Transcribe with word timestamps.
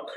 Okay. 0.00 0.12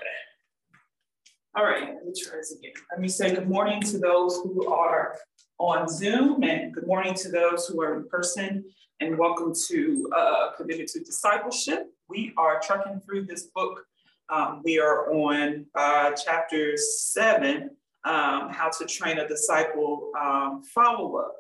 All 1.58 1.66
right, 1.66 1.94
let 1.94 2.06
me 2.06 2.14
try 2.18 2.38
this 2.38 2.56
again. 2.58 2.72
Let 2.90 3.02
me 3.02 3.10
say 3.10 3.36
good 3.36 3.50
morning 3.50 3.82
to 3.82 3.98
those 3.98 4.38
who 4.38 4.72
are 4.72 5.18
on 5.60 5.90
Zoom 5.90 6.42
and 6.44 6.74
good 6.74 6.88
morning 6.88 7.14
to 7.16 7.30
those 7.30 7.68
who 7.68 7.82
are 7.82 7.98
in 7.98 8.08
person 8.08 8.64
and 9.02 9.18
welcome 9.18 9.54
to 9.68 10.10
uh, 10.16 10.52
Committed 10.56 10.88
to 10.88 11.02
Discipleship. 11.02 11.88
We 12.08 12.32
are 12.38 12.62
trucking 12.62 13.02
through 13.02 13.26
this 13.26 13.50
book. 13.54 13.84
Um, 14.30 14.62
we 14.64 14.80
are 14.80 15.14
on 15.14 15.66
uh, 15.76 16.12
chapter 16.12 16.78
seven, 16.78 17.72
um, 18.06 18.50
How 18.52 18.70
to 18.80 18.86
Train 18.86 19.18
a 19.18 19.28
Disciple 19.28 20.12
um, 20.18 20.64
Follow 20.74 21.18
Up. 21.18 21.36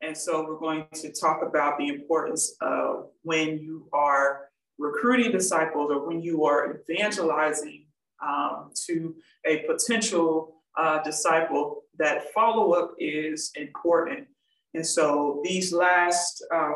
And 0.00 0.16
so 0.16 0.46
we're 0.46 0.58
going 0.58 0.86
to 0.94 1.12
talk 1.12 1.42
about 1.46 1.76
the 1.76 1.88
importance 1.88 2.56
of 2.62 3.10
when 3.22 3.58
you 3.58 3.86
are 3.92 4.48
recruiting 4.78 5.30
disciples 5.30 5.90
or 5.90 6.06
when 6.06 6.20
you 6.20 6.44
are 6.44 6.80
evangelizing 6.88 7.81
um, 8.26 8.70
to 8.86 9.14
a 9.46 9.58
potential 9.66 10.62
uh, 10.78 11.02
disciple, 11.02 11.82
that 11.98 12.32
follow 12.32 12.72
up 12.72 12.94
is 12.98 13.50
important. 13.56 14.26
And 14.74 14.86
so 14.86 15.40
these 15.44 15.72
last 15.72 16.44
uh, 16.54 16.72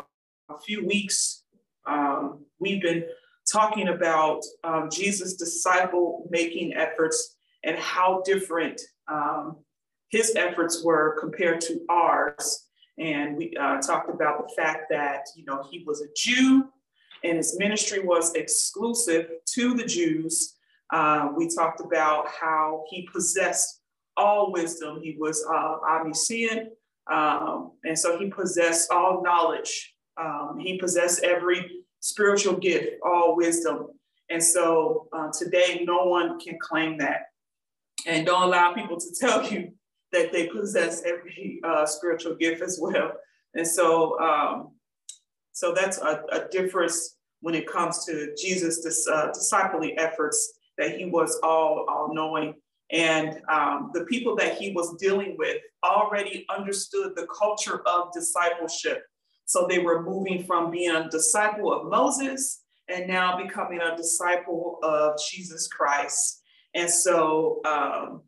few 0.65 0.87
weeks, 0.87 1.45
um, 1.87 2.45
we've 2.59 2.83
been 2.83 3.05
talking 3.51 3.89
about 3.89 4.43
um, 4.65 4.89
Jesus' 4.91 5.35
disciple 5.35 6.27
making 6.31 6.75
efforts 6.75 7.37
and 7.65 7.79
how 7.79 8.23
different 8.25 8.81
um, 9.09 9.57
his 10.11 10.35
efforts 10.37 10.85
were 10.85 11.17
compared 11.19 11.61
to 11.63 11.81
ours. 11.89 12.69
And 12.99 13.37
we 13.37 13.55
uh, 13.59 13.81
talked 13.81 14.11
about 14.11 14.47
the 14.47 14.55
fact 14.55 14.87
that, 14.91 15.27
you 15.37 15.45
know, 15.45 15.65
he 15.71 15.85
was 15.87 16.03
a 16.03 16.07
Jew 16.17 16.69
and 17.25 17.37
his 17.37 17.59
ministry 17.59 18.01
was 18.01 18.35
exclusive 18.35 19.31
to 19.55 19.75
the 19.75 19.85
Jews. 19.85 20.56
Uh, 20.93 21.31
we 21.37 21.49
talked 21.49 21.81
about 21.81 22.29
how 22.29 22.85
he 22.91 23.09
possessed 23.13 23.81
all 24.17 24.53
wisdom. 24.53 25.01
He 25.03 25.17
was 25.19 25.45
uh, 25.53 25.77
omniscient, 25.89 26.71
um, 27.11 27.73
and 27.85 27.99
so 27.99 28.19
he 28.19 28.29
possessed 28.31 28.91
all 28.91 29.23
knowledge. 29.23 29.95
Um, 30.21 30.59
he 30.59 30.79
possessed 30.79 31.23
every 31.23 31.83
spiritual 32.01 32.57
gift, 32.57 33.01
all 33.05 33.37
wisdom. 33.37 33.89
And 34.31 34.43
so 34.43 35.09
uh, 35.13 35.29
today, 35.37 35.85
no 35.85 36.05
one 36.05 36.39
can 36.39 36.59
claim 36.61 36.99
that. 36.99 37.27
And 38.07 38.27
don't 38.27 38.43
allow 38.43 38.73
people 38.73 38.99
to 38.99 39.07
tell 39.21 39.47
you 39.51 39.73
that 40.13 40.33
they 40.33 40.47
possess 40.49 41.03
every 41.05 41.61
uh, 41.65 41.85
spiritual 41.87 42.37
gift 42.37 42.63
as 42.63 42.79
well. 42.81 43.13
And 43.55 43.67
so, 43.67 44.19
um, 44.21 44.73
so 45.53 45.73
that's 45.75 45.99
a, 45.99 46.23
a 46.33 46.49
difference 46.49 47.17
when 47.41 47.55
it 47.55 47.67
comes 47.67 48.05
to 48.07 48.35
Jesus' 48.37 48.83
dis, 48.83 49.07
uh, 49.09 49.29
discipling 49.31 49.95
efforts, 49.97 50.55
that 50.79 50.99
he 50.99 51.07
was 51.07 51.39
all, 51.43 51.87
all 51.89 52.13
knowing. 52.13 52.55
And 52.93 53.41
um, 53.49 53.91
the 53.95 54.05
people 54.05 54.37
that 54.37 54.59
he 54.59 54.73
was 54.73 54.97
dealing 54.97 55.37
with 55.39 55.59
already 55.85 56.47
understood 56.49 57.15
the 57.17 57.27
culture 57.27 57.83
of 57.87 58.13
discipleship. 58.13 59.05
So 59.45 59.67
they 59.69 59.79
were 59.79 60.03
moving 60.03 60.45
from 60.45 60.71
being 60.71 60.95
a 60.95 61.09
disciple 61.09 61.73
of 61.73 61.89
Moses 61.89 62.63
and 62.89 63.09
now 63.09 63.43
becoming 63.43 63.81
a 63.81 63.97
disciple 63.97 64.79
of 64.83 65.19
Jesus 65.31 65.67
Christ. 65.69 66.43
And 66.75 66.91
so, 66.91 67.61
um, 67.65 68.23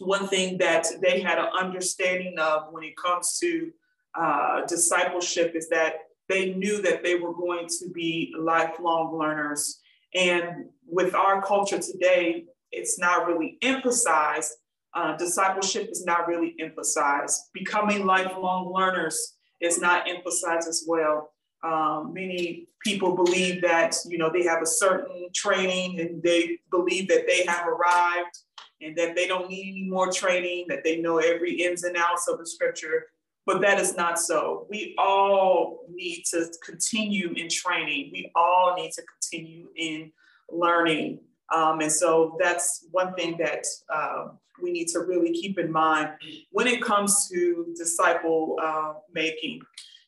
one 0.00 0.28
thing 0.28 0.58
that 0.58 0.86
they 1.02 1.20
had 1.20 1.38
an 1.38 1.48
understanding 1.58 2.36
of 2.38 2.72
when 2.72 2.84
it 2.84 2.96
comes 2.96 3.38
to 3.38 3.70
uh, 4.18 4.64
discipleship 4.66 5.54
is 5.54 5.68
that 5.68 5.94
they 6.28 6.54
knew 6.54 6.80
that 6.82 7.02
they 7.02 7.16
were 7.16 7.34
going 7.34 7.66
to 7.68 7.90
be 7.92 8.34
lifelong 8.38 9.16
learners. 9.16 9.80
And 10.14 10.66
with 10.86 11.14
our 11.14 11.42
culture 11.42 11.78
today, 11.78 12.44
it's 12.70 12.98
not 12.98 13.26
really 13.26 13.58
emphasized. 13.62 14.52
Uh, 14.94 15.16
discipleship 15.16 15.88
is 15.90 16.04
not 16.04 16.28
really 16.28 16.54
emphasized. 16.60 17.40
Becoming 17.52 18.06
lifelong 18.06 18.72
learners 18.72 19.36
is 19.60 19.80
not 19.80 20.08
emphasized 20.08 20.68
as 20.68 20.84
well. 20.86 21.30
Um, 21.64 22.12
many 22.12 22.68
people 22.80 23.14
believe 23.16 23.62
that 23.62 23.96
you 24.06 24.18
know 24.18 24.30
they 24.30 24.44
have 24.44 24.62
a 24.62 24.66
certain 24.66 25.30
training 25.34 25.98
and 25.98 26.22
they 26.22 26.58
believe 26.70 27.08
that 27.08 27.26
they 27.26 27.44
have 27.46 27.66
arrived 27.66 28.38
and 28.82 28.94
that 28.96 29.16
they 29.16 29.26
don't 29.26 29.48
need 29.48 29.70
any 29.70 29.88
more 29.88 30.12
training, 30.12 30.66
that 30.68 30.84
they 30.84 31.00
know 31.00 31.18
every 31.18 31.62
ins 31.62 31.84
and 31.84 31.96
outs 31.96 32.28
of 32.28 32.38
the 32.38 32.46
scripture 32.46 33.06
but 33.46 33.60
that 33.60 33.78
is 33.78 33.96
not 33.96 34.18
so. 34.18 34.66
We 34.70 34.94
all 34.98 35.86
need 35.92 36.24
to 36.30 36.50
continue 36.64 37.32
in 37.32 37.48
training. 37.48 38.10
We 38.12 38.30
all 38.34 38.74
need 38.76 38.92
to 38.92 39.02
continue 39.02 39.68
in 39.76 40.12
learning. 40.50 41.20
Um, 41.54 41.80
and 41.80 41.92
so 41.92 42.36
that's 42.40 42.86
one 42.90 43.14
thing 43.14 43.36
that 43.38 43.64
uh, 43.94 44.28
we 44.62 44.72
need 44.72 44.88
to 44.88 45.00
really 45.00 45.32
keep 45.32 45.58
in 45.58 45.70
mind 45.70 46.10
when 46.52 46.66
it 46.66 46.82
comes 46.82 47.28
to 47.28 47.74
disciple 47.76 48.56
uh, 48.62 48.94
making. 49.12 49.60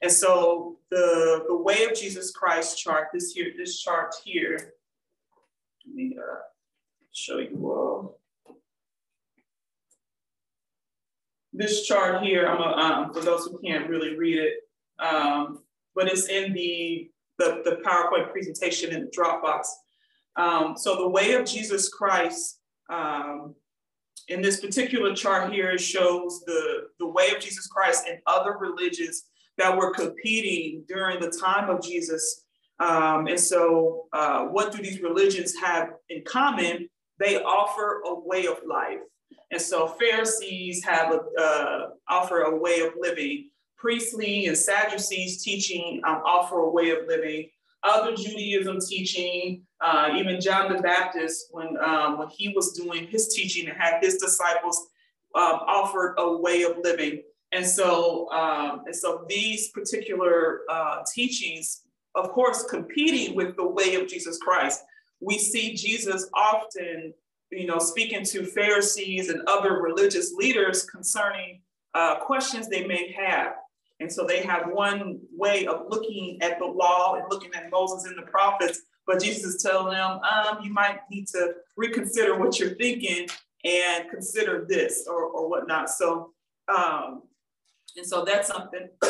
And 0.02 0.10
so 0.10 0.78
the, 0.90 1.44
the 1.48 1.56
way 1.56 1.84
of 1.84 1.94
Jesus 1.94 2.30
Christ 2.30 2.78
chart, 2.78 3.08
this 3.12 3.32
here, 3.32 3.52
this 3.56 3.80
chart 3.80 4.14
here, 4.24 4.74
let 5.86 5.94
me 5.94 6.16
uh, 6.18 6.36
show 7.12 7.38
you 7.38 7.58
all. 7.64 8.18
This 11.56 11.86
chart 11.86 12.22
here, 12.22 12.46
I'm 12.46 12.60
a, 12.60 12.76
um, 12.76 13.12
for 13.12 13.20
those 13.20 13.46
who 13.46 13.58
can't 13.64 13.88
really 13.88 14.16
read 14.16 14.38
it, 14.38 14.54
um, 14.98 15.60
but 15.94 16.08
it's 16.08 16.28
in 16.28 16.52
the, 16.52 17.10
the, 17.38 17.62
the, 17.64 17.82
PowerPoint 17.84 18.30
presentation 18.30 18.92
in 18.92 19.02
the 19.02 19.10
Dropbox. 19.10 19.66
Um, 20.36 20.76
so 20.76 20.96
the 20.96 21.08
way 21.08 21.32
of 21.32 21.46
Jesus 21.46 21.88
Christ, 21.88 22.60
um, 22.90 23.54
in 24.28 24.42
this 24.42 24.60
particular 24.60 25.14
chart 25.14 25.52
here, 25.52 25.70
it 25.70 25.80
shows 25.80 26.42
the, 26.46 26.88
the 26.98 27.06
way 27.06 27.30
of 27.30 27.40
Jesus 27.40 27.66
Christ 27.66 28.04
and 28.08 28.18
other 28.26 28.56
religions 28.58 29.24
that 29.56 29.76
were 29.76 29.92
competing 29.92 30.84
during 30.88 31.20
the 31.20 31.30
time 31.30 31.70
of 31.70 31.82
Jesus. 31.82 32.44
Um, 32.78 33.26
and 33.26 33.40
so 33.40 34.06
uh, 34.12 34.44
what 34.44 34.72
do 34.72 34.82
these 34.82 35.00
religions 35.00 35.54
have 35.62 35.90
in 36.10 36.22
common? 36.24 36.88
They 37.18 37.42
offer 37.42 38.02
a 38.04 38.14
way 38.14 38.46
of 38.46 38.58
life. 38.68 38.98
And 39.50 39.60
so 39.60 39.88
Pharisees 39.88 40.84
have 40.84 41.12
a, 41.12 41.40
uh, 41.40 41.88
offer 42.08 42.42
a 42.42 42.56
way 42.56 42.80
of 42.80 42.94
living. 42.98 43.50
Priestly 43.76 44.46
and 44.46 44.56
Sadducees 44.56 45.42
teaching 45.42 46.00
um, 46.06 46.22
offer 46.24 46.58
a 46.60 46.70
way 46.70 46.90
of 46.90 47.06
living. 47.06 47.48
Other 47.82 48.16
Judaism 48.16 48.78
teaching, 48.80 49.62
uh, 49.80 50.10
even 50.16 50.40
John 50.40 50.72
the 50.72 50.80
Baptist, 50.80 51.48
when 51.52 51.76
um, 51.80 52.18
when 52.18 52.28
he 52.28 52.48
was 52.48 52.72
doing 52.72 53.06
his 53.06 53.28
teaching 53.28 53.68
and 53.68 53.76
had 53.78 54.02
his 54.02 54.16
disciples, 54.16 54.88
um, 55.36 55.60
offered 55.66 56.16
a 56.18 56.36
way 56.38 56.62
of 56.62 56.78
living. 56.82 57.22
And 57.52 57.64
so, 57.64 58.30
um, 58.32 58.82
and 58.86 58.96
so 58.96 59.24
these 59.28 59.68
particular 59.68 60.62
uh, 60.68 61.02
teachings, 61.14 61.82
of 62.14 62.32
course, 62.32 62.64
competing 62.64 63.36
with 63.36 63.56
the 63.56 63.66
way 63.66 63.94
of 63.94 64.08
Jesus 64.08 64.38
Christ. 64.38 64.82
We 65.20 65.38
see 65.38 65.74
Jesus 65.74 66.28
often 66.34 67.14
you 67.50 67.66
know, 67.66 67.78
speaking 67.78 68.24
to 68.24 68.44
Pharisees 68.44 69.28
and 69.28 69.42
other 69.46 69.80
religious 69.80 70.32
leaders 70.34 70.84
concerning 70.84 71.60
uh, 71.94 72.16
questions 72.16 72.68
they 72.68 72.86
may 72.86 73.12
have. 73.12 73.54
And 74.00 74.12
so 74.12 74.26
they 74.26 74.42
have 74.42 74.70
one 74.70 75.20
way 75.32 75.66
of 75.66 75.86
looking 75.88 76.38
at 76.42 76.58
the 76.58 76.66
law 76.66 77.14
and 77.14 77.24
looking 77.30 77.54
at 77.54 77.70
Moses 77.70 78.04
and 78.04 78.18
the 78.18 78.30
prophets, 78.30 78.82
but 79.06 79.22
Jesus 79.22 79.54
is 79.54 79.62
telling 79.62 79.94
them, 79.94 80.18
um, 80.20 80.58
you 80.62 80.72
might 80.72 80.98
need 81.10 81.26
to 81.28 81.54
reconsider 81.76 82.38
what 82.38 82.58
you're 82.58 82.74
thinking 82.74 83.28
and 83.64 84.10
consider 84.10 84.66
this 84.68 85.06
or, 85.08 85.24
or 85.24 85.48
whatnot. 85.48 85.88
So, 85.88 86.32
um, 86.68 87.22
and 87.96 88.06
so 88.06 88.24
that's 88.24 88.48
something 88.48 88.88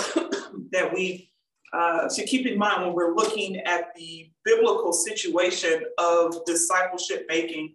that 0.70 0.92
we 0.94 1.32
uh, 1.72 2.08
should 2.12 2.26
keep 2.26 2.46
in 2.46 2.56
mind 2.56 2.82
when 2.82 2.94
we're 2.94 3.14
looking 3.14 3.56
at 3.58 3.94
the 3.96 4.30
biblical 4.44 4.92
situation 4.92 5.82
of 5.98 6.44
discipleship 6.46 7.26
making 7.28 7.74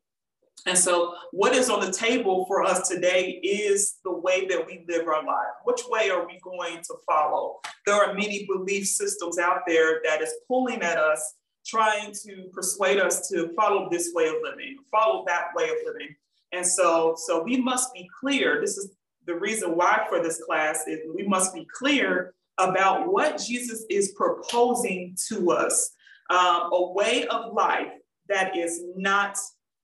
and 0.68 0.78
so, 0.78 1.16
what 1.32 1.56
is 1.56 1.70
on 1.70 1.80
the 1.80 1.92
table 1.92 2.46
for 2.46 2.64
us 2.64 2.88
today 2.88 3.40
is 3.44 3.98
the 4.04 4.12
way 4.12 4.46
that 4.48 4.66
we 4.66 4.86
live 4.88 5.08
our 5.08 5.26
life. 5.26 5.54
Which 5.64 5.82
way 5.90 6.12
are 6.12 6.26
we 6.26 6.40
going 6.44 6.78
to 6.84 6.96
follow? 7.08 7.62
There 7.88 7.96
are 7.96 8.14
many 8.14 8.46
belief 8.46 8.86
systems 8.86 9.40
out 9.40 9.62
there 9.66 10.02
that 10.04 10.22
is 10.22 10.34
pulling 10.48 10.84
at 10.84 11.00
us, 11.00 11.36
trying 11.66 12.14
to 12.26 12.50
persuade 12.54 13.00
us 13.00 13.28
to 13.30 13.52
follow 13.56 13.90
this 13.90 14.12
way 14.14 14.28
of 14.28 14.36
living, 14.44 14.78
follow 14.92 15.24
that 15.28 15.48
way 15.56 15.70
of 15.70 15.78
living. 15.86 16.16
And 16.52 16.66
so, 16.66 17.16
so 17.18 17.42
we 17.42 17.58
must 17.58 17.92
be 17.94 18.08
clear. 18.20 18.62
This 18.62 18.78
is 18.78 18.92
the 19.26 19.36
reason 19.36 19.76
why 19.76 20.06
for 20.10 20.22
this 20.22 20.44
class 20.44 20.84
is 20.88 21.00
we 21.16 21.28
must 21.28 21.56
be 21.56 21.66
clear 21.74 22.36
about 22.60 23.12
what 23.12 23.42
Jesus 23.42 23.84
is 23.90 24.12
proposing 24.12 25.16
to 25.30 25.52
us, 25.52 25.92
um, 26.30 26.70
a 26.72 26.92
way 26.92 27.26
of 27.28 27.54
life 27.54 27.94
that 28.28 28.56
is 28.56 28.84
not 28.96 29.38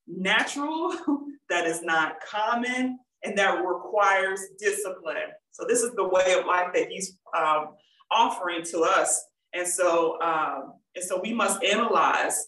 natural, 0.08 0.96
that 1.50 1.66
is 1.66 1.82
not 1.82 2.16
common, 2.22 3.00
and 3.24 3.38
that 3.38 3.64
requires 3.66 4.42
discipline. 4.60 5.32
So 5.52 5.66
this 5.68 5.82
is 5.82 5.92
the 5.96 6.08
way 6.08 6.36
of 6.38 6.46
life 6.46 6.68
that 6.74 6.90
he's 6.90 7.18
um, 7.36 7.70
offering 8.12 8.64
to 8.66 8.82
us. 8.82 9.26
And 9.54 9.68
so, 9.68 10.22
um, 10.22 10.74
and 10.96 11.04
so 11.04 11.20
we 11.22 11.34
must 11.34 11.64
analyze, 11.64 12.48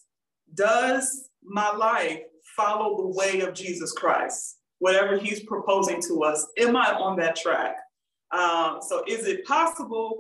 does 0.54 1.30
my 1.44 1.76
life 1.76 2.22
follow 2.56 2.98
the 2.98 3.18
way 3.18 3.42
of 3.42 3.54
Jesus 3.54 3.92
Christ? 3.94 4.58
Whatever 4.80 5.18
he's 5.18 5.44
proposing 5.44 6.02
to 6.04 6.24
us, 6.24 6.48
am 6.58 6.76
I 6.76 6.94
on 6.94 7.18
that 7.18 7.36
track? 7.36 7.76
Um, 8.32 8.80
so 8.82 9.04
is 9.08 9.28
it 9.28 9.46
possible 9.46 10.20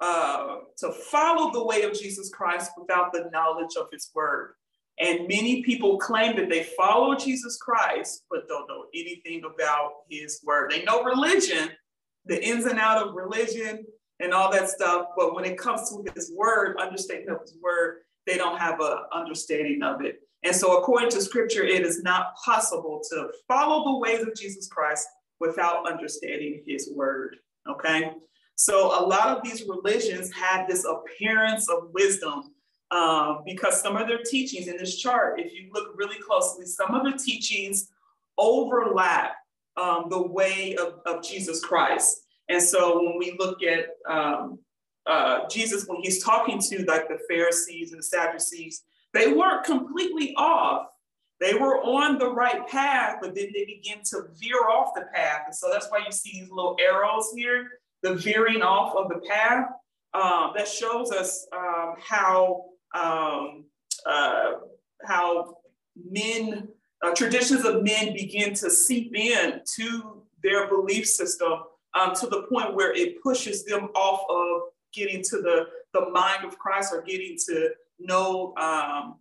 uh, 0.00 0.56
to 0.78 0.92
follow 0.92 1.52
the 1.52 1.64
way 1.64 1.82
of 1.82 1.98
Jesus 1.98 2.30
Christ 2.30 2.72
without 2.78 3.12
the 3.12 3.30
knowledge 3.32 3.76
of 3.78 3.86
his 3.92 4.10
word? 4.14 4.54
And 5.00 5.26
many 5.28 5.62
people 5.62 5.98
claim 5.98 6.36
that 6.36 6.48
they 6.48 6.62
follow 6.62 7.16
Jesus 7.16 7.56
Christ, 7.56 8.24
but 8.30 8.46
don't 8.48 8.68
know 8.68 8.84
anything 8.94 9.42
about 9.44 9.90
his 10.08 10.40
word. 10.44 10.70
They 10.70 10.84
know 10.84 11.02
religion, 11.02 11.70
the 12.26 12.42
ins 12.42 12.66
and 12.66 12.78
out 12.78 13.04
of 13.04 13.14
religion 13.14 13.84
and 14.20 14.32
all 14.32 14.52
that 14.52 14.68
stuff. 14.68 15.08
But 15.16 15.34
when 15.34 15.44
it 15.44 15.58
comes 15.58 15.90
to 15.90 16.04
his 16.14 16.32
word, 16.36 16.76
understanding 16.78 17.28
of 17.30 17.40
his 17.40 17.56
word, 17.60 18.02
they 18.26 18.36
don't 18.36 18.58
have 18.58 18.80
an 18.80 18.98
understanding 19.12 19.82
of 19.82 20.00
it. 20.02 20.20
And 20.44 20.54
so, 20.54 20.78
according 20.78 21.10
to 21.10 21.22
scripture, 21.22 21.64
it 21.64 21.82
is 21.82 22.02
not 22.02 22.34
possible 22.44 23.00
to 23.10 23.30
follow 23.48 23.84
the 23.84 23.98
ways 23.98 24.22
of 24.22 24.34
Jesus 24.34 24.68
Christ 24.68 25.06
without 25.40 25.90
understanding 25.90 26.62
his 26.66 26.90
word. 26.94 27.36
Okay. 27.68 28.12
So, 28.56 28.88
a 28.98 29.02
lot 29.04 29.36
of 29.36 29.42
these 29.42 29.64
religions 29.66 30.32
have 30.32 30.68
this 30.68 30.84
appearance 30.84 31.68
of 31.68 31.88
wisdom 31.92 32.53
um, 32.94 33.42
because 33.44 33.80
some 33.80 33.96
of 33.96 34.06
their 34.06 34.22
teachings 34.22 34.68
in 34.68 34.76
this 34.76 34.96
chart, 34.96 35.40
if 35.40 35.52
you 35.52 35.68
look 35.72 35.94
really 35.96 36.18
closely, 36.20 36.64
some 36.64 36.94
of 36.94 37.04
the 37.04 37.18
teachings 37.18 37.90
overlap 38.38 39.34
um, 39.76 40.06
the 40.10 40.22
way 40.22 40.76
of, 40.76 41.00
of 41.04 41.22
Jesus 41.22 41.64
Christ. 41.64 42.20
And 42.48 42.62
so 42.62 43.02
when 43.02 43.18
we 43.18 43.34
look 43.38 43.62
at 43.64 43.86
um, 44.08 44.60
uh, 45.06 45.48
Jesus, 45.48 45.86
when 45.86 46.02
he's 46.02 46.22
talking 46.22 46.60
to 46.60 46.84
like 46.84 47.08
the 47.08 47.18
Pharisees 47.28 47.90
and 47.90 47.98
the 47.98 48.04
Sadducees, 48.04 48.82
they 49.12 49.32
weren't 49.32 49.64
completely 49.64 50.32
off. 50.36 50.86
They 51.40 51.54
were 51.54 51.82
on 51.82 52.18
the 52.18 52.30
right 52.30 52.66
path, 52.68 53.16
but 53.20 53.34
then 53.34 53.48
they 53.52 53.64
begin 53.64 53.98
to 54.10 54.28
veer 54.40 54.68
off 54.70 54.94
the 54.94 55.06
path. 55.12 55.42
And 55.46 55.54
so 55.54 55.68
that's 55.72 55.90
why 55.90 55.98
you 55.98 56.12
see 56.12 56.40
these 56.40 56.50
little 56.50 56.76
arrows 56.80 57.32
here, 57.34 57.66
the 58.02 58.14
veering 58.14 58.62
off 58.62 58.94
of 58.94 59.08
the 59.08 59.20
path. 59.28 59.66
Um, 60.14 60.52
that 60.56 60.68
shows 60.68 61.10
us 61.10 61.44
um, 61.52 61.96
how 61.98 62.66
um, 62.94 63.64
uh, 64.06 64.52
how 65.04 65.56
men 66.10 66.68
uh, 67.02 67.14
traditions 67.14 67.64
of 67.64 67.82
men 67.82 68.14
begin 68.14 68.54
to 68.54 68.70
seep 68.70 69.14
in 69.14 69.60
to 69.76 70.22
their 70.42 70.68
belief 70.68 71.06
system 71.06 71.52
um, 71.94 72.14
to 72.14 72.26
the 72.26 72.42
point 72.42 72.74
where 72.74 72.92
it 72.92 73.22
pushes 73.22 73.64
them 73.64 73.88
off 73.94 74.24
of 74.30 74.62
getting 74.92 75.22
to 75.22 75.38
the, 75.42 75.66
the 75.92 76.08
mind 76.10 76.44
of 76.44 76.58
Christ 76.58 76.92
or 76.92 77.02
getting 77.02 77.36
to 77.46 77.70
know, 77.98 78.54
um, 78.56 79.16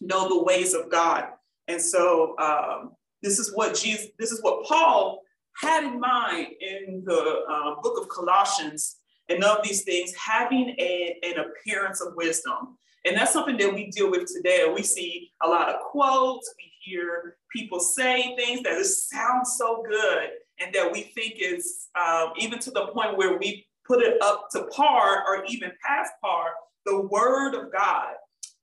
know 0.00 0.28
the 0.28 0.42
ways 0.42 0.74
of 0.74 0.90
God. 0.90 1.24
And 1.66 1.80
so 1.80 2.36
um, 2.38 2.92
this 3.22 3.38
is 3.38 3.54
what 3.54 3.74
Jesus, 3.74 4.08
this 4.18 4.32
is 4.32 4.42
what 4.42 4.64
Paul 4.64 5.22
had 5.60 5.84
in 5.84 5.98
mind 5.98 6.48
in 6.60 7.02
the 7.04 7.44
uh, 7.48 7.80
book 7.82 8.00
of 8.00 8.08
Colossians 8.08 8.96
and 9.28 9.42
of 9.44 9.62
these 9.62 9.82
things, 9.82 10.14
having 10.14 10.74
a, 10.78 11.18
an 11.22 11.34
appearance 11.38 12.00
of 12.00 12.14
wisdom. 12.16 12.78
And 13.08 13.16
that's 13.16 13.32
something 13.32 13.56
that 13.56 13.74
we 13.74 13.86
deal 13.86 14.10
with 14.10 14.28
today. 14.30 14.70
We 14.72 14.82
see 14.82 15.32
a 15.42 15.48
lot 15.48 15.70
of 15.70 15.80
quotes, 15.80 16.54
we 16.58 16.70
hear 16.80 17.36
people 17.50 17.80
say 17.80 18.36
things 18.36 18.62
that 18.62 18.84
sound 18.84 19.46
so 19.46 19.82
good 19.88 20.28
and 20.60 20.74
that 20.74 20.92
we 20.92 21.02
think 21.14 21.36
is 21.40 21.88
um, 21.98 22.32
even 22.36 22.58
to 22.58 22.70
the 22.70 22.88
point 22.88 23.16
where 23.16 23.38
we 23.38 23.66
put 23.86 24.02
it 24.02 24.20
up 24.22 24.48
to 24.50 24.64
par 24.64 25.24
or 25.26 25.42
even 25.46 25.72
past 25.82 26.12
par, 26.22 26.50
the 26.84 27.00
word 27.00 27.54
of 27.54 27.72
God. 27.72 28.14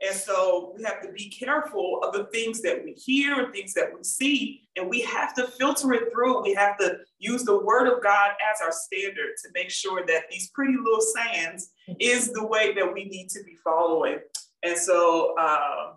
And 0.06 0.16
so 0.16 0.74
we 0.78 0.84
have 0.84 1.02
to 1.02 1.12
be 1.12 1.30
careful 1.30 2.02
of 2.04 2.14
the 2.14 2.26
things 2.26 2.62
that 2.62 2.84
we 2.84 2.92
hear 2.92 3.40
and 3.42 3.54
things 3.54 3.74
that 3.74 3.92
we 3.96 4.04
see, 4.04 4.68
and 4.76 4.90
we 4.90 5.02
have 5.02 5.34
to 5.36 5.48
filter 5.48 5.94
it 5.94 6.12
through. 6.12 6.44
We 6.44 6.54
have 6.54 6.78
to 6.80 6.98
use 7.18 7.44
the 7.44 7.58
word 7.58 7.88
of 7.88 8.04
God 8.04 8.32
as 8.54 8.62
our 8.62 8.74
standard 8.74 9.32
to 9.44 9.50
make 9.54 9.70
sure 9.70 10.06
that 10.06 10.24
these 10.30 10.50
pretty 10.52 10.76
little 10.78 11.02
sayings 11.02 11.72
is 12.00 12.32
the 12.34 12.46
way 12.46 12.74
that 12.74 12.94
we 12.94 13.06
need 13.06 13.30
to 13.30 13.44
be 13.44 13.56
following. 13.64 14.20
And 14.66 14.78
so, 14.78 15.36
uh, 15.40 15.94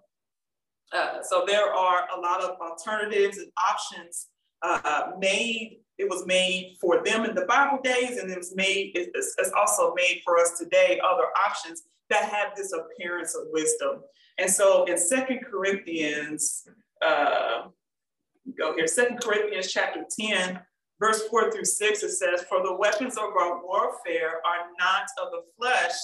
uh, 0.93 1.23
so 1.23 1.45
there 1.47 1.73
are 1.73 2.07
a 2.17 2.21
lot 2.21 2.43
of 2.43 2.57
alternatives 2.61 3.39
and 3.39 3.51
options 3.59 4.29
uh, 4.63 5.13
made 5.19 5.79
it 5.99 6.09
was 6.09 6.25
made 6.27 6.77
for 6.81 7.03
them 7.05 7.25
in 7.25 7.35
the 7.35 7.45
Bible 7.45 7.81
days, 7.83 8.19
and 8.19 8.31
it 8.31 8.39
was 8.39 8.55
made, 8.55 8.93
it's, 8.95 9.35
it's 9.37 9.53
also 9.53 9.93
made 9.95 10.23
for 10.25 10.39
us 10.39 10.57
today, 10.57 11.01
other 11.05 11.27
options 11.47 11.83
that 12.09 12.25
have 12.31 12.57
this 12.57 12.73
appearance 12.73 13.35
of 13.35 13.49
wisdom. 13.51 14.03
And 14.39 14.49
so 14.49 14.85
in 14.85 14.97
Second 14.97 15.41
Corinthians, 15.51 16.69
uh, 17.05 17.65
go 18.57 18.75
here, 18.77 18.87
Second 18.87 19.21
Corinthians 19.21 19.73
chapter 19.73 20.05
10, 20.19 20.61
verse 21.01 21.27
4 21.29 21.51
through 21.51 21.65
6, 21.65 22.03
it 22.05 22.11
says, 22.11 22.45
For 22.49 22.63
the 22.63 22.77
weapons 22.77 23.17
of 23.17 23.35
our 23.37 23.61
warfare 23.65 24.41
are 24.47 24.71
not 24.79 25.07
of 25.21 25.33
the 25.33 25.43
flesh, 25.59 25.95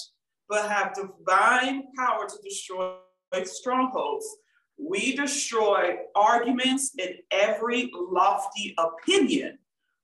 but 0.48 0.68
have 0.68 0.94
divine 0.94 1.84
power 1.96 2.26
to 2.26 2.36
destroy 2.44 2.94
strongholds. 3.44 4.26
We 4.76 5.16
destroy 5.16 5.96
arguments 6.14 6.94
and 7.00 7.14
every 7.30 7.90
lofty 7.94 8.74
opinion 8.78 9.58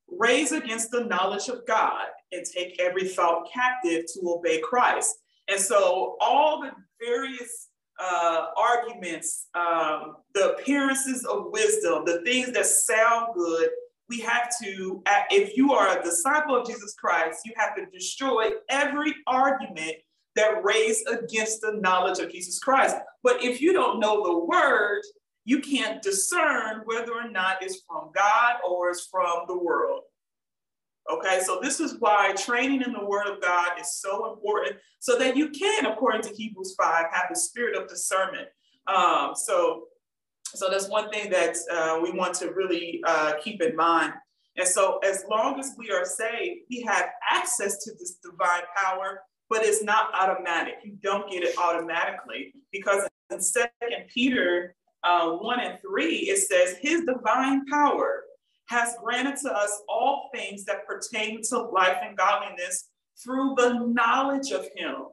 raise 0.07 0.51
against 0.51 0.91
the 0.91 1.05
knowledge 1.05 1.47
of 1.47 1.65
God 1.65 2.07
and 2.31 2.45
take 2.45 2.79
every 2.79 3.07
thought 3.07 3.49
captive 3.51 4.05
to 4.13 4.21
obey 4.25 4.59
Christ. 4.61 5.17
And 5.49 5.59
so 5.59 6.17
all 6.19 6.61
the 6.61 6.71
various 7.03 7.69
uh, 7.99 8.47
arguments, 8.57 9.47
um, 9.53 10.17
the 10.33 10.53
appearances 10.53 11.25
of 11.25 11.47
wisdom, 11.51 12.03
the 12.05 12.21
things 12.23 12.51
that 12.53 12.65
sound 12.65 13.33
good, 13.35 13.69
we 14.09 14.19
have 14.19 14.51
to, 14.61 15.01
if 15.29 15.55
you 15.55 15.73
are 15.73 15.97
a 15.97 16.03
disciple 16.03 16.55
of 16.55 16.67
Jesus 16.67 16.93
Christ, 16.95 17.41
you 17.45 17.53
have 17.55 17.75
to 17.75 17.85
destroy 17.85 18.49
every 18.69 19.13
argument 19.27 19.95
that 20.35 20.63
raise 20.63 21.03
against 21.05 21.61
the 21.61 21.73
knowledge 21.73 22.19
of 22.19 22.31
Jesus 22.31 22.59
Christ. 22.59 22.95
But 23.23 23.43
if 23.43 23.61
you 23.61 23.73
don't 23.73 23.99
know 23.99 24.23
the 24.23 24.45
word, 24.45 25.01
you 25.45 25.59
can't 25.59 26.01
discern 26.01 26.81
whether 26.85 27.13
or 27.13 27.29
not 27.29 27.57
it's 27.61 27.81
from 27.87 28.11
God 28.15 28.55
or 28.67 28.89
it's 28.89 29.07
from 29.07 29.43
the 29.47 29.57
world. 29.57 30.01
Okay, 31.11 31.41
so 31.43 31.59
this 31.61 31.79
is 31.79 31.95
why 31.99 32.33
training 32.33 32.83
in 32.83 32.93
the 32.93 33.03
Word 33.03 33.27
of 33.27 33.41
God 33.41 33.71
is 33.79 33.95
so 33.95 34.31
important 34.31 34.77
so 34.99 35.17
that 35.17 35.35
you 35.35 35.49
can, 35.49 35.87
according 35.87 36.21
to 36.21 36.29
Hebrews 36.29 36.75
5, 36.79 37.05
have 37.11 37.25
the 37.29 37.35
spirit 37.35 37.75
of 37.75 37.89
discernment. 37.89 38.47
Um, 38.87 39.31
so, 39.35 39.85
so 40.45 40.69
that's 40.69 40.87
one 40.87 41.09
thing 41.09 41.29
that 41.31 41.57
uh, 41.71 41.99
we 42.01 42.11
want 42.11 42.35
to 42.35 42.51
really 42.51 43.01
uh, 43.05 43.33
keep 43.43 43.61
in 43.61 43.75
mind. 43.75 44.13
And 44.57 44.67
so, 44.67 44.99
as 44.99 45.25
long 45.29 45.59
as 45.59 45.73
we 45.77 45.91
are 45.91 46.05
saved, 46.05 46.61
we 46.69 46.81
have 46.81 47.09
access 47.29 47.83
to 47.83 47.91
this 47.93 48.17
divine 48.23 48.63
power, 48.75 49.21
but 49.51 49.63
it's 49.63 49.83
not 49.83 50.13
automatic. 50.13 50.75
You 50.81 50.93
don't 51.03 51.29
get 51.29 51.43
it 51.43 51.57
automatically 51.57 52.53
because 52.71 53.05
in 53.29 53.41
Second 53.41 54.07
Peter 54.07 54.75
uh, 55.03 55.31
1 55.31 55.59
and 55.59 55.77
3, 55.81 56.15
it 56.15 56.37
says, 56.37 56.77
His 56.79 57.01
divine 57.03 57.65
power 57.65 58.23
has 58.67 58.95
granted 59.03 59.35
to 59.41 59.51
us 59.51 59.81
all 59.89 60.29
things 60.33 60.63
that 60.65 60.87
pertain 60.87 61.41
to 61.49 61.63
life 61.63 61.97
and 62.01 62.17
godliness 62.17 62.87
through 63.21 63.55
the 63.57 63.73
knowledge 63.87 64.51
of 64.51 64.69
Him 64.73 65.07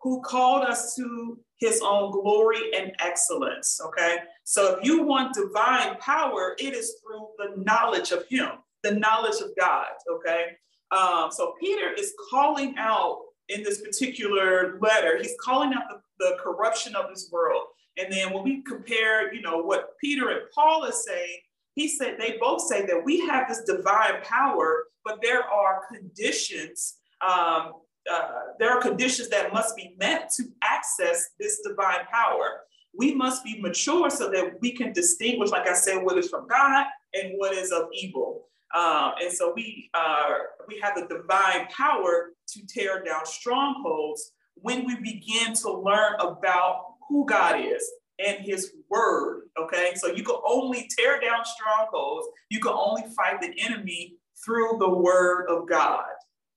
who 0.00 0.22
called 0.22 0.64
us 0.64 0.96
to 0.96 1.38
His 1.58 1.82
own 1.84 2.10
glory 2.10 2.74
and 2.74 2.92
excellence. 3.00 3.82
Okay. 3.84 4.16
So 4.44 4.78
if 4.78 4.84
you 4.84 5.02
want 5.02 5.34
divine 5.34 5.96
power, 5.98 6.56
it 6.58 6.72
is 6.74 6.96
through 7.02 7.26
the 7.36 7.62
knowledge 7.62 8.12
of 8.12 8.24
Him, 8.30 8.48
the 8.82 8.94
knowledge 8.94 9.42
of 9.42 9.50
God. 9.60 9.88
Okay. 10.10 10.52
Um, 10.90 11.30
so 11.30 11.54
Peter 11.60 11.92
is 11.92 12.14
calling 12.30 12.76
out 12.78 13.23
in 13.48 13.62
this 13.62 13.80
particular 13.80 14.78
letter, 14.80 15.18
he's 15.20 15.36
calling 15.40 15.72
out 15.74 15.82
the, 15.88 16.00
the 16.18 16.36
corruption 16.42 16.96
of 16.96 17.10
this 17.10 17.28
world. 17.30 17.64
And 17.96 18.12
then 18.12 18.32
when 18.32 18.42
we 18.42 18.62
compare, 18.62 19.32
you 19.32 19.42
know, 19.42 19.58
what 19.58 19.90
Peter 20.00 20.30
and 20.30 20.40
Paul 20.54 20.84
is 20.84 21.04
saying, 21.04 21.38
he 21.74 21.88
said 21.88 22.16
they 22.18 22.36
both 22.40 22.62
say 22.62 22.86
that 22.86 23.04
we 23.04 23.20
have 23.26 23.48
this 23.48 23.62
divine 23.62 24.22
power, 24.22 24.84
but 25.04 25.18
there 25.22 25.42
are 25.42 25.82
conditions. 25.92 26.94
Um, 27.20 27.72
uh, 28.10 28.28
there 28.58 28.70
are 28.70 28.80
conditions 28.80 29.28
that 29.30 29.52
must 29.52 29.76
be 29.76 29.94
met 29.98 30.30
to 30.36 30.44
access 30.62 31.30
this 31.38 31.60
divine 31.66 32.06
power. 32.12 32.60
We 32.96 33.14
must 33.14 33.42
be 33.42 33.60
mature 33.60 34.08
so 34.10 34.30
that 34.30 34.60
we 34.60 34.72
can 34.72 34.92
distinguish, 34.92 35.50
like 35.50 35.68
I 35.68 35.74
said, 35.74 36.02
what 36.02 36.18
is 36.18 36.28
from 36.28 36.46
God 36.46 36.86
and 37.12 37.32
what 37.36 37.54
is 37.54 37.72
of 37.72 37.86
evil. 37.92 38.48
Um, 38.74 39.12
and 39.22 39.32
so 39.32 39.52
we 39.54 39.90
uh, 39.94 40.30
we 40.66 40.80
have 40.82 40.94
the 40.96 41.06
divine 41.06 41.68
power 41.68 42.30
to 42.48 42.66
tear 42.66 43.02
down 43.02 43.24
strongholds 43.24 44.32
when 44.56 44.84
we 44.84 44.96
begin 44.96 45.54
to 45.54 45.72
learn 45.72 46.14
about 46.18 46.94
who 47.08 47.24
God 47.26 47.60
is 47.60 47.88
and 48.18 48.44
his 48.44 48.72
word. 48.90 49.42
Okay. 49.58 49.92
So 49.96 50.08
you 50.08 50.24
can 50.24 50.36
only 50.46 50.88
tear 50.96 51.20
down 51.20 51.44
strongholds, 51.44 52.28
you 52.50 52.60
can 52.60 52.72
only 52.72 53.04
fight 53.16 53.40
the 53.40 53.54
enemy 53.60 54.16
through 54.44 54.76
the 54.78 54.88
word 54.88 55.46
of 55.48 55.68
God. 55.68 56.04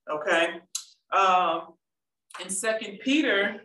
Okay. 0.10 0.60
Um, 1.16 1.74
in 2.42 2.50
Second 2.50 3.00
Peter, 3.04 3.62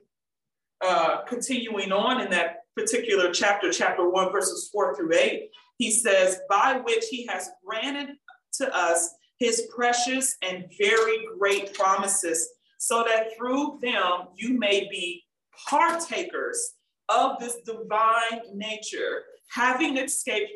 uh, 0.84 1.22
continuing 1.22 1.92
on 1.92 2.20
in 2.20 2.30
that 2.30 2.60
particular 2.76 3.32
chapter, 3.32 3.70
chapter 3.70 4.08
one, 4.08 4.32
verses 4.32 4.68
four 4.72 4.96
through 4.96 5.14
eight, 5.14 5.50
he 5.78 5.90
says, 5.90 6.40
by 6.48 6.80
which 6.84 7.04
he 7.10 7.26
has 7.26 7.50
granted 7.64 8.16
to 8.54 8.74
us 8.76 9.10
his 9.38 9.68
precious 9.74 10.36
and 10.42 10.66
very 10.78 11.26
great 11.38 11.74
promises, 11.74 12.48
so 12.78 13.04
that 13.06 13.36
through 13.36 13.78
them 13.82 14.28
you 14.36 14.56
may 14.58 14.88
be 14.88 15.24
partakers 15.68 16.74
of 17.08 17.38
this 17.40 17.56
divine 17.66 18.40
nature, 18.54 19.24
having 19.50 19.96
escaped 19.96 20.52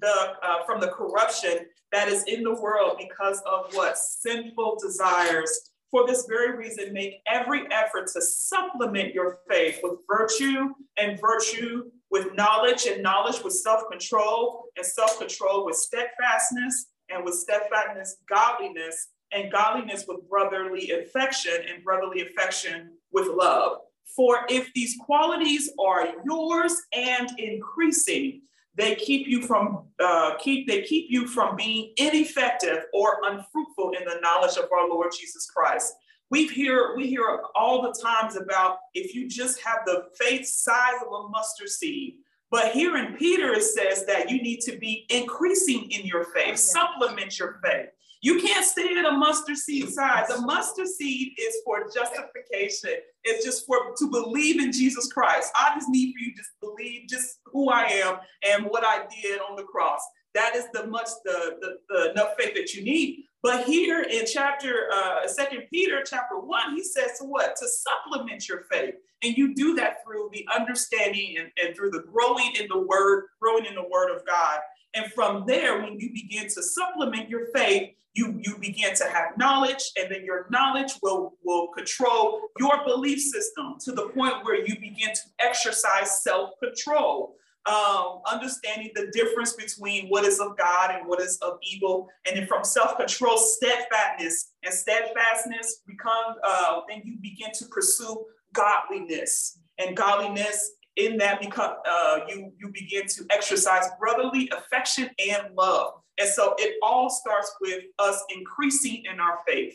the 0.00 0.32
uh, 0.42 0.64
from 0.64 0.80
the 0.80 0.88
corruption 0.88 1.66
that 1.92 2.08
is 2.08 2.24
in 2.24 2.42
the 2.42 2.54
world 2.54 2.96
because 2.98 3.42
of 3.46 3.74
what 3.74 3.98
sinful 3.98 4.78
desires. 4.80 5.50
For 5.90 6.06
this 6.06 6.26
very 6.28 6.56
reason, 6.56 6.92
make 6.92 7.16
every 7.26 7.66
effort 7.72 8.08
to 8.12 8.22
supplement 8.22 9.12
your 9.12 9.40
faith 9.48 9.80
with 9.82 9.98
virtue, 10.08 10.68
and 10.96 11.20
virtue 11.20 11.90
with 12.10 12.32
knowledge, 12.34 12.86
and 12.86 13.02
knowledge 13.02 13.42
with 13.42 13.54
self 13.54 13.82
control, 13.90 14.66
and 14.76 14.86
self 14.86 15.18
control 15.18 15.66
with 15.66 15.76
steadfastness, 15.76 16.86
and 17.12 17.24
with 17.24 17.34
steadfastness, 17.34 18.16
godliness, 18.28 19.08
and 19.32 19.52
godliness 19.52 20.04
with 20.08 20.28
brotherly 20.28 20.90
affection, 20.90 21.54
and 21.72 21.84
brotherly 21.84 22.22
affection 22.22 22.92
with 23.12 23.28
love. 23.28 23.78
For 24.16 24.40
if 24.48 24.72
these 24.74 24.96
qualities 25.04 25.70
are 25.78 26.08
yours 26.24 26.74
and 26.94 27.30
increasing, 27.38 28.42
they 28.74 28.94
keep 28.94 29.26
you 29.26 29.42
from 29.42 29.84
uh, 30.02 30.36
keep 30.38 30.66
they 30.66 30.82
keep 30.82 31.06
you 31.10 31.26
from 31.26 31.56
being 31.56 31.92
ineffective 31.96 32.84
or 32.94 33.18
unfruitful 33.24 33.92
in 33.98 34.04
the 34.04 34.18
knowledge 34.22 34.56
of 34.56 34.70
our 34.72 34.88
Lord 34.88 35.12
Jesus 35.18 35.50
Christ. 35.50 35.92
We 36.30 36.46
hear 36.46 36.94
we 36.96 37.08
hear 37.08 37.42
all 37.54 37.82
the 37.82 38.00
times 38.00 38.36
about 38.36 38.78
if 38.94 39.14
you 39.14 39.28
just 39.28 39.60
have 39.62 39.80
the 39.86 40.06
faith 40.18 40.46
size 40.46 40.94
of 41.04 41.12
a 41.12 41.28
mustard 41.28 41.68
seed. 41.68 42.16
But 42.50 42.72
here 42.72 42.96
in 42.96 43.14
Peter, 43.14 43.52
it 43.52 43.62
says 43.62 44.06
that 44.06 44.28
you 44.28 44.42
need 44.42 44.60
to 44.62 44.76
be 44.76 45.06
increasing 45.08 45.90
in 45.90 46.04
your 46.04 46.24
faith, 46.34 46.58
supplement 46.58 47.38
your 47.38 47.60
faith. 47.64 47.90
You 48.22 48.40
can't 48.40 48.66
stay 48.66 48.98
at 48.98 49.06
a 49.06 49.12
mustard 49.12 49.56
seed 49.56 49.88
size. 49.88 50.28
A 50.28 50.42
mustard 50.42 50.88
seed 50.88 51.32
is 51.38 51.56
for 51.64 51.84
justification. 51.84 53.00
It's 53.24 53.44
just 53.44 53.66
for 53.66 53.94
to 53.96 54.10
believe 54.10 54.60
in 54.60 54.72
Jesus 54.72 55.10
Christ. 55.10 55.50
I 55.54 55.74
just 55.74 55.88
need 55.88 56.12
for 56.12 56.18
you 56.18 56.32
to 56.32 56.36
just 56.36 56.50
believe 56.60 57.08
just 57.08 57.38
who 57.46 57.70
I 57.70 57.84
am 57.84 58.18
and 58.46 58.66
what 58.66 58.84
I 58.84 59.06
did 59.22 59.40
on 59.40 59.56
the 59.56 59.62
cross. 59.62 60.00
That 60.34 60.54
is 60.54 60.66
the 60.74 60.86
much 60.86 61.08
the, 61.24 61.56
the, 61.60 61.76
the 61.88 62.10
enough 62.10 62.34
faith 62.38 62.54
that 62.54 62.74
you 62.74 62.84
need. 62.84 63.24
But 63.42 63.64
here 63.64 64.02
in 64.02 64.26
chapter 64.26 64.90
uh, 64.92 65.26
Second 65.26 65.62
Peter 65.72 66.02
chapter 66.04 66.38
one, 66.38 66.74
he 66.74 66.84
says 66.84 67.18
to 67.18 67.24
what? 67.24 67.56
To 67.56 67.66
supplement 67.68 68.48
your 68.48 68.64
faith, 68.70 68.94
and 69.22 69.36
you 69.36 69.54
do 69.54 69.74
that 69.76 70.04
through 70.04 70.30
the 70.32 70.46
understanding 70.54 71.36
and, 71.38 71.50
and 71.62 71.74
through 71.74 71.90
the 71.90 72.04
growing 72.12 72.52
in 72.60 72.68
the 72.68 72.78
word, 72.78 73.26
growing 73.40 73.64
in 73.64 73.74
the 73.74 73.88
word 73.90 74.14
of 74.14 74.26
God. 74.26 74.60
And 74.94 75.10
from 75.12 75.44
there, 75.46 75.80
when 75.80 75.98
you 76.00 76.10
begin 76.12 76.48
to 76.48 76.62
supplement 76.62 77.30
your 77.30 77.46
faith, 77.54 77.90
you, 78.14 78.40
you 78.44 78.56
begin 78.58 78.94
to 78.96 79.04
have 79.04 79.38
knowledge, 79.38 79.92
and 79.96 80.10
then 80.10 80.24
your 80.24 80.46
knowledge 80.50 80.92
will, 81.02 81.34
will 81.44 81.68
control 81.68 82.40
your 82.58 82.84
belief 82.84 83.20
system 83.20 83.76
to 83.84 83.92
the 83.92 84.08
point 84.08 84.44
where 84.44 84.58
you 84.66 84.74
begin 84.80 85.14
to 85.14 85.20
exercise 85.38 86.22
self 86.22 86.50
control. 86.62 87.36
Um, 87.66 88.22
understanding 88.30 88.90
the 88.94 89.10
difference 89.12 89.52
between 89.52 90.08
what 90.08 90.24
is 90.24 90.40
of 90.40 90.56
God 90.56 90.94
and 90.94 91.06
what 91.06 91.20
is 91.20 91.36
of 91.42 91.58
evil, 91.62 92.08
and 92.26 92.36
then 92.36 92.46
from 92.46 92.64
self-control, 92.64 93.36
steadfastness, 93.36 94.52
and 94.64 94.72
steadfastness 94.72 95.82
become. 95.86 96.36
Uh, 96.42 96.80
then 96.88 97.02
you 97.04 97.18
begin 97.20 97.50
to 97.52 97.66
pursue 97.66 98.24
godliness, 98.54 99.58
and 99.78 99.94
godliness 99.94 100.72
in 100.96 101.18
that 101.18 101.40
become 101.40 101.74
uh, 101.88 102.20
you 102.28 102.52
you 102.58 102.68
begin 102.72 103.06
to 103.06 103.24
exercise 103.30 103.86
brotherly 103.98 104.50
affection 104.56 105.10
and 105.28 105.54
love. 105.54 105.92
And 106.18 106.28
so 106.28 106.54
it 106.58 106.76
all 106.82 107.10
starts 107.10 107.54
with 107.60 107.84
us 107.98 108.22
increasing 108.34 109.04
in 109.10 109.20
our 109.20 109.38
faith. 109.46 109.74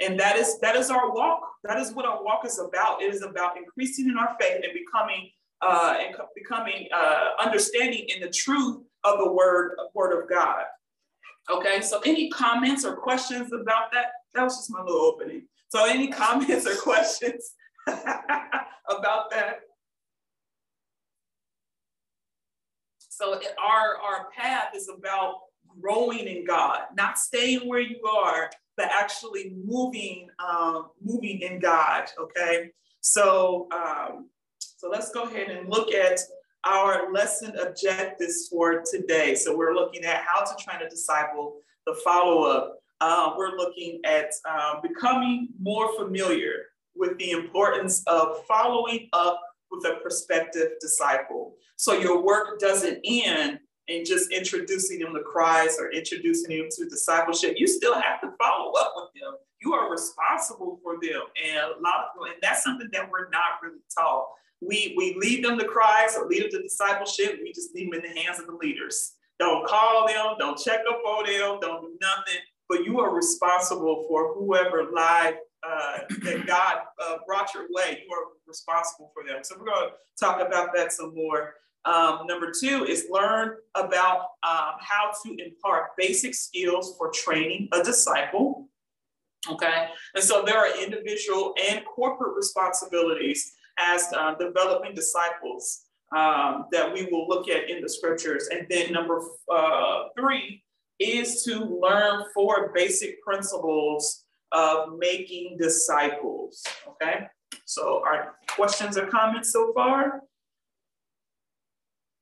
And 0.00 0.18
that 0.18 0.36
is 0.36 0.58
that 0.60 0.76
is 0.76 0.90
our 0.90 1.12
walk. 1.12 1.40
That 1.64 1.78
is 1.78 1.92
what 1.92 2.06
our 2.06 2.22
walk 2.22 2.44
is 2.46 2.58
about. 2.58 3.02
It 3.02 3.12
is 3.14 3.22
about 3.22 3.56
increasing 3.56 4.08
in 4.08 4.16
our 4.16 4.36
faith 4.40 4.62
and 4.64 4.72
becoming 4.72 5.30
uh, 5.64 5.96
and 6.00 6.14
becoming 6.34 6.88
uh, 6.94 7.30
understanding 7.38 8.06
in 8.08 8.20
the 8.20 8.30
truth 8.30 8.82
of 9.04 9.18
the 9.18 9.32
word 9.32 9.76
word 9.94 10.20
of 10.20 10.28
God. 10.28 10.64
Okay. 11.50 11.80
So 11.80 12.00
any 12.04 12.30
comments 12.30 12.84
or 12.84 12.96
questions 12.96 13.52
about 13.52 13.92
that? 13.92 14.06
That 14.34 14.44
was 14.44 14.56
just 14.56 14.70
my 14.70 14.80
little 14.80 15.00
opening. 15.00 15.46
So 15.68 15.84
any 15.86 16.08
comments 16.22 16.66
or 16.66 16.76
questions 16.76 17.54
about 17.86 19.30
that? 19.30 19.60
So 22.98 23.40
our 23.62 23.96
our 24.02 24.30
path 24.36 24.68
is 24.74 24.88
about 24.88 25.36
growing 25.80 26.26
in 26.26 26.44
God, 26.44 26.80
not 26.96 27.18
staying 27.18 27.68
where 27.68 27.80
you 27.80 28.02
are, 28.04 28.50
but 28.76 28.90
actually 28.92 29.54
moving, 29.64 30.28
um, 30.38 30.90
moving 31.02 31.40
in 31.40 31.58
God. 31.58 32.10
Okay. 32.18 32.70
So, 33.00 33.68
um, 33.70 34.30
so 34.84 34.90
let's 34.90 35.10
go 35.12 35.22
ahead 35.22 35.48
and 35.48 35.70
look 35.70 35.94
at 35.94 36.20
our 36.66 37.10
lesson 37.10 37.56
objectives 37.58 38.48
for 38.50 38.82
today. 38.84 39.34
So 39.34 39.56
we're 39.56 39.72
looking 39.72 40.04
at 40.04 40.22
how 40.26 40.44
to 40.44 40.62
train 40.62 40.82
a 40.84 40.90
disciple, 40.90 41.56
the 41.86 41.94
follow-up. 42.04 42.80
Uh, 43.00 43.32
we're 43.38 43.56
looking 43.56 44.02
at 44.04 44.30
uh, 44.46 44.82
becoming 44.82 45.48
more 45.58 45.96
familiar 45.96 46.66
with 46.94 47.16
the 47.16 47.30
importance 47.30 48.02
of 48.08 48.44
following 48.46 49.08
up 49.14 49.40
with 49.70 49.86
a 49.86 50.00
prospective 50.02 50.72
disciple. 50.82 51.54
So 51.76 51.94
your 51.94 52.22
work 52.22 52.60
doesn't 52.60 53.00
end 53.04 53.60
in 53.88 54.04
just 54.04 54.30
introducing 54.32 54.98
them 54.98 55.14
to 55.14 55.20
Christ 55.20 55.80
or 55.80 55.92
introducing 55.92 56.58
them 56.58 56.68
to 56.70 56.88
discipleship, 56.90 57.54
you 57.56 57.66
still 57.66 57.94
have 57.94 58.20
to 58.20 58.32
follow 58.38 58.72
up 58.72 58.92
with 58.96 59.22
them. 59.22 59.34
You 59.62 59.72
are 59.72 59.90
responsible 59.90 60.78
for 60.82 60.96
them. 61.00 61.22
And 61.42 61.56
a 61.56 61.80
lot 61.82 62.08
of 62.16 62.26
and 62.26 62.36
that's 62.42 62.62
something 62.62 62.88
that 62.92 63.10
we're 63.10 63.30
not 63.30 63.62
really 63.62 63.80
taught. 63.96 64.26
We 64.66 64.94
we 64.96 65.16
lead 65.18 65.44
them 65.44 65.58
to 65.58 65.64
Christ 65.64 66.16
or 66.18 66.26
lead 66.26 66.44
them 66.44 66.50
to 66.52 66.62
discipleship. 66.62 67.40
We 67.42 67.52
just 67.52 67.74
leave 67.74 67.90
them 67.90 68.02
in 68.02 68.14
the 68.14 68.20
hands 68.20 68.38
of 68.38 68.46
the 68.46 68.54
leaders. 68.54 69.12
Don't 69.38 69.66
call 69.66 70.06
them, 70.06 70.36
don't 70.38 70.58
check 70.58 70.80
up 70.88 71.00
on 71.04 71.26
them, 71.26 71.58
don't 71.60 71.82
do 71.82 71.98
nothing. 72.00 72.40
But 72.68 72.84
you 72.84 73.00
are 73.00 73.14
responsible 73.14 74.06
for 74.08 74.34
whoever 74.34 74.90
life 74.92 75.34
uh, 75.68 75.98
that 76.22 76.46
God 76.46 76.78
uh, 77.02 77.16
brought 77.26 77.52
your 77.52 77.64
way. 77.70 78.02
You 78.06 78.14
are 78.14 78.28
responsible 78.46 79.10
for 79.12 79.26
them. 79.26 79.42
So 79.42 79.56
we're 79.58 79.66
going 79.66 79.88
to 79.88 79.94
talk 80.18 80.40
about 80.40 80.70
that 80.74 80.92
some 80.92 81.14
more. 81.14 81.54
Um, 81.84 82.20
number 82.26 82.50
two 82.58 82.84
is 82.84 83.06
learn 83.10 83.56
about 83.74 84.20
um, 84.42 84.76
how 84.80 85.12
to 85.24 85.36
impart 85.44 85.90
basic 85.98 86.34
skills 86.34 86.94
for 86.96 87.10
training 87.10 87.68
a 87.72 87.82
disciple. 87.82 88.68
Okay, 89.50 89.88
and 90.14 90.24
so 90.24 90.42
there 90.46 90.56
are 90.56 90.82
individual 90.82 91.54
and 91.70 91.84
corporate 91.84 92.34
responsibilities 92.34 93.52
as 93.78 94.12
uh, 94.12 94.34
developing 94.34 94.94
disciples 94.94 95.82
um, 96.14 96.66
that 96.72 96.92
we 96.92 97.08
will 97.10 97.26
look 97.28 97.48
at 97.48 97.68
in 97.68 97.80
the 97.80 97.88
scriptures. 97.88 98.48
And 98.50 98.66
then 98.70 98.92
number 98.92 99.20
uh, 99.52 100.04
three 100.18 100.62
is 100.98 101.42
to 101.44 101.80
learn 101.82 102.24
four 102.32 102.72
basic 102.74 103.22
principles 103.22 104.24
of 104.52 104.96
making 104.98 105.56
disciples. 105.58 106.62
Okay, 106.88 107.26
so 107.64 108.02
our 108.06 108.36
questions 108.48 108.96
or 108.96 109.06
comments 109.06 109.52
so 109.52 109.72
far? 109.74 110.20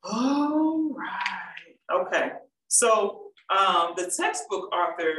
All 0.04 0.90
right. 0.96 2.00
Okay. 2.06 2.32
So 2.68 3.26
um, 3.56 3.92
the 3.96 4.10
textbook 4.16 4.72
author 4.72 5.14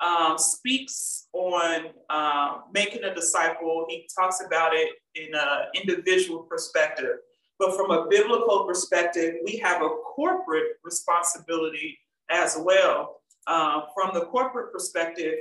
um, 0.00 0.38
speaks 0.38 1.28
on 1.32 1.86
uh, 2.10 2.58
making 2.72 3.04
a 3.04 3.14
disciple. 3.14 3.86
He 3.88 4.08
talks 4.18 4.42
about 4.44 4.74
it 4.74 4.90
in 5.14 5.34
an 5.34 5.66
individual 5.74 6.40
perspective. 6.42 7.16
But 7.58 7.76
from 7.76 7.90
a 7.90 8.06
biblical 8.08 8.64
perspective, 8.64 9.36
we 9.44 9.56
have 9.58 9.82
a 9.82 9.88
corporate 9.88 10.78
responsibility 10.82 11.98
as 12.30 12.58
well. 12.60 13.20
Uh, 13.46 13.82
from 13.94 14.12
the 14.14 14.26
corporate 14.26 14.72
perspective, 14.72 15.34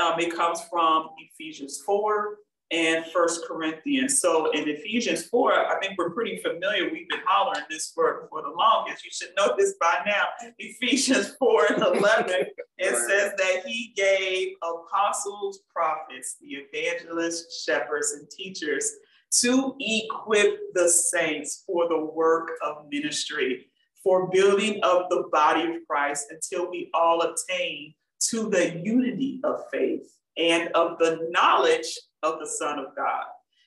um, 0.00 0.18
it 0.18 0.34
comes 0.34 0.60
from 0.70 1.10
Ephesians 1.18 1.82
4, 1.84 2.36
and 2.70 3.04
First 3.12 3.46
Corinthians. 3.46 4.20
So 4.20 4.50
in 4.50 4.68
Ephesians 4.68 5.26
4, 5.26 5.52
I 5.52 5.78
think 5.80 5.94
we're 5.96 6.10
pretty 6.10 6.38
familiar. 6.38 6.84
We've 6.84 7.08
been 7.08 7.20
hollering 7.26 7.64
this 7.70 7.92
for, 7.94 8.26
for 8.30 8.42
the 8.42 8.50
longest. 8.50 9.04
You 9.04 9.10
should 9.12 9.34
know 9.36 9.54
this 9.56 9.74
by 9.80 10.00
now. 10.04 10.24
Ephesians 10.58 11.34
4 11.38 11.66
and 11.72 11.82
11, 11.82 12.46
it 12.78 12.96
says 13.08 13.32
that 13.36 13.62
he 13.66 13.92
gave 13.96 14.54
apostles, 14.62 15.60
prophets, 15.74 16.36
the 16.40 16.58
evangelists, 16.58 17.64
shepherds, 17.64 18.12
and 18.12 18.28
teachers 18.30 18.92
to 19.40 19.74
equip 19.80 20.58
the 20.74 20.88
saints 20.88 21.64
for 21.66 21.88
the 21.88 21.98
work 21.98 22.50
of 22.62 22.86
ministry, 22.90 23.66
for 24.02 24.28
building 24.30 24.80
up 24.82 25.08
the 25.10 25.24
body 25.32 25.62
of 25.62 25.76
Christ 25.88 26.26
until 26.30 26.70
we 26.70 26.90
all 26.94 27.22
attain 27.22 27.94
to 28.30 28.48
the 28.48 28.78
unity 28.78 29.40
of 29.44 29.62
faith 29.70 30.10
and 30.36 30.68
of 30.68 30.98
the 30.98 31.28
knowledge 31.30 31.98
of 32.22 32.38
the 32.40 32.46
Son 32.46 32.78
of 32.78 32.96
God. 32.96 33.24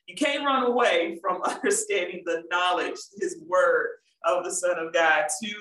You 0.08 0.16
can't 0.16 0.46
run 0.46 0.64
away 0.64 1.20
from 1.22 1.42
understanding 1.44 2.24
the 2.26 2.44
knowledge, 2.50 2.98
his 3.20 3.42
word 3.48 3.90
of 4.26 4.44
the 4.44 4.52
Son 4.52 4.78
of 4.78 4.94
God 4.94 5.26
to 5.44 5.54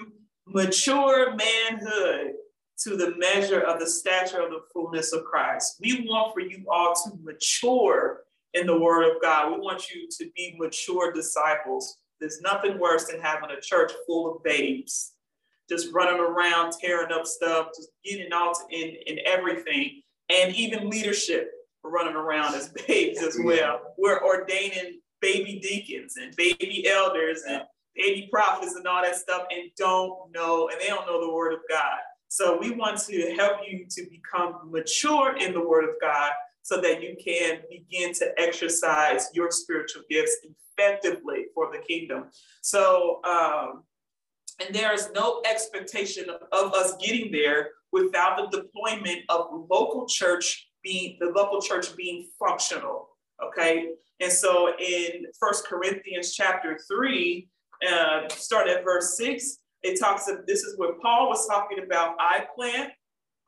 mature 0.47 1.35
manhood 1.37 2.33
to 2.79 2.97
the 2.97 3.15
measure 3.17 3.61
of 3.61 3.79
the 3.79 3.87
stature 3.87 4.41
of 4.41 4.51
the 4.51 4.63
fullness 4.73 5.13
of 5.13 5.25
Christ. 5.25 5.77
We 5.81 6.07
want 6.09 6.33
for 6.33 6.41
you 6.41 6.65
all 6.71 6.95
to 6.95 7.11
mature 7.23 8.23
in 8.55 8.67
the 8.67 8.79
word 8.79 9.05
of 9.05 9.21
God. 9.23 9.53
We 9.53 9.61
want 9.61 9.91
you 9.91 10.09
to 10.19 10.31
be 10.35 10.57
mature 10.59 11.13
disciples. 11.13 11.99
There's 12.21 12.41
nothing 12.41 12.79
worse 12.79 13.05
than 13.07 13.21
having 13.21 13.51
a 13.51 13.61
church 13.61 13.93
full 14.07 14.35
of 14.35 14.43
babes, 14.43 15.13
just 15.69 15.93
running 15.93 16.21
around, 16.21 16.73
tearing 16.81 17.13
up 17.13 17.27
stuff, 17.27 17.69
just 17.77 17.91
getting 18.05 18.33
out 18.33 18.57
in, 18.71 18.97
in 19.07 19.19
everything, 19.27 20.03
and 20.31 20.55
even 20.55 20.91
leadership 20.91 21.51
running 21.85 22.15
around 22.15 22.55
as 22.55 22.69
babes 22.89 23.23
as 23.23 23.39
well. 23.43 23.95
We're 23.99 24.23
ordaining 24.25 25.01
baby 25.21 25.61
deacons 25.61 26.17
and 26.17 26.35
baby 26.37 26.89
elders 26.89 27.43
and 27.49 27.63
baby 27.95 28.29
prophets 28.31 28.75
and 28.75 28.87
all 28.87 29.03
that 29.03 29.17
stuff 29.17 29.43
and 29.51 29.71
don't 29.77 30.33
know, 30.33 30.69
and 30.69 30.81
they 30.81 30.87
don't 30.87 31.07
know 31.07 31.21
the 31.21 31.33
word 31.33 31.53
of 31.53 31.61
God. 31.69 31.99
So 32.29 32.59
we 32.59 32.71
want 32.71 32.99
to 33.03 33.35
help 33.37 33.59
you 33.69 33.87
to 33.91 34.07
become 34.09 34.71
mature 34.71 35.37
in 35.37 35.53
the 35.53 35.61
word 35.61 35.85
of 35.85 35.97
God 36.01 36.33
so 36.63 36.81
that 36.81 37.03
you 37.03 37.17
can 37.23 37.59
begin 37.69 38.13
to 38.15 38.33
exercise 38.39 39.29
your 39.35 39.51
spiritual 39.51 40.03
gifts 40.09 40.37
effectively 40.79 41.47
for 41.55 41.71
the 41.73 41.79
kingdom. 41.79 42.27
So, 42.63 43.21
um, 43.25 43.83
and 44.65 44.75
there 44.75 44.93
is 44.95 45.11
no 45.15 45.43
expectation 45.51 46.27
of 46.53 46.73
us 46.75 46.97
getting 46.99 47.33
there 47.33 47.71
without 47.93 48.37
the 48.37 48.59
deployment 48.59 49.21
of 49.29 49.47
local 49.69 50.07
church 50.07 50.70
being 50.83 51.17
the 51.21 51.31
local 51.31 51.61
church 51.61 51.95
being 51.97 52.29
functional. 52.39 53.09
Okay. 53.43 53.91
And 54.21 54.33
so 54.33 54.73
in 54.79 55.27
First 55.39 55.67
Corinthians 55.67 56.35
chapter 56.35 56.79
3, 56.89 57.49
uh, 57.91 58.29
start 58.29 58.69
at 58.69 58.85
verse 58.85 59.17
6, 59.17 59.59
it 59.83 59.99
talks 59.99 60.29
of 60.29 60.47
this 60.47 60.63
is 60.63 60.79
what 60.79 61.01
Paul 61.01 61.29
was 61.29 61.47
talking 61.47 61.83
about. 61.83 62.17
I 62.21 62.47
plant, 62.55 62.91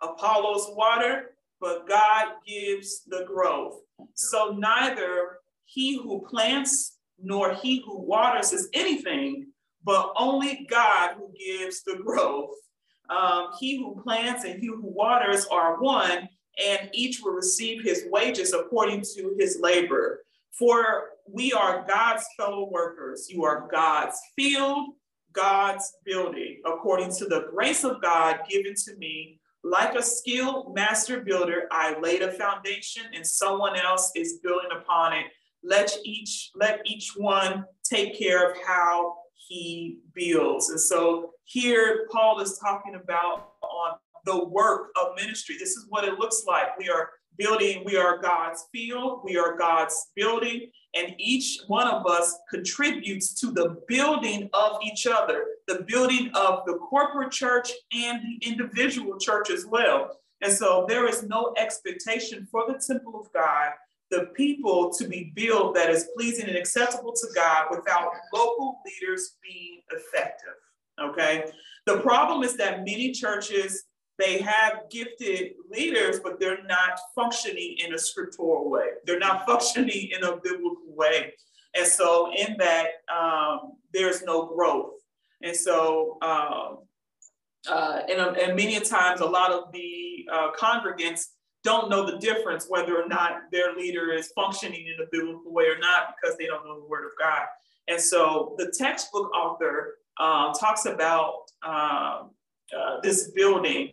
Apollos 0.01 0.69
water, 0.71 1.35
but 1.61 1.87
God 1.87 2.29
gives 2.47 3.03
the 3.07 3.25
growth. 3.27 3.81
So 4.15 4.57
neither 4.59 5.39
he 5.67 5.97
who 5.97 6.27
plants 6.29 6.99
nor 7.23 7.55
he 7.55 7.83
who 7.87 8.01
waters 8.01 8.53
is 8.53 8.69
anything, 8.73 9.47
but 9.85 10.13
only 10.17 10.67
God 10.71 11.17
who 11.17 11.33
gives 11.39 11.83
the 11.83 12.01
growth. 12.05 12.51
Um, 13.11 13.51
he 13.61 13.77
who 13.77 14.01
plants 14.03 14.45
and 14.45 14.59
he 14.59 14.67
who 14.67 14.81
waters 14.83 15.47
are 15.47 15.81
one, 15.81 16.29
and 16.63 16.91
each 16.93 17.21
will 17.23 17.33
receive 17.33 17.83
his 17.83 18.05
wages 18.11 18.53
according 18.53 19.03
to 19.15 19.35
his 19.39 19.59
labor. 19.61 20.25
For 20.59 21.11
we 21.27 21.53
are 21.53 21.85
God's 21.89 22.25
fellow 22.37 22.69
workers. 22.71 23.29
You 23.31 23.45
are 23.45 23.69
God's 23.71 24.21
field, 24.37 24.91
God's 25.33 25.93
building, 26.05 26.61
according 26.67 27.13
to 27.17 27.27
the 27.27 27.49
grace 27.51 27.85
of 27.85 28.03
God 28.03 28.41
given 28.49 28.75
to 28.87 28.97
me. 28.97 29.39
Like 29.65 29.95
a 29.95 30.03
skilled 30.03 30.75
master 30.75 31.21
builder, 31.21 31.69
I 31.71 31.99
laid 32.01 32.23
a 32.23 32.33
foundation 32.33 33.05
and 33.15 33.27
someone 33.27 33.77
else 33.77 34.11
is 34.17 34.41
building 34.43 34.71
upon 34.77 35.13
it. 35.13 35.27
Let 35.63 35.97
each, 36.05 36.51
let 36.57 36.81
each 36.85 37.13
one 37.17 37.65
take 37.85 38.19
care 38.19 38.51
of 38.51 38.57
how 38.67 39.15
he 39.35 39.99
builds. 40.15 40.71
And 40.71 40.81
so 40.81 41.31
here 41.45 42.09
Paul 42.11 42.41
is 42.41 42.59
talking 42.59 42.97
about 42.97 43.53
on 43.63 43.97
the 44.25 44.45
work 44.45 44.91
of 45.01 45.17
ministry. 45.17 45.57
This 45.59 45.71
is 45.71 45.87
what 45.89 46.05
it 46.05 46.19
looks 46.19 46.45
like. 46.47 46.79
We 46.79 46.89
are 46.89 47.11
building, 47.39 47.83
we 47.85 47.97
are 47.97 48.19
God's 48.19 48.67
field, 48.73 49.23
we 49.25 49.37
are 49.37 49.57
God's 49.57 50.11
building, 50.15 50.71
and 50.95 51.15
each 51.19 51.61
one 51.67 51.89
of 51.89 52.07
us 52.07 52.39
contributes 52.51 53.33
to 53.41 53.51
the 53.51 53.77
building 53.89 54.51
of 54.53 54.79
each 54.83 55.07
other, 55.07 55.47
the 55.67 55.85
building 55.87 56.31
of 56.35 56.65
the 56.67 56.75
corporate 56.75 57.33
church 57.33 57.71
and 57.93 58.21
the 58.23 58.47
individual 58.47 59.19
church 59.19 59.51
as 59.51 59.65
well. 59.65 60.19
And 60.43 60.53
so 60.53 60.85
there 60.89 61.07
is 61.07 61.23
no 61.23 61.55
expectation 61.57 62.47
for 62.51 62.65
the 62.67 62.83
temple 62.87 63.19
of 63.19 63.33
God, 63.33 63.71
the 64.11 64.27
people 64.35 64.93
to 64.99 65.09
be 65.09 65.33
built 65.35 65.75
that 65.75 65.89
is 65.89 66.09
pleasing 66.17 66.49
and 66.49 66.57
acceptable 66.57 67.13
to 67.13 67.27
God 67.35 67.69
without 67.71 68.11
local 68.35 68.81
leaders 68.85 69.37
being 69.43 69.81
effective. 69.91 70.55
Okay. 71.01 71.51
The 71.87 71.99
problem 72.01 72.43
is 72.43 72.57
that 72.57 72.85
many 72.85 73.13
churches 73.13 73.85
they 74.19 74.39
have 74.39 74.91
gifted 74.91 75.53
leaders, 75.71 76.21
but 76.21 76.39
they're 76.39 76.63
not 76.65 76.99
functioning 77.15 77.77
in 77.85 77.95
a 77.95 77.99
scriptural 77.99 78.71
way. 78.71 78.89
They're 79.05 79.19
not 79.19 79.47
functioning 79.47 80.11
in 80.15 80.23
a 80.25 80.37
biblical 80.37 80.77
way. 80.87 81.35
And 81.75 81.87
so, 81.87 82.31
in 82.37 82.57
that, 82.59 82.89
um, 83.13 83.73
there's 83.95 84.23
no 84.23 84.47
growth. 84.47 84.93
And 85.43 85.57
so, 85.57 86.19
um, 86.21 86.79
uh, 87.69 88.01
and, 88.09 88.21
um, 88.21 88.37
and 88.39 88.55
many 88.55 88.79
times, 88.81 89.21
a 89.21 89.27
lot 89.27 89.53
of 89.53 89.73
the 89.73 90.29
uh, 90.31 90.51
congregants 90.53 91.29
don't 91.65 91.89
know 91.89 92.05
the 92.05 92.19
difference 92.19 92.67
whether 92.69 93.01
or 93.01 93.09
not 93.09 93.43
their 93.53 93.75
leader 93.75 94.13
is 94.13 94.33
functioning 94.35 94.87
in 94.87 95.03
a 95.03 95.09
biblical 95.11 95.53
way 95.53 95.65
or 95.65 95.79
not 95.79 96.15
because 96.21 96.37
they 96.37 96.47
don't 96.47 96.65
know 96.67 96.81
the 96.81 96.89
word 96.89 97.07
of 97.07 97.13
God. 97.19 97.47
And 97.89 98.01
so, 98.01 98.55
the 98.59 98.73
textbook 98.77 99.35
author 99.35 99.95
uh, 100.21 100.53
talks 100.53 100.85
about 100.85 101.51
um, 101.63 102.31
uh, 102.77 103.01
this 103.03 103.31
building 103.31 103.93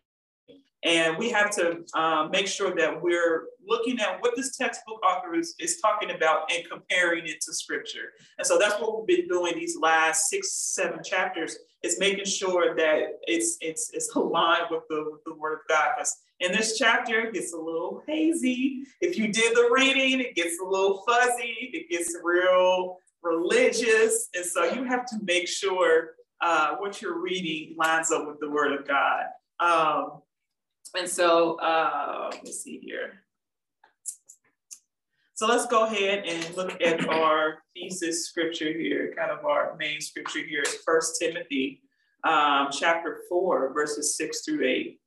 and 0.83 1.17
we 1.17 1.29
have 1.29 1.49
to 1.51 1.83
um, 1.93 2.31
make 2.31 2.47
sure 2.47 2.73
that 2.75 3.01
we're 3.01 3.47
looking 3.67 3.99
at 3.99 4.21
what 4.21 4.35
this 4.35 4.55
textbook 4.55 5.03
author 5.03 5.35
is, 5.35 5.53
is 5.59 5.79
talking 5.81 6.11
about 6.11 6.49
and 6.51 6.63
comparing 6.69 7.27
it 7.27 7.41
to 7.41 7.53
scripture. 7.53 8.13
And 8.37 8.47
so 8.47 8.57
that's 8.57 8.79
what 8.79 8.97
we've 8.97 9.17
been 9.17 9.27
doing 9.27 9.55
these 9.55 9.77
last 9.77 10.29
six, 10.29 10.53
seven 10.53 11.03
chapters 11.03 11.57
is 11.83 11.99
making 11.99 12.25
sure 12.25 12.75
that 12.75 13.19
it's 13.23 13.57
it's 13.61 13.91
it's 13.93 14.13
aligned 14.15 14.65
with 14.69 14.83
the, 14.89 15.05
with 15.11 15.23
the 15.25 15.35
word 15.35 15.53
of 15.53 15.59
God. 15.67 15.91
Because 15.95 16.15
in 16.39 16.51
this 16.51 16.77
chapter, 16.77 17.19
it 17.21 17.33
gets 17.33 17.53
a 17.53 17.57
little 17.57 18.01
hazy. 18.07 18.83
If 19.01 19.17
you 19.17 19.27
did 19.27 19.55
the 19.55 19.69
reading, 19.71 20.21
it 20.21 20.35
gets 20.35 20.59
a 20.61 20.65
little 20.65 21.03
fuzzy, 21.05 21.71
it 21.73 21.89
gets 21.89 22.15
real 22.23 22.97
religious. 23.21 24.29
And 24.33 24.45
so 24.45 24.63
you 24.63 24.85
have 24.85 25.05
to 25.07 25.17
make 25.23 25.47
sure 25.47 26.11
uh, 26.41 26.75
what 26.77 27.01
you're 27.01 27.19
reading 27.19 27.75
lines 27.77 28.11
up 28.11 28.27
with 28.27 28.39
the 28.39 28.49
word 28.49 28.71
of 28.71 28.87
God. 28.87 29.25
Um, 29.59 30.21
and 30.97 31.09
so 31.09 31.59
uh, 31.59 32.29
let 32.31 32.43
me 32.43 32.51
see 32.51 32.79
here. 32.79 33.23
So 35.35 35.47
let's 35.47 35.67
go 35.67 35.85
ahead 35.85 36.25
and 36.25 36.57
look 36.57 36.81
at 36.81 37.07
our 37.07 37.59
thesis 37.73 38.27
scripture 38.27 38.73
here, 38.73 39.13
kind 39.17 39.31
of 39.31 39.45
our 39.45 39.77
main 39.77 40.01
scripture 40.01 40.43
here 40.45 40.63
is 40.63 40.75
First 40.85 41.17
Timothy 41.19 41.81
um, 42.23 42.67
chapter 42.71 43.21
4, 43.29 43.73
verses 43.73 44.17
6 44.17 44.41
through 44.41 44.65
8. 44.65 44.99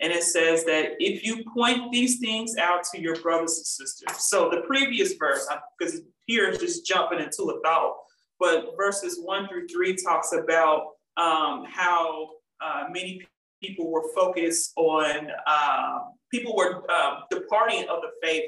And 0.00 0.12
it 0.12 0.24
says 0.24 0.64
that 0.64 0.92
if 0.98 1.24
you 1.24 1.44
point 1.54 1.92
these 1.92 2.18
things 2.18 2.56
out 2.56 2.82
to 2.92 3.00
your 3.00 3.16
brothers 3.22 3.56
and 3.56 3.66
sisters. 3.66 4.16
So 4.18 4.50
the 4.50 4.62
previous 4.66 5.14
verse, 5.14 5.46
because 5.78 6.00
here 6.26 6.48
is 6.48 6.58
just 6.58 6.84
jumping 6.84 7.20
into 7.20 7.44
a 7.44 7.60
thought, 7.62 7.96
but 8.38 8.72
verses 8.76 9.20
1 9.22 9.48
through 9.48 9.68
3 9.68 9.96
talks 9.96 10.32
about 10.32 10.88
um, 11.16 11.64
how 11.70 12.30
uh, 12.60 12.84
many 12.90 13.22
people 13.62 13.90
were 13.90 14.04
focused 14.14 14.72
on, 14.76 15.28
uh, 15.46 15.98
people 16.30 16.54
were 16.56 16.84
uh, 16.90 17.20
departing 17.30 17.82
of 17.88 18.00
the 18.02 18.10
faith 18.22 18.44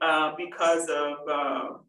uh, 0.00 0.32
because 0.36 0.88
of, 0.88 1.28
um, 1.28 1.80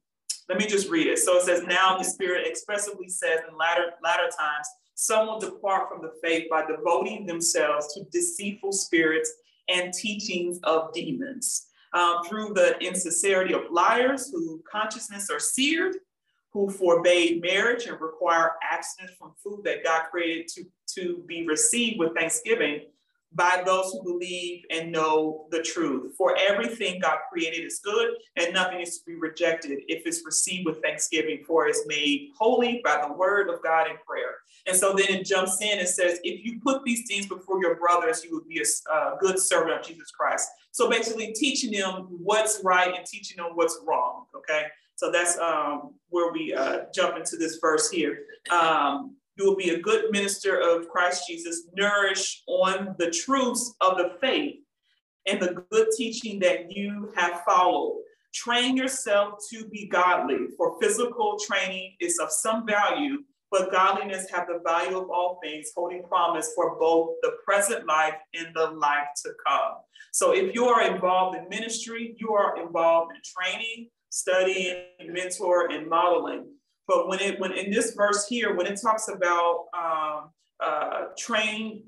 let 0.50 0.58
me 0.58 0.66
just 0.66 0.90
read 0.90 1.08
it. 1.08 1.20
So 1.20 1.38
it 1.38 1.44
says, 1.44 1.64
now 1.64 1.98
the 1.98 2.04
Spirit 2.04 2.48
expressively 2.48 3.10
says 3.10 3.40
in 3.50 3.58
latter, 3.58 3.92
latter 4.04 4.30
times, 4.38 4.68
some 4.96 5.28
will 5.28 5.40
depart 5.40 5.90
from 5.90 6.02
the 6.02 6.14
faith 6.22 6.50
by 6.50 6.66
devoting 6.66 7.26
themselves 7.26 7.94
to 7.94 8.04
deceitful 8.12 8.74
spirits 8.74 9.32
and 9.70 9.94
teachings 9.94 10.60
of 10.64 10.94
demons. 10.94 11.68
Um, 11.94 12.24
through 12.28 12.54
the 12.56 12.78
insincerity 12.80 13.54
of 13.54 13.72
liars 13.72 14.32
whose 14.32 14.62
consciousness 14.70 15.30
are 15.30 15.40
seared, 15.40 15.98
who 16.52 16.70
forbade 16.70 17.42
marriage 17.42 17.86
and 17.86 18.00
require 18.02 18.54
abstinence 18.64 19.16
from 19.18 19.34
food 19.44 19.62
that 19.66 19.84
God 19.84 20.06
created 20.10 20.48
to, 20.50 20.66
to 20.96 21.24
be 21.28 21.46
received 21.46 22.00
with 22.00 22.16
thanksgiving 22.16 22.82
by 23.36 23.64
those 23.66 23.92
who 23.92 24.04
believe 24.04 24.64
and 24.70 24.92
know 24.92 25.48
the 25.50 25.62
truth. 25.62 26.14
For 26.16 26.38
everything 26.38 27.00
God 27.02 27.18
created 27.32 27.66
is 27.66 27.80
good, 27.80 28.12
and 28.36 28.54
nothing 28.54 28.82
is 28.82 29.00
to 29.00 29.06
be 29.06 29.16
rejected 29.16 29.80
if 29.88 30.06
it's 30.06 30.24
received 30.26 30.66
with 30.66 30.82
thanksgiving, 30.82 31.44
for 31.46 31.68
it's 31.68 31.86
made 31.88 32.30
holy 32.38 32.82
by 32.84 33.04
the 33.06 33.14
word 33.14 33.50
of 33.50 33.64
God 33.64 33.90
in 33.90 33.98
prayer. 34.06 34.36
And 34.68 34.78
so 34.78 34.94
then 34.94 35.08
it 35.10 35.26
jumps 35.26 35.62
in 35.62 35.80
and 35.80 35.88
says, 35.88 36.20
if 36.24 36.46
you 36.46 36.60
put 36.60 36.84
these 36.84 37.08
things 37.08 37.26
before 37.26 37.60
your 37.62 37.76
brothers, 37.76 38.24
you 38.24 38.34
would 38.36 38.48
be 38.48 38.62
a 38.62 38.94
uh, 38.94 39.18
good 39.18 39.40
servant 39.40 39.80
of 39.80 39.86
Jesus 39.86 40.12
Christ. 40.12 40.48
So 40.72 40.90
basically, 40.90 41.34
teaching 41.34 41.72
them 41.72 42.08
what's 42.10 42.62
right 42.64 42.96
and 42.96 43.06
teaching 43.06 43.38
them 43.38 43.52
what's 43.56 43.80
wrong. 43.86 44.26
Okay. 44.36 44.66
So 44.96 45.12
that's 45.12 45.38
um, 45.40 45.96
where 46.10 46.32
we 46.32 46.54
uh, 46.54 46.84
jump 46.94 47.18
into 47.18 47.36
this 47.36 47.58
verse 47.58 47.90
here. 47.90 48.26
Um, 48.52 49.16
you 49.38 49.46
will 49.46 49.56
be 49.56 49.72
a 49.72 49.82
good 49.82 50.12
minister 50.12 50.60
of 50.60 50.90
Christ 50.90 51.28
Jesus, 51.28 51.64
nourished 51.76 52.44
on 52.48 52.96
the 53.00 53.10
truths 53.10 53.74
of 53.82 53.98
the 53.98 54.12
faith 54.22 54.56
and 55.26 55.42
the 55.42 55.64
good 55.72 55.88
teaching 55.98 56.40
that 56.40 56.72
you 56.72 57.12
have 57.16 57.42
followed. 57.46 58.02
Train 58.34 58.76
yourself 58.76 59.40
to 59.52 59.68
be 59.68 59.88
godly, 59.88 60.48
for 60.58 60.80
physical 60.82 61.38
training 61.40 61.96
is 62.00 62.20
of 62.20 62.32
some 62.32 62.66
value, 62.66 63.18
but 63.52 63.72
godliness 63.72 64.30
have 64.32 64.48
the 64.48 64.60
value 64.66 64.98
of 64.98 65.10
all 65.12 65.40
things, 65.44 65.72
holding 65.76 66.04
promise 66.04 66.52
for 66.56 66.78
both 66.80 67.12
the 67.22 67.34
present 67.46 67.86
life 67.86 68.16
and 68.34 68.48
the 68.56 68.72
life 68.72 69.08
to 69.24 69.30
come. 69.48 69.76
So 70.12 70.32
if 70.32 70.54
you 70.56 70.66
are 70.66 70.84
involved 70.84 71.38
in 71.38 71.48
ministry, 71.50 72.16
you 72.20 72.34
are 72.34 72.60
involved 72.60 73.14
in 73.16 73.22
training, 73.24 73.90
studying, 74.10 74.86
mentor, 75.08 75.72
and 75.72 75.88
modeling. 75.88 76.53
But 76.88 77.08
when 77.08 77.20
it 77.20 77.40
when 77.40 77.54
in 77.54 77.72
this 77.72 77.94
verse 77.96 78.28
here, 78.28 78.56
when 78.56 78.68
it 78.68 78.80
talks 78.82 79.08
about 79.08 79.66
um, 79.74 80.30
uh, 80.60 81.06
train 81.18 81.84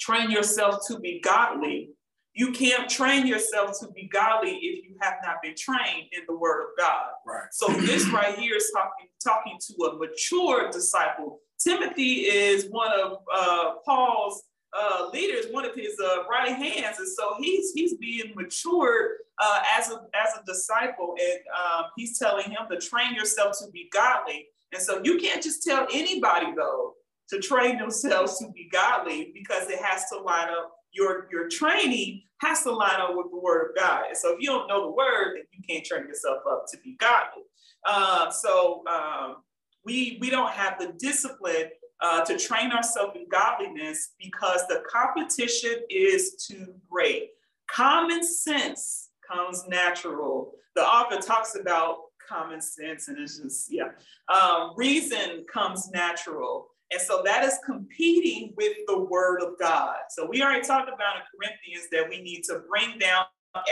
train 0.00 0.30
yourself 0.30 0.80
to 0.88 0.98
be 0.98 1.20
godly, 1.20 1.90
you 2.32 2.52
can't 2.52 2.88
train 2.88 3.26
yourself 3.26 3.78
to 3.80 3.88
be 3.88 4.08
godly 4.08 4.52
if 4.52 4.84
you 4.84 4.96
have 5.00 5.14
not 5.24 5.36
been 5.42 5.54
trained 5.56 6.06
in 6.12 6.22
the 6.26 6.36
word 6.36 6.62
of 6.62 6.68
God. 6.78 7.06
Right. 7.26 7.48
So 7.52 7.68
this 7.72 8.08
right 8.08 8.38
here 8.38 8.56
is 8.56 8.70
talking 8.74 9.08
talking 9.22 9.58
to 9.68 9.84
a 9.86 9.96
mature 9.96 10.70
disciple. 10.70 11.40
Timothy 11.58 12.26
is 12.26 12.68
one 12.70 12.92
of 12.98 13.18
uh, 13.34 13.72
Paul's 13.84 14.42
uh, 14.78 15.08
leaders, 15.12 15.46
one 15.50 15.64
of 15.64 15.74
his 15.74 15.94
uh, 16.02 16.24
right 16.30 16.52
hands, 16.52 16.98
and 16.98 17.08
so 17.08 17.34
he's 17.40 17.72
he's 17.72 17.96
being 17.96 18.32
matured 18.36 19.12
uh, 19.38 19.60
as 19.76 19.90
a 19.90 20.00
as 20.14 20.34
a 20.40 20.44
disciple, 20.46 21.14
and 21.20 21.40
um, 21.58 21.84
he's 21.96 22.18
telling 22.18 22.50
him 22.50 22.60
to 22.70 22.78
train 22.78 23.14
yourself 23.14 23.56
to 23.58 23.70
be 23.72 23.88
godly. 23.92 24.46
And 24.72 24.80
so 24.80 25.00
you 25.02 25.18
can't 25.18 25.42
just 25.42 25.64
tell 25.64 25.88
anybody 25.92 26.52
though 26.56 26.94
to 27.30 27.40
train 27.40 27.78
themselves 27.78 28.38
to 28.38 28.50
be 28.52 28.68
godly 28.70 29.32
because 29.34 29.68
it 29.68 29.80
has 29.80 30.08
to 30.10 30.18
line 30.18 30.48
up 30.50 30.72
your 30.92 31.28
your 31.32 31.48
training 31.48 32.22
has 32.40 32.62
to 32.62 32.72
line 32.72 33.00
up 33.00 33.10
with 33.14 33.30
the 33.30 33.38
word 33.38 33.70
of 33.70 33.76
God. 33.76 34.04
And 34.08 34.16
so 34.16 34.32
if 34.32 34.38
you 34.40 34.46
don't 34.46 34.66
know 34.66 34.86
the 34.86 34.92
word, 34.92 35.36
then 35.36 35.44
you 35.52 35.62
can't 35.68 35.84
train 35.84 36.06
yourself 36.06 36.38
up 36.50 36.64
to 36.70 36.78
be 36.78 36.96
godly. 36.98 37.42
Uh, 37.86 38.30
so 38.30 38.82
um, 38.90 39.36
we 39.84 40.18
we 40.20 40.30
don't 40.30 40.50
have 40.50 40.78
the 40.78 40.92
discipline 40.98 41.70
uh, 42.02 42.24
to 42.24 42.38
train 42.38 42.72
ourselves 42.72 43.16
in 43.16 43.26
godliness 43.28 44.10
because 44.18 44.66
the 44.68 44.82
competition 44.90 45.76
is 45.90 46.46
too 46.48 46.74
great. 46.90 47.30
Common 47.70 48.24
sense 48.24 49.10
comes 49.26 49.64
natural. 49.68 50.52
The 50.76 50.82
author 50.82 51.20
talks 51.20 51.56
about 51.56 51.96
common 52.26 52.60
sense, 52.60 53.08
and 53.08 53.18
it's 53.18 53.38
just 53.38 53.72
yeah. 53.72 53.90
Um, 54.32 54.72
reason 54.76 55.44
comes 55.52 55.90
natural. 55.90 56.68
And 56.92 57.00
so 57.00 57.22
that 57.24 57.44
is 57.44 57.58
competing 57.64 58.52
with 58.56 58.76
the 58.88 58.98
word 58.98 59.42
of 59.42 59.58
God. 59.60 59.96
So 60.10 60.26
we 60.26 60.42
already 60.42 60.66
talked 60.66 60.88
about 60.88 61.16
in 61.16 61.22
Corinthians 61.38 61.88
that 61.92 62.08
we 62.08 62.20
need 62.20 62.42
to 62.44 62.62
bring 62.68 62.98
down 62.98 63.26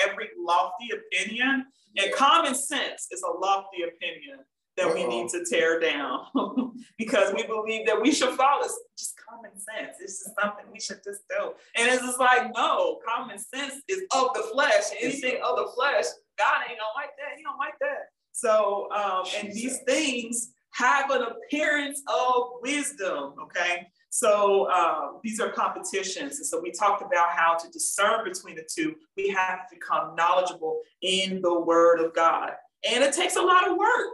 every 0.07 0.29
lofty 0.39 0.89
opinion. 0.93 1.67
And 1.97 2.13
common 2.15 2.55
sense 2.55 3.09
is 3.11 3.23
a 3.23 3.31
lofty 3.31 3.83
opinion 3.83 4.41
that 4.79 4.95
we 4.95 5.07
need 5.07 5.29
to 5.31 5.45
tear 5.45 5.81
down 5.81 6.21
because 6.99 7.33
we 7.35 7.43
believe 7.45 7.87
that 7.87 8.01
we 8.01 8.13
should 8.13 8.35
follow. 8.35 8.65
It's 8.65 8.79
just 8.97 9.15
common 9.29 9.51
sense. 9.53 9.97
It's 10.01 10.25
just 10.25 10.35
something 10.41 10.65
we 10.73 10.81
should 10.81 11.01
just 11.05 11.23
do. 11.29 11.53
And 11.77 11.89
it's 11.89 12.03
just 12.03 12.19
like, 12.19 12.55
no, 12.57 13.01
common 13.07 13.39
sense 13.39 13.75
is 13.89 14.03
of 14.13 14.31
the 14.35 14.49
flesh. 14.53 14.85
Anything 15.01 15.41
of 15.45 15.57
the 15.57 15.71
flesh, 15.75 16.05
God 16.39 16.63
ain't 16.69 16.79
gonna 16.79 16.97
like 16.97 17.11
that. 17.19 17.37
He 17.37 17.43
don't 17.43 17.59
like 17.59 17.79
that. 17.81 18.09
So, 18.33 18.89
um, 18.93 19.25
and 19.37 19.53
these 19.53 19.81
things 19.87 20.53
have 20.73 21.11
an 21.11 21.23
appearance 21.23 22.03
of 22.07 22.51
wisdom, 22.63 23.35
okay? 23.43 23.89
So 24.11 24.71
um, 24.71 25.19
these 25.25 25.41
are 25.41 25.51
competitions. 25.51 26.39
And 26.39 26.47
so 26.47 26.61
we 26.61 26.71
talked 26.71 27.03
about 27.03 27.31
how 27.31 27.57
to 27.57 27.69
discern 27.71 28.25
between 28.25 28.55
the 28.55 28.67
two. 28.73 28.95
We 29.17 29.29
have 29.31 29.69
to 29.69 29.75
become 29.75 30.15
knowledgeable 30.15 30.81
in 31.03 31.43
the 31.43 31.61
word 31.61 32.01
of 32.01 32.15
God. 32.15 32.53
And 32.89 33.03
it 33.03 33.13
takes 33.13 33.37
a 33.37 33.43
lot 33.43 33.69
of 33.69 33.77
work 33.77 34.07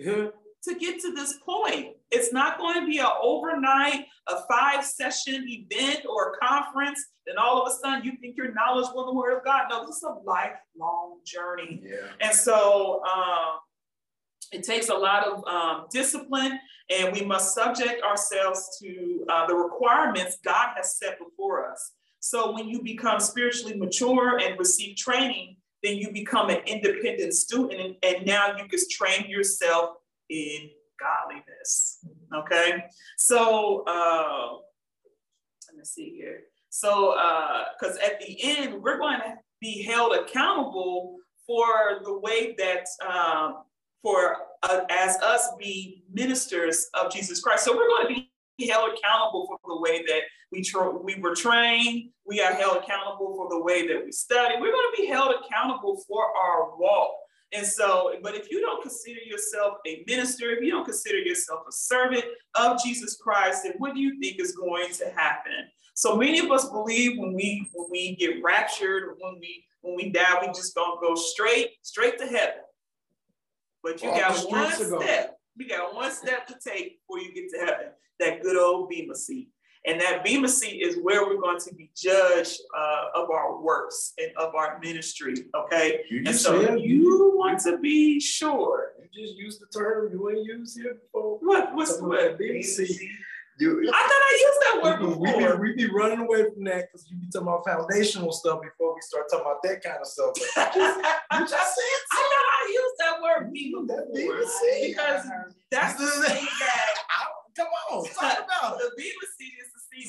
yeah. 0.00 0.28
to 0.64 0.74
get 0.78 1.00
to 1.00 1.12
this 1.14 1.34
point. 1.44 1.96
It's 2.10 2.32
not 2.32 2.58
going 2.58 2.80
to 2.80 2.86
be 2.86 2.98
an 2.98 3.06
overnight, 3.22 4.06
a 4.28 4.36
five 4.50 4.84
session 4.84 5.46
event 5.48 6.04
or 6.08 6.32
a 6.32 6.46
conference. 6.46 7.04
Then 7.26 7.38
all 7.38 7.62
of 7.62 7.72
a 7.72 7.76
sudden 7.76 8.04
you 8.04 8.12
think 8.20 8.36
you're 8.36 8.52
knowledgeable 8.52 9.02
in 9.02 9.14
the 9.14 9.14
word 9.14 9.38
of 9.38 9.44
God. 9.44 9.64
No, 9.70 9.86
this 9.86 9.96
is 9.96 10.02
a 10.02 10.14
lifelong 10.24 11.20
journey. 11.24 11.82
Yeah. 11.84 12.08
And 12.20 12.34
so 12.34 13.02
um, 13.04 13.58
it 14.52 14.64
takes 14.64 14.88
a 14.88 14.94
lot 14.94 15.26
of 15.26 15.44
um, 15.44 15.86
discipline, 15.92 16.58
and 16.90 17.12
we 17.12 17.24
must 17.24 17.54
subject 17.54 18.02
ourselves 18.02 18.78
to 18.82 19.24
uh, 19.28 19.46
the 19.46 19.54
requirements 19.54 20.38
God 20.44 20.70
has 20.76 20.98
set 20.98 21.18
before 21.18 21.70
us. 21.70 21.92
So 22.18 22.52
when 22.52 22.68
you 22.68 22.82
become 22.82 23.20
spiritually 23.20 23.76
mature 23.76 24.38
and 24.38 24.58
receive 24.58 24.96
training, 24.96 25.56
then 25.82 25.96
you 25.96 26.12
become 26.12 26.50
an 26.50 26.60
independent 26.66 27.34
student, 27.34 27.96
and, 28.02 28.26
now 28.26 28.56
you 28.56 28.68
can 28.68 28.78
train 28.90 29.28
yourself 29.28 29.90
in 30.28 30.70
godliness. 31.00 32.04
Okay, 32.34 32.84
so 33.16 33.84
uh, 33.86 34.52
let 35.68 35.76
me 35.76 35.84
see 35.84 36.10
here. 36.10 36.40
So, 36.68 37.16
because 37.80 37.96
uh, 37.96 38.06
at 38.06 38.20
the 38.20 38.36
end, 38.42 38.82
we're 38.82 38.98
going 38.98 39.20
to 39.20 39.34
be 39.60 39.82
held 39.82 40.14
accountable 40.14 41.16
for 41.46 42.00
the 42.04 42.18
way 42.18 42.54
that 42.58 42.86
um, 43.06 43.64
for 44.02 44.36
uh, 44.62 44.80
as 44.90 45.16
us 45.16 45.48
be 45.58 46.04
ministers 46.12 46.88
of 46.94 47.12
Jesus 47.12 47.40
Christ. 47.40 47.64
So 47.64 47.76
we're 47.76 47.88
going 47.88 48.14
to 48.14 48.22
be 48.58 48.68
held 48.68 48.90
accountable 48.96 49.46
for 49.46 49.58
the 49.66 49.80
way 49.80 50.02
that 50.06 50.20
we 50.52 50.62
tra- 50.62 50.90
we 50.90 51.16
were 51.16 51.34
trained. 51.34 52.10
We 52.26 52.40
are 52.40 52.52
held 52.52 52.78
accountable 52.78 53.34
for 53.34 53.48
the 53.48 53.62
way 53.62 53.86
that 53.88 54.04
we 54.04 54.12
study. 54.12 54.54
We're 54.60 54.72
going 54.72 54.90
to 54.94 55.02
be 55.02 55.06
held 55.06 55.34
accountable 55.34 56.02
for 56.08 56.24
our 56.36 56.76
walk. 56.76 57.12
And 57.52 57.66
so, 57.66 58.14
but 58.22 58.34
if 58.34 58.50
you 58.50 58.60
don't 58.60 58.80
consider 58.80 59.20
yourself 59.20 59.78
a 59.86 60.04
minister, 60.06 60.50
if 60.50 60.62
you 60.62 60.70
don't 60.70 60.84
consider 60.84 61.18
yourself 61.18 61.62
a 61.68 61.72
servant 61.72 62.24
of 62.54 62.80
Jesus 62.82 63.16
Christ, 63.16 63.64
then 63.64 63.74
what 63.78 63.94
do 63.94 64.00
you 64.00 64.20
think 64.20 64.40
is 64.40 64.52
going 64.52 64.92
to 64.94 65.10
happen? 65.10 65.68
So 65.94 66.16
many 66.16 66.38
of 66.38 66.50
us 66.50 66.68
believe 66.68 67.18
when 67.18 67.34
we 67.34 67.68
when 67.74 67.88
we 67.90 68.16
get 68.16 68.42
raptured 68.42 69.16
when 69.18 69.38
we 69.40 69.64
when 69.82 69.96
we 69.96 70.10
die, 70.10 70.38
we 70.40 70.46
just 70.48 70.74
don't 70.74 71.00
go 71.00 71.14
straight 71.14 71.70
straight 71.82 72.18
to 72.18 72.26
heaven. 72.26 72.62
But 73.82 74.02
you 74.02 74.10
got 74.10 74.48
one 74.48 74.72
step. 74.72 75.38
You 75.56 75.68
got 75.68 75.94
one 75.94 76.12
step 76.12 76.46
to 76.46 76.54
take 76.64 77.00
before 77.00 77.20
you 77.20 77.34
get 77.34 77.50
to 77.50 77.58
heaven. 77.58 77.86
That 78.20 78.42
good 78.42 78.56
old 78.56 78.90
Bema 78.90 79.14
seat. 79.14 79.48
And 79.86 80.00
that 80.00 80.24
Bema 80.24 80.48
seat 80.48 80.82
is 80.82 80.98
where 81.02 81.26
we're 81.26 81.40
going 81.40 81.58
to 81.60 81.74
be 81.74 81.90
judged 81.96 82.60
uh, 82.76 83.06
of 83.14 83.30
our 83.30 83.60
works 83.60 84.12
and 84.18 84.30
of 84.36 84.54
our 84.54 84.78
ministry. 84.78 85.34
Okay. 85.54 86.04
And 86.26 86.36
so 86.36 86.76
you 86.76 87.32
want 87.34 87.60
to 87.60 87.78
be 87.78 88.20
sure. 88.20 88.92
You 89.12 89.26
just 89.26 89.38
use 89.38 89.58
the 89.58 89.66
term 89.66 90.12
you 90.12 90.30
ain't 90.30 90.44
used 90.44 90.78
here 90.78 90.94
before. 90.94 91.38
What? 91.40 91.74
What's 91.74 91.96
the 91.96 92.04
word? 92.04 92.38
Bema 92.38 92.62
seat. 92.62 93.00
You, 93.58 93.90
I 93.92 94.00
thought 94.00 94.10
I 94.10 94.38
used 94.40 94.60
that 94.64 94.82
word 94.82 94.98
before. 95.00 95.56
We 95.60 95.72
be, 95.72 95.82
we 95.82 95.86
be 95.86 95.92
running 95.92 96.20
away 96.20 96.44
from 96.44 96.64
that 96.64 96.88
because 96.88 97.06
you 97.10 97.16
be 97.18 97.26
talking 97.30 97.48
about 97.48 97.64
foundational 97.66 98.32
stuff 98.32 98.60
before 98.62 98.94
we 98.94 99.00
start 99.02 99.28
talking 99.30 99.44
about 99.44 99.62
that 99.64 99.82
kind 99.82 99.98
of 100.00 100.06
stuff. 100.06 100.32
But 100.56 100.74
you 100.74 100.80
just, 100.80 100.98
you 101.32 101.40
just 101.40 101.50
said 101.50 102.00
I 102.12 102.28
thought 102.30 102.46
I 102.56 102.68
used 102.72 102.96
that 103.00 103.22
word 103.22 103.52
before. 103.52 103.86
That 103.86 104.80
because 104.80 105.26
that's 105.70 105.98
the 105.98 106.06
thing 106.26 106.44
that. 106.44 106.84
I, 107.10 107.26
Come 107.56 107.66
on, 107.90 108.04
talk 108.06 108.46
about 108.46 108.80
it. 108.80 108.88
The 108.88 108.90
Bema 108.96 109.26
seat 109.36 109.52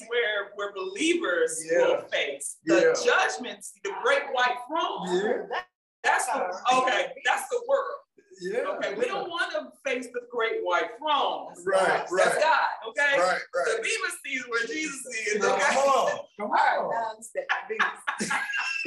where 0.10 0.51
where 0.56 0.73
believers 0.73 1.63
yeah. 1.69 1.80
will 1.80 2.01
face 2.12 2.58
the 2.65 2.75
yeah. 2.75 3.06
judgments, 3.06 3.73
the 3.84 3.91
great 4.04 4.23
white 4.32 4.58
throne. 4.67 5.23
Yeah. 5.23 5.58
That's 6.04 6.25
the, 6.25 6.41
okay. 6.77 7.08
That's 7.25 7.47
the 7.49 7.62
world. 7.67 7.99
Yeah. 8.41 8.60
Okay. 8.75 8.95
We 8.95 9.06
don't 9.06 9.30
want 9.30 9.51
to 9.51 9.67
face 9.88 10.08
the 10.08 10.21
great 10.32 10.63
white 10.63 10.89
throne. 10.97 11.54
Right. 11.63 11.86
That's 11.86 12.12
right. 12.12 12.25
That's 12.25 12.39
God. 12.39 12.89
Okay. 12.89 13.19
Right. 13.19 13.39
Right. 13.56 13.65
The 13.67 13.84
Bema 13.84 14.10
sees 14.25 14.43
where 14.47 14.65
Jesus 14.65 15.06
is. 15.27 15.43
Okay. 15.43 15.75
Come 15.75 15.77
on. 15.77 16.19
Come 16.39 16.51
on. 16.51 17.23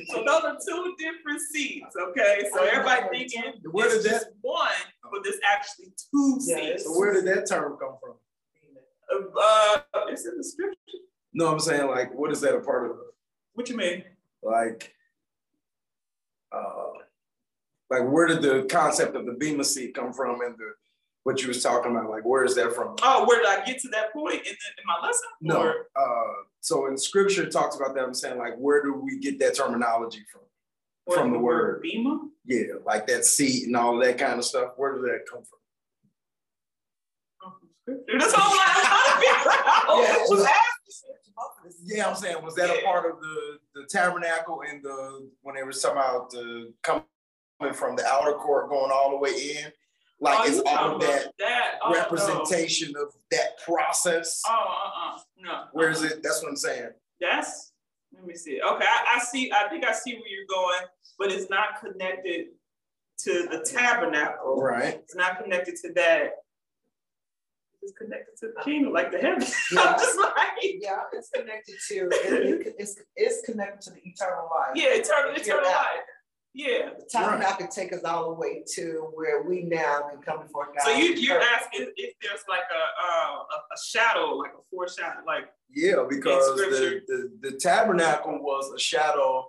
so 0.08 0.24
those 0.26 0.44
are 0.44 0.56
two 0.66 0.94
different 0.98 1.40
seats. 1.52 1.94
Okay. 1.96 2.48
So 2.52 2.64
everybody 2.64 3.06
thinking 3.12 3.52
where 3.70 3.88
did 3.88 4.02
that 4.04 4.24
one, 4.40 4.70
but 5.12 5.20
there's 5.22 5.40
actually 5.52 5.92
two 6.10 6.38
yeah, 6.46 6.56
seats. 6.56 6.84
So 6.84 6.98
where 6.98 7.12
did 7.14 7.24
that 7.26 7.48
term 7.48 7.76
come 7.78 7.96
from? 8.00 8.14
Uh, 9.14 9.80
it's 10.08 10.26
in 10.26 10.36
the 10.36 10.44
scripture. 10.44 10.78
No, 11.32 11.48
I'm 11.48 11.60
saying 11.60 11.88
like, 11.88 12.14
what 12.14 12.30
is 12.30 12.40
that 12.42 12.54
a 12.54 12.60
part 12.60 12.90
of? 12.90 12.96
What 13.54 13.68
you 13.68 13.76
mean? 13.76 14.04
Like, 14.42 14.94
uh, 16.52 16.92
like 17.90 18.10
where 18.10 18.26
did 18.26 18.42
the 18.42 18.66
concept 18.70 19.16
of 19.16 19.26
the 19.26 19.32
Bema 19.32 19.64
seat 19.64 19.94
come 19.94 20.12
from 20.12 20.40
and 20.42 20.56
the 20.56 20.72
what 21.24 21.40
you 21.40 21.48
was 21.48 21.62
talking 21.62 21.90
about? 21.90 22.10
Like 22.10 22.24
where 22.24 22.44
is 22.44 22.54
that 22.56 22.74
from? 22.74 22.96
Oh, 23.02 23.26
where 23.26 23.38
did 23.38 23.48
I 23.48 23.64
get 23.64 23.80
to 23.80 23.88
that 23.88 24.12
point 24.12 24.34
in, 24.34 24.42
the, 24.42 24.48
in 24.50 24.84
my 24.86 25.06
lesson? 25.06 25.28
No. 25.40 25.62
Or? 25.62 25.86
Uh, 25.96 26.42
so 26.60 26.86
in 26.86 26.98
scripture 26.98 27.44
it 27.44 27.52
talks 27.52 27.76
about 27.76 27.94
that. 27.94 28.04
I'm 28.04 28.14
saying 28.14 28.38
like 28.38 28.56
where 28.56 28.82
do 28.82 28.94
we 28.94 29.18
get 29.18 29.38
that 29.40 29.56
terminology 29.56 30.22
from? 30.30 30.42
From 31.14 31.30
the, 31.30 31.38
the 31.38 31.42
word, 31.42 31.74
word 31.74 31.82
Bema? 31.82 32.20
Yeah, 32.46 32.74
like 32.86 33.06
that 33.08 33.24
seat 33.24 33.66
and 33.66 33.76
all 33.76 33.98
that 33.98 34.18
kind 34.18 34.38
of 34.38 34.44
stuff. 34.44 34.72
Where 34.76 34.94
did 34.94 35.04
that 35.04 35.24
come 35.30 35.42
from? 35.42 35.58
That's 37.86 38.34
all 38.34 38.42
I'm 38.42 39.22
yeah, 40.02 40.56
yeah, 41.84 42.08
I'm 42.08 42.16
saying, 42.16 42.42
was 42.42 42.54
that 42.54 42.70
a 42.70 42.82
part 42.82 43.10
of 43.10 43.20
the 43.20 43.58
the 43.74 43.86
tabernacle 43.90 44.62
and 44.68 44.82
the 44.82 45.28
when 45.42 45.54
they 45.54 45.62
were 45.62 45.72
talking 45.72 45.98
about 45.98 46.30
the 46.30 46.72
coming 46.82 47.04
from 47.74 47.96
the 47.96 48.04
outer 48.06 48.34
court 48.34 48.70
going 48.70 48.90
all 48.90 49.10
the 49.10 49.16
way 49.18 49.30
in. 49.30 49.72
Like 50.20 50.38
Oh, 50.40 50.44
it's 50.46 50.60
all 50.66 50.98
that 50.98 51.32
that? 51.38 51.74
Oh, 51.82 51.90
no. 51.90 51.98
representation 51.98 52.94
of 52.96 53.12
that 53.30 53.58
process. 53.64 54.42
Oh, 54.46 54.52
uh, 54.52 55.16
uh, 55.16 55.18
no. 55.38 55.64
Where 55.72 55.90
is 55.90 56.02
uh-uh. 56.02 56.10
it? 56.10 56.22
That's 56.22 56.42
what 56.42 56.50
I'm 56.50 56.56
saying. 56.56 56.90
That's, 57.20 57.72
let 58.14 58.26
me 58.26 58.34
see. 58.34 58.60
Okay, 58.62 58.84
I, 58.86 59.16
I 59.16 59.18
see, 59.18 59.52
I 59.52 59.68
think 59.68 59.84
I 59.84 59.92
see 59.92 60.14
where 60.14 60.28
you're 60.28 60.46
going, 60.48 60.86
but 61.18 61.32
it's 61.32 61.50
not 61.50 61.80
connected 61.80 62.46
to 63.18 63.48
the 63.50 63.68
tabernacle. 63.68 64.60
Right. 64.60 64.94
It's 64.94 65.14
not 65.14 65.42
connected 65.42 65.76
to 65.82 65.92
that. 65.94 66.43
It's 67.84 67.92
connected 67.98 68.34
to 68.40 68.46
the 68.56 68.62
kingdom, 68.64 68.92
like 68.94 69.12
the 69.12 69.18
heaven. 69.18 69.46
Yeah. 69.72 69.80
I'm 69.82 69.98
just 69.98 70.18
like, 70.18 70.34
Yeah, 70.62 71.00
it's 71.12 71.28
connected 71.28 71.74
to, 71.88 71.94
it- 71.94 72.66
it- 72.66 72.74
it's, 72.78 73.00
it's 73.14 73.44
connected 73.44 73.82
to 73.82 73.90
the 73.90 74.00
eternal 74.02 74.48
life. 74.50 74.72
yeah, 74.74 74.94
eternal, 74.94 75.34
If 75.36 75.42
eternal 75.46 75.64
life. 75.64 76.00
Yeah. 76.54 76.90
The 76.98 77.04
tabernacle 77.10 77.56
can 77.66 77.68
take 77.70 77.92
us 77.92 78.04
all 78.04 78.30
the 78.30 78.34
way 78.40 78.64
to 78.76 79.10
where 79.14 79.42
we 79.42 79.62
now 79.64 80.08
can 80.10 80.22
come 80.22 80.40
before 80.46 80.66
God. 80.66 80.84
So 80.84 80.92
you, 80.92 81.12
you're 81.14 81.42
asking 81.42 81.92
if 81.96 82.14
there's 82.22 82.44
like 82.48 82.62
a, 82.72 83.06
uh, 83.06 83.34
a, 83.36 83.56
a 83.74 83.78
shadow, 83.86 84.36
like 84.36 84.52
a 84.52 84.62
foreshadow, 84.70 85.20
like, 85.26 85.46
Yeah, 85.74 86.04
because 86.08 86.56
the, 86.56 87.00
the, 87.08 87.50
the 87.50 87.56
tabernacle 87.58 88.38
was 88.40 88.72
a 88.74 88.78
shadow, 88.78 89.46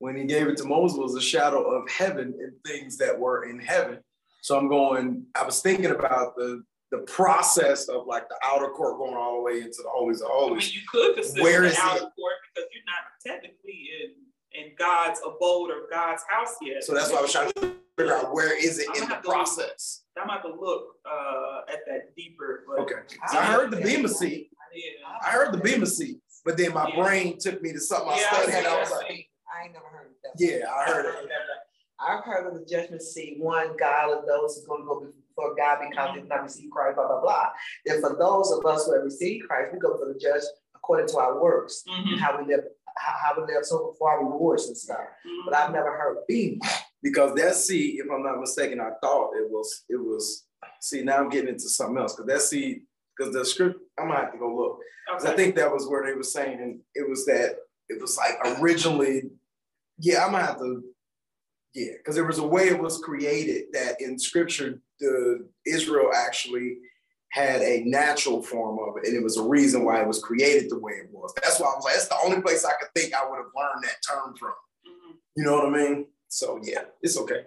when 0.00 0.16
he 0.16 0.24
gave 0.24 0.46
it 0.48 0.56
to 0.58 0.64
Moses, 0.64 0.98
was 0.98 1.14
a 1.14 1.20
shadow 1.22 1.62
of 1.62 1.88
heaven 1.88 2.34
and 2.38 2.52
things 2.66 2.98
that 2.98 3.18
were 3.18 3.44
in 3.48 3.58
heaven. 3.60 3.98
So 4.42 4.58
I'm 4.58 4.68
going, 4.68 5.24
I 5.34 5.44
was 5.44 5.60
thinking 5.62 5.86
about 5.92 6.34
the 6.36 6.62
the 6.90 6.98
process 6.98 7.88
of 7.88 8.06
like 8.06 8.28
the 8.28 8.36
outer 8.44 8.68
court 8.68 8.96
going 8.98 9.14
all 9.14 9.36
the 9.36 9.42
way 9.42 9.60
into 9.60 9.82
the 9.82 9.88
holies 9.90 10.20
of 10.22 10.28
I 10.28 10.34
mean, 10.34 10.48
holies. 10.48 10.74
you 10.74 10.80
could 10.90 11.14
consider 11.16 11.42
Where 11.42 11.60
the 11.62 11.68
is 11.68 11.76
outer 11.78 11.96
it? 12.06 12.12
court 12.16 12.34
because 12.54 12.68
you're 12.72 12.84
not 12.86 13.04
technically 13.26 13.90
in, 14.02 14.60
in 14.60 14.72
God's 14.78 15.20
abode 15.20 15.70
or 15.70 15.88
God's 15.90 16.22
house 16.30 16.54
yet. 16.62 16.82
So 16.84 16.94
that's 16.94 17.10
why 17.12 17.18
I 17.18 17.22
was 17.22 17.32
trying 17.32 17.52
to 17.52 17.74
figure 17.98 18.14
out 18.14 18.32
where 18.32 18.56
is 18.58 18.78
it 18.78 18.86
I'm 18.90 18.94
in 19.02 19.08
the 19.08 19.14
have 19.14 19.22
to- 19.22 19.28
process. 19.28 20.02
I'm 20.16 20.24
about 20.24 20.42
to 20.42 20.48
look 20.48 20.96
uh, 21.06 21.60
at 21.72 21.80
that 21.86 22.16
deeper, 22.16 22.64
but 22.66 22.80
Okay. 22.80 22.94
So 23.28 23.38
I 23.38 23.44
heard 23.44 23.70
the 23.70 23.76
Bema 23.76 24.08
seat. 24.08 24.50
yeah. 24.74 24.82
I 25.22 25.30
heard 25.30 25.52
the 25.52 25.58
Bema 25.58 25.86
seat, 25.86 26.18
but 26.44 26.56
then 26.56 26.72
my 26.74 26.88
Yeah. 26.88 27.02
brain 27.04 27.38
took 27.38 27.62
me 27.62 27.72
to 27.72 27.80
something 27.80 28.08
I 28.08 28.16
Yeah, 28.18 28.26
I 28.30 28.34
studied. 28.34 28.50
see, 28.52 28.58
and 28.58 28.66
I 28.66 28.74
I 28.76 28.80
was 28.80 28.88
see. 28.88 28.94
like, 28.96 29.28
I 29.54 29.64
ain't 29.64 29.72
never 29.74 29.86
heard 29.86 30.06
of 30.06 30.12
that. 30.24 30.32
yeah, 30.38 30.72
I 30.74 30.84
heard 30.90 31.06
it. 31.06 31.30
I've 32.00 32.24
heard 32.24 32.46
of 32.46 32.54
the 32.58 32.64
judgment 32.64 33.02
seat, 33.02 33.38
one 33.40 33.76
God 33.76 34.16
of 34.18 34.26
those 34.26 34.56
who's 34.56 34.66
gonna 34.66 34.84
go 34.84 35.00
before 35.00 35.12
God 35.46 35.78
because 35.88 36.14
they've 36.14 36.28
not 36.28 36.42
received 36.42 36.70
Christ, 36.72 36.96
blah, 36.96 37.06
blah, 37.08 37.20
blah. 37.20 37.46
Then 37.86 38.00
for 38.00 38.16
those 38.18 38.50
of 38.52 38.64
us 38.66 38.86
who 38.86 38.94
have 38.94 39.04
received 39.04 39.46
Christ, 39.48 39.70
we 39.72 39.78
go 39.78 39.96
for 39.96 40.12
the 40.12 40.18
judge 40.18 40.42
according 40.74 41.08
to 41.08 41.18
our 41.18 41.40
works 41.40 41.82
Mhm, 41.88 42.12
and 42.12 42.20
how 42.20 42.38
we 42.38 42.46
live, 42.46 42.64
how, 42.96 43.12
how 43.34 43.34
we 43.46 43.52
live 43.52 43.64
so 43.64 43.94
for 43.98 44.10
our 44.10 44.24
rewards 44.24 44.66
and 44.66 44.76
stuff. 44.76 44.98
mhm. 45.26 45.44
But 45.44 45.54
I've 45.54 45.72
never 45.72 45.90
heard 45.96 46.18
B. 46.28 46.60
because 47.02 47.34
that 47.36 47.54
seed, 47.54 48.00
if 48.00 48.10
I'm 48.10 48.22
not 48.22 48.40
mistaken, 48.40 48.80
I 48.80 48.90
thought 49.02 49.32
it 49.36 49.48
was 49.50 49.84
it 49.88 49.96
was. 49.96 50.46
See, 50.80 51.02
now 51.02 51.18
I'm 51.18 51.28
getting 51.28 51.48
into 51.50 51.68
something 51.68 51.98
else 51.98 52.14
because 52.14 52.26
that 52.28 52.42
seed, 52.42 52.82
because 53.16 53.32
the 53.32 53.44
script, 53.44 53.80
I'm 53.98 54.08
gonna 54.08 54.20
have 54.20 54.32
to 54.32 54.38
go 54.38 54.54
look. 54.54 54.78
Because 55.06 55.24
I 55.24 55.34
think 55.36 55.54
that 55.56 55.72
was 55.72 55.88
where 55.88 56.04
they 56.04 56.14
were 56.14 56.22
saying, 56.22 56.60
and 56.60 56.80
it 56.94 57.08
was 57.08 57.24
that 57.26 57.56
it 57.88 58.00
was 58.00 58.16
like 58.16 58.36
originally, 58.60 59.30
yeah, 59.98 60.24
I'm 60.24 60.32
gonna 60.32 60.44
have 60.46 60.58
to, 60.58 60.82
yeah, 61.74 61.92
because 61.98 62.14
there 62.14 62.24
was 62.24 62.38
a 62.38 62.46
way 62.46 62.68
it 62.68 62.80
was 62.80 62.98
created 62.98 63.64
that 63.72 64.00
in 64.00 64.18
scripture, 64.18 64.80
the 65.00 65.46
Israel 65.66 66.10
actually 66.14 66.78
had 67.30 67.60
a 67.60 67.82
natural 67.84 68.42
form 68.42 68.78
of 68.78 68.96
it, 68.96 69.06
and 69.08 69.16
it 69.16 69.22
was 69.22 69.36
a 69.36 69.42
reason 69.42 69.84
why 69.84 70.00
it 70.00 70.06
was 70.08 70.22
created 70.22 70.70
the 70.70 70.78
way 70.78 70.92
it 70.92 71.10
was. 71.12 71.32
That's 71.42 71.60
why 71.60 71.66
I 71.66 71.76
was 71.76 71.84
like, 71.84 71.94
that's 71.94 72.08
the 72.08 72.18
only 72.24 72.40
place 72.40 72.64
I 72.64 72.72
could 72.80 72.88
think 72.96 73.14
I 73.14 73.28
would 73.28 73.36
have 73.36 73.52
learned 73.54 73.84
that 73.84 73.96
term 74.08 74.34
from. 74.36 74.52
Mhm. 74.86 75.16
You 75.36 75.44
know 75.44 75.56
what 75.56 75.66
I 75.66 75.70
mean? 75.70 76.06
So 76.28 76.58
yeah, 76.62 76.84
it's 77.02 77.18
okay. 77.18 77.44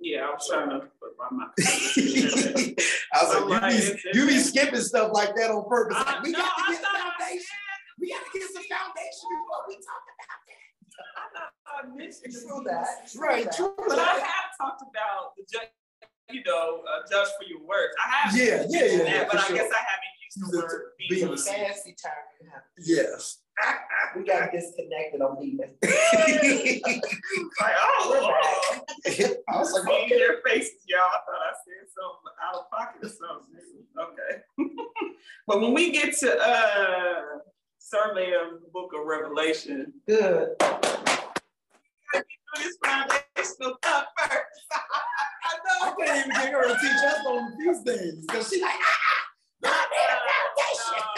Yeah, 0.00 0.26
I 0.26 0.30
was 0.30 0.46
trying 0.48 0.70
to 0.70 0.80
put 1.00 1.16
my 1.18 1.28
mouth. 1.30 1.52
I 1.58 3.24
was 3.24 3.48
like, 3.48 3.62
like, 3.62 3.74
you 3.74 3.94
be, 4.12 4.18
you 4.18 4.26
be 4.26 4.38
skipping 4.38 4.80
stuff 4.80 5.12
like 5.12 5.34
that 5.36 5.50
on 5.50 5.68
purpose. 5.68 5.96
Like, 5.96 6.22
we 6.22 6.32
got 6.32 6.44
to 6.44 6.72
get 6.72 6.80
the 6.80 6.88
I 6.88 7.10
foundation. 7.10 7.58
We 8.00 8.10
got 8.10 8.20
to 8.26 8.38
get 8.38 8.48
some 8.50 8.64
foundation 8.68 9.26
before 9.32 9.64
we 9.68 9.74
talk 9.76 10.04
I 11.66 11.86
mentioned 11.88 12.34
it. 12.34 12.46
True 12.46 12.62
that. 12.66 12.86
about 13.04 13.16
right. 13.16 13.50
True. 13.52 13.74
But 13.76 13.98
I 13.98 14.04
have 14.04 14.50
talked 14.60 14.82
about 14.82 15.34
the 15.36 15.44
judge, 15.52 15.68
you 16.30 16.42
know, 16.46 16.82
uh, 16.88 17.02
judge 17.10 17.28
for 17.38 17.44
your 17.48 17.60
words. 17.60 17.94
I 18.04 18.10
have. 18.16 18.36
Yeah, 18.36 18.64
yeah, 18.68 18.84
yeah, 18.84 19.02
mentioned 19.02 19.08
yeah, 19.08 19.24
But 19.30 19.40
I 19.40 19.46
sure. 19.46 19.56
guess 19.56 19.70
I 19.72 19.82
haven't 19.82 20.14
used 20.24 20.40
the 20.40 20.46
The- 20.52 20.62
word 20.62 20.82
the 20.98 21.14
being. 21.14 21.32
It's 21.32 21.48
a 21.48 21.52
fancy 21.52 21.94
term. 22.02 22.12
you 22.40 22.50
have. 22.52 22.62
Yes. 22.78 23.38
We 24.16 24.24
got 24.24 24.50
disconnected 24.52 25.20
on 25.20 25.36
Bema. 25.40 25.64
Like, 27.60 27.74
oh, 27.78 28.32
I 29.48 29.58
was 29.58 29.72
like, 29.72 29.84
See 29.84 30.04
okay. 30.06 30.18
their 30.18 30.40
faces, 30.44 30.82
y'all. 30.86 31.00
I 31.00 31.18
thought 31.24 31.42
I 31.42 31.52
said 31.64 31.88
something 31.94 32.34
out 32.42 32.54
of 32.56 32.70
pocket 32.70 33.04
or 33.04 33.08
something. 33.08 33.54
Okay. 33.98 34.42
but 35.46 35.60
when 35.60 35.72
we 35.72 35.92
get 35.92 36.16
to 36.18 36.36
uh 36.36 37.22
survey 37.88 38.32
of 38.32 38.60
the 38.62 38.68
book 38.72 38.92
of 38.98 39.04
Revelation, 39.06 39.92
Good. 40.08 40.56
we 40.60 42.18
do 42.18 42.24
this 42.56 42.76
foundational 42.84 43.76
stuff 43.82 44.06
first. 44.18 44.66
I 44.72 44.80
I 45.82 45.90
know. 45.90 45.96
can't 45.98 46.26
even 46.26 46.30
get 46.40 46.52
her 46.52 46.68
to 46.68 46.74
teach 46.80 47.04
us 47.04 47.26
on 47.26 47.52
these 47.58 47.80
things 47.82 48.24
because 48.26 48.48
she 48.48 48.62
like, 48.62 48.72
ah, 48.74 49.66
ah, 49.66 49.68
ah, 49.68 49.84
Uh, 49.84 51.10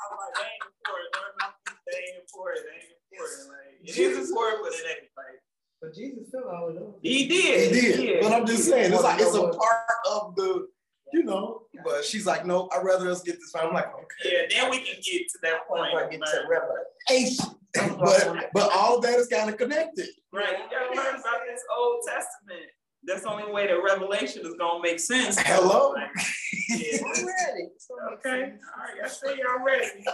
I'm 0.00 0.16
like, 0.16 0.34
they 0.36 0.48
ain't 0.48 0.64
important. 0.64 1.08
Learn 1.14 1.32
about 1.36 1.52
these, 1.66 1.76
They 1.86 1.98
ain't 1.98 2.18
important. 2.24 2.64
They 2.64 2.76
ain't 2.80 2.96
important. 3.12 3.42
Like, 3.50 3.88
it 3.88 3.98
is 3.98 4.28
important, 4.30 4.58
but 4.64 4.72
it 4.72 4.86
ain't 4.88 5.10
like 5.16 5.38
But 5.82 5.94
Jesus 5.94 6.24
filled 6.32 6.44
all 6.48 6.68
of 6.68 6.74
those. 6.76 6.94
he 7.02 7.24
he 7.24 7.28
did. 7.28 7.74
He 7.76 7.80
did. 8.06 8.22
But 8.22 8.32
I'm 8.32 8.46
just 8.46 8.64
saying, 8.68 8.92
it's 8.92 9.02
like 9.02 9.20
it's 9.20 9.34
a 9.34 9.48
part 9.48 9.86
of 10.10 10.34
the, 10.36 10.66
you 11.12 11.24
know. 11.24 11.62
But 11.84 12.04
she's 12.04 12.26
like, 12.26 12.44
no, 12.46 12.68
I'd 12.74 12.84
rather 12.84 13.10
us 13.10 13.22
get 13.22 13.36
this. 13.36 13.54
I'm 13.54 13.72
like, 13.72 13.92
okay. 13.94 14.06
Yeah, 14.24 14.42
then 14.62 14.70
we 14.70 14.78
can 14.78 14.96
get 15.02 15.22
to 15.28 15.38
that 15.42 15.66
point. 15.68 15.82
I 15.94 16.08
get 16.08 16.20
to. 16.20 16.44
Revelation. 16.48 17.56
but 17.98 18.50
but 18.54 18.72
all 18.72 19.00
that 19.00 19.18
is 19.18 19.26
kind 19.28 19.48
of 19.50 19.56
connected. 19.56 20.08
Right, 20.32 20.58
you 20.58 20.64
gotta 20.70 20.94
learn 20.96 21.20
about 21.20 21.40
this 21.48 21.62
Old 21.76 22.00
Testament. 22.06 22.66
That's 23.04 23.22
the 23.22 23.30
only 23.30 23.50
way 23.50 23.66
that 23.66 23.82
Revelation 23.82 24.44
is 24.44 24.54
gonna 24.58 24.82
make 24.82 25.00
sense. 25.00 25.38
Hello? 25.38 25.92
Like, 25.92 26.08
yeah. 26.68 26.98
I'm 27.02 27.26
ready. 27.26 27.68
Okay, 28.14 28.52
all 28.52 28.84
right, 28.84 29.04
I 29.04 29.08
see 29.08 29.26
y'all 29.28 29.64
ready. 29.64 30.04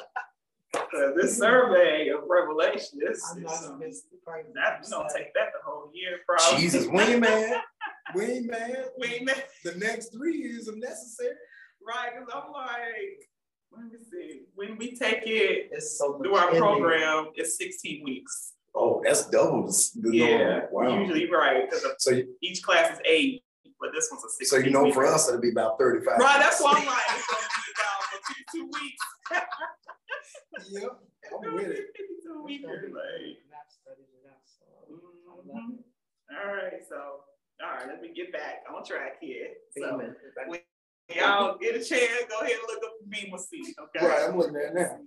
'Cause 0.73 1.15
this 1.17 1.39
survey 1.39 2.09
of 2.11 2.21
Revelation, 2.29 3.01
this 3.05 3.23
I'm 3.33 3.39
is, 3.39 3.45
not 3.45 3.55
um, 3.65 3.79
gonna 3.79 3.87
miss 3.87 4.03
the 4.03 4.19
part. 4.25 4.47
that, 4.55 4.81
we 4.85 4.91
gonna 4.91 5.09
take 5.15 5.33
that 5.35 5.49
the 5.53 5.59
whole 5.65 5.91
year, 5.95 6.19
probably. 6.29 6.61
Jesus, 6.61 6.87
we 6.87 7.01
ain't 7.01 7.23
mad. 8.15 8.17
We 8.17 8.25
ain't 8.25 8.47
mad. 8.47 8.85
We 8.99 9.07
ain't 9.15 9.25
mad. 9.25 9.45
The 9.65 9.75
next 9.77 10.13
three 10.13 10.37
years 10.37 10.69
if 10.69 10.77
necessary. 10.77 11.35
Right, 11.87 12.11
cause 12.19 12.29
I'm 12.35 12.53
like, 12.53 13.29
let 13.73 13.85
me 13.85 13.99
see, 14.11 14.43
when 14.55 14.77
we 14.79 14.97
take 14.97 15.23
it 15.27 15.69
It's 15.73 15.99
so 15.99 16.13
much. 16.15 16.23
through 16.23 16.35
our 16.35 16.53
in 16.53 16.59
program, 16.59 17.27
it's 17.35 17.57
sixteen 17.59 18.03
weeks. 18.05 18.55
Oh, 18.75 19.01
that's 19.05 19.29
double 19.31 19.67
the, 19.67 19.91
the 20.03 20.17
Yeah, 20.17 20.37
normal. 20.37 20.69
Wow. 20.73 21.01
usually, 21.01 21.31
right, 21.31 21.71
cause 21.71 21.85
So 21.99 22.21
each 22.43 22.63
class 22.63 22.93
is 22.95 23.01
eight, 23.07 23.43
but 23.81 23.91
this 23.95 24.09
one's 24.11 24.25
a 24.25 24.45
so 24.47 24.57
you 24.59 24.71
know 24.71 24.85
week. 24.85 24.95
for 24.95 25.07
us 25.07 25.29
it'll 25.29 25.41
be 25.41 25.51
about 25.51 25.79
35. 25.79 26.19
Right, 26.19 26.39
that's 26.41 26.61
why 26.61 26.73
I'm 26.77 26.87
like, 26.87 27.03
it's 27.09 27.27
gonna 27.27 27.49
be 27.57 27.73
about 27.75 28.03
for 28.11 28.35
52 28.35 28.71
weeks. 28.83 29.07
Yep. 30.71 30.91
I'm 31.47 31.55
with 31.55 31.69
it. 31.69 31.87
52 31.97 32.43
weekers, 32.45 32.93
like. 32.93 33.37
And 33.41 33.53
I've 33.55 33.71
studied 33.71 34.09
it 34.13 34.29
out, 34.31 34.43
so 34.45 34.65
I 34.89 35.35
love 35.37 35.71
mhm. 35.71 35.79
it. 35.79 35.85
All 36.37 36.55
right, 36.55 36.83
so, 36.89 37.21
all 37.63 37.71
right, 37.71 37.87
let 37.87 38.01
me 38.03 38.13
get 38.15 38.33
back 38.33 38.63
on 38.75 38.85
track 38.85 39.17
here. 39.21 39.49
So, 39.77 39.97
when 40.47 40.61
y'all 41.15 41.57
get 41.59 41.75
a 41.75 41.85
chance, 41.85 42.25
go 42.29 42.41
ahead 42.41 42.53
and 42.53 42.67
look 42.69 42.83
up 42.85 42.93
the 43.01 43.07
Bema 43.09 43.39
seat, 43.39 43.75
okay? 43.81 44.07
Right, 44.07 44.29
I'm 44.29 44.37
looking 44.37 44.57
at 44.57 44.73
it 44.73 44.75
now. 44.75 44.99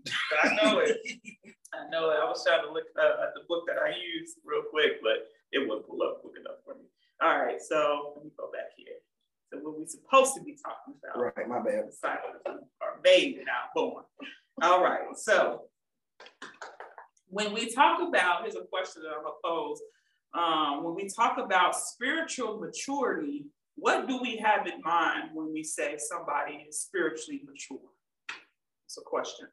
I 0.44 0.56
know 0.56 0.80
it. 0.80 0.98
I 1.74 1.88
know 1.90 2.10
it. 2.10 2.18
I 2.22 2.26
was 2.26 2.44
trying 2.46 2.66
to 2.66 2.72
look 2.72 2.86
uh, 2.98 3.24
at 3.24 3.34
the 3.36 3.42
book 3.48 3.66
that 3.68 3.78
I 3.78 3.90
used 3.90 4.38
real 4.44 4.64
quick, 4.70 5.02
but 5.04 5.30
it 5.52 5.68
wouldn't 5.68 5.88
pull 5.88 6.02
up 6.02 6.22
quick 6.22 6.34
enough 6.40 6.58
for 6.66 6.74
me. 6.76 6.86
All 7.22 7.38
right, 7.38 7.62
so 7.62 8.14
let 8.16 8.26
me 8.26 8.32
go 8.38 8.50
back 8.52 8.72
here. 8.78 8.96
So 9.52 9.60
what 9.60 9.78
we 9.78 9.86
supposed 9.86 10.36
to 10.36 10.42
be 10.42 10.58
talking 10.64 10.96
about 11.04 11.34
Right, 11.36 11.48
my 11.48 11.60
bad. 11.60 11.90
disciples 11.90 12.36
are 12.46 13.00
made, 13.04 13.38
not 13.46 13.74
born. 13.76 14.04
All 14.62 14.84
right, 14.84 15.16
so 15.16 15.64
when 17.28 17.54
we 17.54 17.70
talk 17.72 18.02
about, 18.08 18.42
here's 18.44 18.56
a 18.56 18.64
question 18.66 19.04
that 19.04 19.10
I'm 19.10 19.24
gonna 19.24 19.36
pose. 19.44 19.80
Um, 20.34 20.84
when 20.84 20.96
we 20.96 21.10
talk 21.10 21.38
about 21.38 21.76
spiritual 21.76 22.60
maturity, 22.60 23.46
what 23.76 24.08
do 24.08 24.20
we 24.22 24.38
have 24.38 24.68
in 24.68 24.82
mind 24.84 25.30
when 25.34 25.52
we 25.52 25.64
say 25.64 25.98
somebody 25.98 26.66
is 26.70 26.82
spiritually 26.82 27.42
mature? 27.46 27.80
It's 28.86 28.98
a 28.98 29.02
question. 29.02 29.48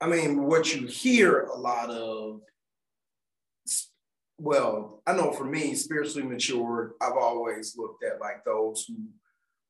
I 0.00 0.06
mean, 0.08 0.42
what 0.42 0.74
you 0.74 0.88
hear 0.88 1.42
a 1.42 1.56
lot 1.56 1.88
of, 1.88 2.40
well, 4.36 5.00
I 5.06 5.12
know 5.12 5.30
for 5.30 5.44
me, 5.44 5.76
spiritually 5.76 6.28
mature, 6.28 6.94
I've 7.00 7.16
always 7.16 7.76
looked 7.78 8.02
at 8.04 8.20
like 8.20 8.44
those 8.44 8.84
who 8.88 8.96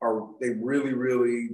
are, 0.01 0.31
they 0.41 0.51
really, 0.51 0.95
really 0.95 1.51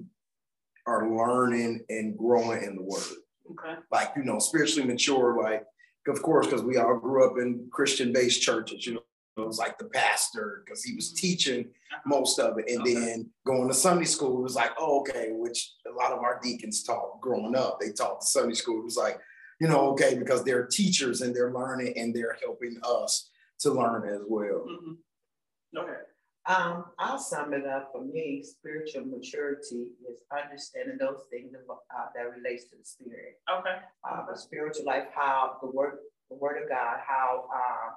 are 0.88 1.14
learning 1.14 1.84
and 1.90 2.16
growing 2.16 2.62
in 2.62 2.76
the 2.76 2.82
word. 2.82 3.02
Okay. 3.50 3.74
Like, 3.92 4.12
you 4.16 4.24
know, 4.24 4.38
spiritually 4.38 4.88
mature, 4.88 5.40
like, 5.42 5.64
of 6.06 6.22
course, 6.22 6.46
because 6.46 6.62
we 6.62 6.78
all 6.78 6.96
grew 6.96 7.26
up 7.26 7.36
in 7.38 7.68
Christian 7.70 8.12
based 8.12 8.40
churches, 8.40 8.86
you 8.86 8.94
know, 8.94 9.02
it 9.36 9.46
was 9.46 9.58
like 9.58 9.78
the 9.78 9.84
pastor 9.86 10.62
because 10.64 10.82
he 10.82 10.94
was 10.94 11.08
mm-hmm. 11.08 11.26
teaching 11.26 11.70
most 12.06 12.38
of 12.40 12.58
it. 12.58 12.64
And 12.68 12.80
okay. 12.80 12.94
then 12.94 13.30
going 13.46 13.68
to 13.68 13.74
Sunday 13.74 14.06
school, 14.06 14.38
it 14.38 14.42
was 14.42 14.56
like, 14.56 14.72
oh, 14.78 15.00
okay, 15.00 15.28
which 15.30 15.74
a 15.86 15.92
lot 15.92 16.12
of 16.12 16.20
our 16.20 16.40
deacons 16.42 16.82
taught 16.82 17.20
growing 17.20 17.54
up. 17.54 17.78
They 17.78 17.92
taught 17.92 18.20
the 18.20 18.26
Sunday 18.26 18.54
school. 18.54 18.80
It 18.80 18.84
was 18.84 18.96
like, 18.96 19.20
you 19.60 19.68
know, 19.68 19.90
okay, 19.90 20.16
because 20.16 20.42
they're 20.42 20.66
teachers 20.66 21.20
and 21.20 21.34
they're 21.34 21.52
learning 21.52 21.92
and 21.96 22.14
they're 22.14 22.36
helping 22.42 22.78
us 22.82 23.30
to 23.60 23.72
learn 23.72 24.08
as 24.08 24.22
well. 24.26 24.66
Mm-hmm. 24.68 25.78
Okay. 25.78 26.00
Um, 26.48 26.86
I'll 26.98 27.18
sum 27.18 27.52
it 27.52 27.66
up 27.66 27.90
for 27.92 28.02
me. 28.02 28.42
Spiritual 28.42 29.04
maturity 29.04 29.88
is 30.08 30.22
understanding 30.32 30.96
those 30.98 31.20
things 31.30 31.52
uh, 31.54 32.06
that 32.14 32.22
relates 32.22 32.64
to 32.70 32.76
the 32.76 32.84
spirit. 32.84 33.36
Okay. 33.52 33.76
Uh, 34.02 34.24
the 34.30 34.34
spiritual 34.34 34.86
life, 34.86 35.04
how 35.14 35.58
the 35.60 35.68
word, 35.68 35.98
the 36.30 36.36
word 36.36 36.62
of 36.62 36.68
God, 36.70 37.00
how 37.06 37.44
uh, 37.54 37.90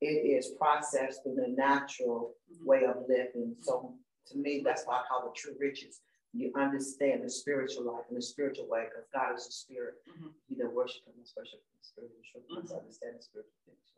it 0.00 0.24
is 0.24 0.52
processed 0.58 1.22
through 1.22 1.36
the 1.36 1.48
natural 1.48 2.32
mm-hmm. 2.50 2.66
way 2.66 2.84
of 2.84 2.96
living. 3.08 3.54
So 3.60 3.94
to 4.28 4.38
me, 4.38 4.62
that's 4.64 4.84
why 4.86 4.96
I 4.96 5.02
call 5.06 5.28
it 5.28 5.36
true 5.36 5.54
riches. 5.60 6.00
You 6.32 6.50
understand 6.56 7.22
the 7.22 7.28
spiritual 7.28 7.84
life 7.92 8.08
in 8.08 8.16
the 8.16 8.22
spiritual 8.22 8.68
way 8.70 8.88
because 8.88 9.04
God 9.12 9.36
is 9.36 9.46
a 9.46 9.52
spirit. 9.52 10.00
Mm-hmm. 10.08 10.28
You 10.48 10.56
don't 10.56 10.74
worship 10.74 11.04
him, 11.04 11.20
worship 11.36 11.60
him 11.60 11.76
spiritual. 11.82 12.40
Mm-hmm. 12.40 12.72
understand 12.72 13.20
the 13.20 13.22
spiritual 13.22 13.52
things. 13.68 13.92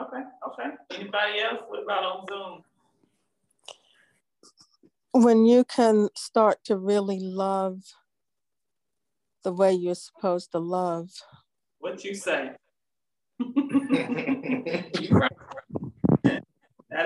Okay, 0.00 0.22
okay. 0.48 0.70
Anybody 0.92 1.40
else? 1.40 1.60
What 1.68 1.82
about 1.82 2.04
on 2.04 2.26
Zoom? 2.28 2.62
When 5.12 5.44
you 5.44 5.64
can 5.64 6.08
start 6.14 6.64
to 6.64 6.76
really 6.76 7.20
love 7.20 7.82
the 9.42 9.52
way 9.52 9.72
you're 9.72 9.94
supposed 9.94 10.52
to 10.52 10.58
love. 10.58 11.10
What 11.78 12.04
you 12.04 12.14
say? 12.14 12.52
that 13.38 14.84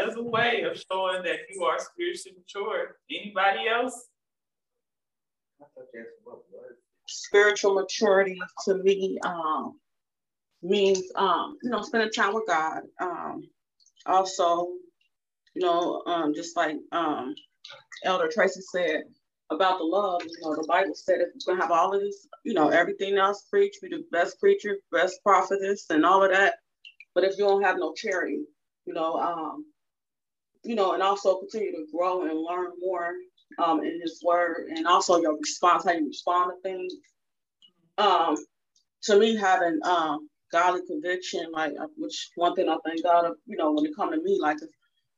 is 0.06 0.16
a 0.16 0.22
way 0.22 0.62
of 0.62 0.82
showing 0.90 1.22
that 1.22 1.38
you 1.50 1.64
are 1.64 1.78
spiritually 1.78 2.36
mature. 2.38 2.96
Anybody 3.10 3.68
else? 3.68 4.08
Spiritual 7.08 7.74
maturity 7.74 8.38
to 8.64 8.74
me 8.82 9.18
um, 9.24 9.78
means, 10.66 11.02
um, 11.14 11.56
you 11.62 11.70
know, 11.70 11.82
spending 11.82 12.10
time 12.10 12.34
with 12.34 12.46
God. 12.46 12.82
Um, 13.00 13.48
also, 14.06 14.68
you 15.54 15.62
know, 15.62 16.02
um, 16.06 16.34
just 16.34 16.56
like 16.56 16.76
um, 16.92 17.34
Elder 18.04 18.28
Tracy 18.32 18.60
said 18.60 19.04
about 19.50 19.78
the 19.78 19.84
love, 19.84 20.22
you 20.24 20.36
know, 20.42 20.54
the 20.54 20.66
Bible 20.68 20.94
said 20.94 21.20
if 21.20 21.28
you're 21.34 21.54
gonna 21.54 21.62
have 21.62 21.70
all 21.70 21.94
of 21.94 22.00
this, 22.00 22.26
you 22.44 22.54
know, 22.54 22.68
everything 22.68 23.16
else 23.16 23.46
preach, 23.48 23.76
be 23.80 23.88
the 23.88 24.04
best 24.10 24.38
preacher, 24.40 24.76
best 24.92 25.22
prophetess, 25.22 25.86
and 25.90 26.04
all 26.04 26.24
of 26.24 26.32
that. 26.32 26.56
But 27.14 27.24
if 27.24 27.38
you 27.38 27.44
don't 27.44 27.62
have 27.62 27.78
no 27.78 27.94
charity, 27.94 28.44
you 28.86 28.94
know, 28.94 29.14
um, 29.14 29.64
you 30.64 30.74
know, 30.74 30.92
and 30.92 31.02
also 31.02 31.38
continue 31.38 31.72
to 31.72 31.86
grow 31.92 32.22
and 32.22 32.38
learn 32.38 32.72
more 32.80 33.12
um, 33.58 33.84
in 33.84 34.00
His 34.00 34.20
Word, 34.24 34.68
and 34.74 34.86
also 34.86 35.20
your 35.20 35.36
response, 35.38 35.84
how 35.84 35.92
you 35.92 36.06
respond 36.06 36.52
to 36.52 36.68
things. 36.68 36.94
Um, 37.98 38.36
to 39.04 39.18
me, 39.18 39.36
having 39.36 39.78
um, 39.84 40.28
godly 40.52 40.82
conviction, 40.86 41.46
like 41.52 41.72
uh, 41.80 41.86
which 41.96 42.30
one 42.36 42.54
thing 42.54 42.68
I 42.68 42.76
thank 42.84 43.02
God, 43.02 43.32
you 43.46 43.56
know, 43.56 43.72
when 43.72 43.86
it 43.86 43.96
come 43.96 44.12
to 44.12 44.22
me, 44.22 44.38
like 44.40 44.58
if, 44.62 44.70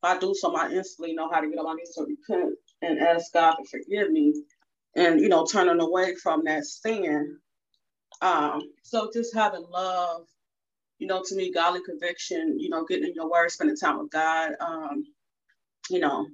I 0.02 0.16
do 0.18 0.32
something, 0.34 0.60
I 0.60 0.72
instantly 0.72 1.14
know 1.14 1.28
how 1.28 1.40
to 1.40 1.48
get 1.48 1.58
up 1.58 1.64
my 1.64 1.74
knees 1.74 1.94
to 1.96 2.04
repent 2.04 2.54
and 2.82 3.00
ask 3.00 3.32
God 3.32 3.56
to 3.56 3.64
forgive 3.68 4.12
me, 4.12 4.32
and 4.94 5.20
you 5.20 5.28
know, 5.28 5.44
turning 5.44 5.80
away 5.80 6.14
from 6.14 6.44
that 6.44 6.64
sin. 6.64 7.38
Um, 8.22 8.62
so 8.84 9.10
just 9.12 9.34
having 9.34 9.66
love, 9.70 10.22
you 10.98 11.08
know, 11.08 11.22
to 11.26 11.36
me, 11.36 11.52
godly 11.52 11.80
conviction, 11.84 12.58
you 12.60 12.68
know, 12.68 12.84
getting 12.84 13.08
in 13.08 13.14
your 13.14 13.30
word, 13.30 13.50
spending 13.50 13.76
time 13.76 13.98
with 13.98 14.10
God, 14.10 14.52
um, 14.60 15.04
you 15.90 15.98
know, 15.98 16.26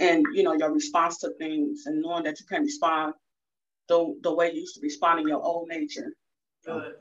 and 0.00 0.26
you 0.32 0.42
know, 0.42 0.54
your 0.54 0.72
response 0.72 1.18
to 1.18 1.30
things 1.38 1.84
and 1.86 2.02
knowing 2.02 2.24
that 2.24 2.40
you 2.40 2.46
can 2.46 2.62
respond 2.62 3.14
the, 3.88 4.18
the 4.22 4.34
way 4.34 4.52
you 4.52 4.60
used 4.60 4.74
to 4.76 4.80
respond 4.82 5.20
in 5.20 5.28
your 5.28 5.42
old 5.42 5.68
nature. 5.68 6.12
Good. 6.64 6.94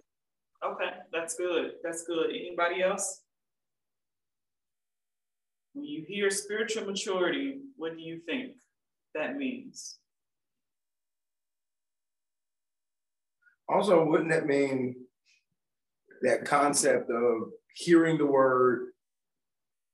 Okay, 0.66 0.90
that's 1.14 1.36
good. 1.36 1.74
That's 1.84 2.06
good. 2.06 2.30
Anybody 2.30 2.82
else? 2.82 3.22
When 5.74 5.86
you 5.86 6.06
hear 6.08 6.30
spiritual 6.32 6.86
maturity, 6.86 7.60
what 7.76 7.96
do 7.96 8.02
you 8.02 8.22
think 8.26 8.54
that 9.14 9.36
means? 9.36 10.00
Also, 13.68 14.06
wouldn't 14.06 14.32
that 14.32 14.46
mean 14.46 14.96
that 16.22 16.46
concept 16.46 17.10
of 17.10 17.50
hearing 17.76 18.18
the 18.18 18.26
word? 18.26 18.88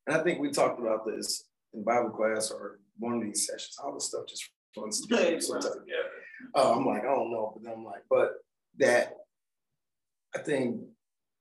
And 0.06 0.16
I 0.16 0.22
think 0.22 0.40
we 0.40 0.50
talked 0.50 0.80
about 0.80 1.04
this 1.06 1.44
in 1.74 1.84
Bible 1.84 2.10
class 2.10 2.50
or 2.50 2.78
one 2.98 3.14
of 3.14 3.22
these 3.22 3.46
sessions. 3.46 3.76
All 3.82 3.94
this 3.94 4.08
stuff 4.08 4.26
just 4.28 4.48
runs 4.76 5.00
together. 5.02 5.38
Yeah. 5.86 6.60
Uh, 6.60 6.74
I'm 6.74 6.86
like, 6.86 7.02
I 7.02 7.06
don't 7.06 7.30
know, 7.30 7.58
but 7.60 7.70
I'm 7.70 7.84
like, 7.84 8.02
but 8.08 8.32
that 8.78 9.14
think 10.44 10.80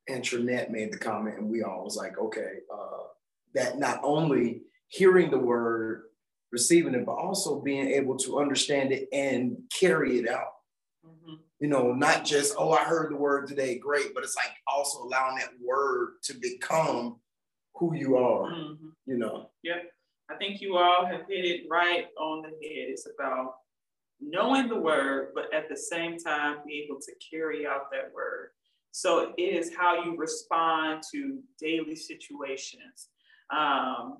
Internet 0.08 0.72
made 0.72 0.92
the 0.92 0.98
comment, 0.98 1.38
and 1.38 1.50
we 1.50 1.64
all 1.64 1.84
was 1.84 1.96
like, 1.96 2.18
okay, 2.18 2.60
uh, 2.74 3.04
that 3.54 3.78
not 3.78 4.00
only 4.04 4.62
hearing 4.88 5.30
the 5.30 5.38
word, 5.38 6.04
receiving 6.52 6.94
it, 6.96 7.06
but 7.06 7.14
also 7.14 7.62
being 7.62 7.88
able 7.88 8.18
to 8.18 8.40
understand 8.40 8.92
it 8.92 9.08
and 9.14 9.58
carry 9.78 10.20
it 10.20 10.28
out. 10.28 10.54
Mm-hmm. 11.06 11.36
You 11.60 11.68
know, 11.68 11.94
not 11.94 12.26
just, 12.26 12.56
oh, 12.58 12.72
I 12.72 12.84
heard 12.84 13.12
the 13.12 13.18
word 13.18 13.48
today, 13.48 13.78
great, 13.78 14.14
but 14.14 14.24
it's 14.24 14.36
like 14.36 14.52
also 14.68 15.04
allowing 15.04 15.38
that 15.38 15.52
word 15.64 16.16
to 16.24 16.34
become 16.34 17.20
who 17.76 17.96
you 17.96 18.18
are, 18.18 18.52
mm-hmm. 18.52 18.90
you 19.06 19.18
know. 19.18 19.50
Yep. 19.64 19.92
I 20.30 20.36
think 20.36 20.62
you 20.62 20.78
all 20.78 21.06
have 21.06 21.22
hit 21.30 21.46
it 21.46 21.62
right 21.70 22.08
on 22.20 22.42
the 22.42 22.50
head. 22.50 22.90
It's 22.90 23.08
about 23.08 23.56
knowing 24.20 24.68
the 24.68 24.80
word, 24.80 25.30
but 25.34 25.54
at 25.54 25.68
the 25.68 25.76
same 25.76 26.18
time, 26.18 26.58
be 26.66 26.86
able 26.86 27.00
to 27.02 27.12
carry 27.30 27.66
out 27.66 27.92
that 27.92 28.12
word. 28.14 28.52
So 28.92 29.34
it 29.38 29.42
is 29.42 29.72
how 29.76 30.04
you 30.04 30.18
respond 30.18 31.04
to 31.12 31.40
daily 31.60 31.96
situations. 31.96 33.10
Um, 33.50 34.18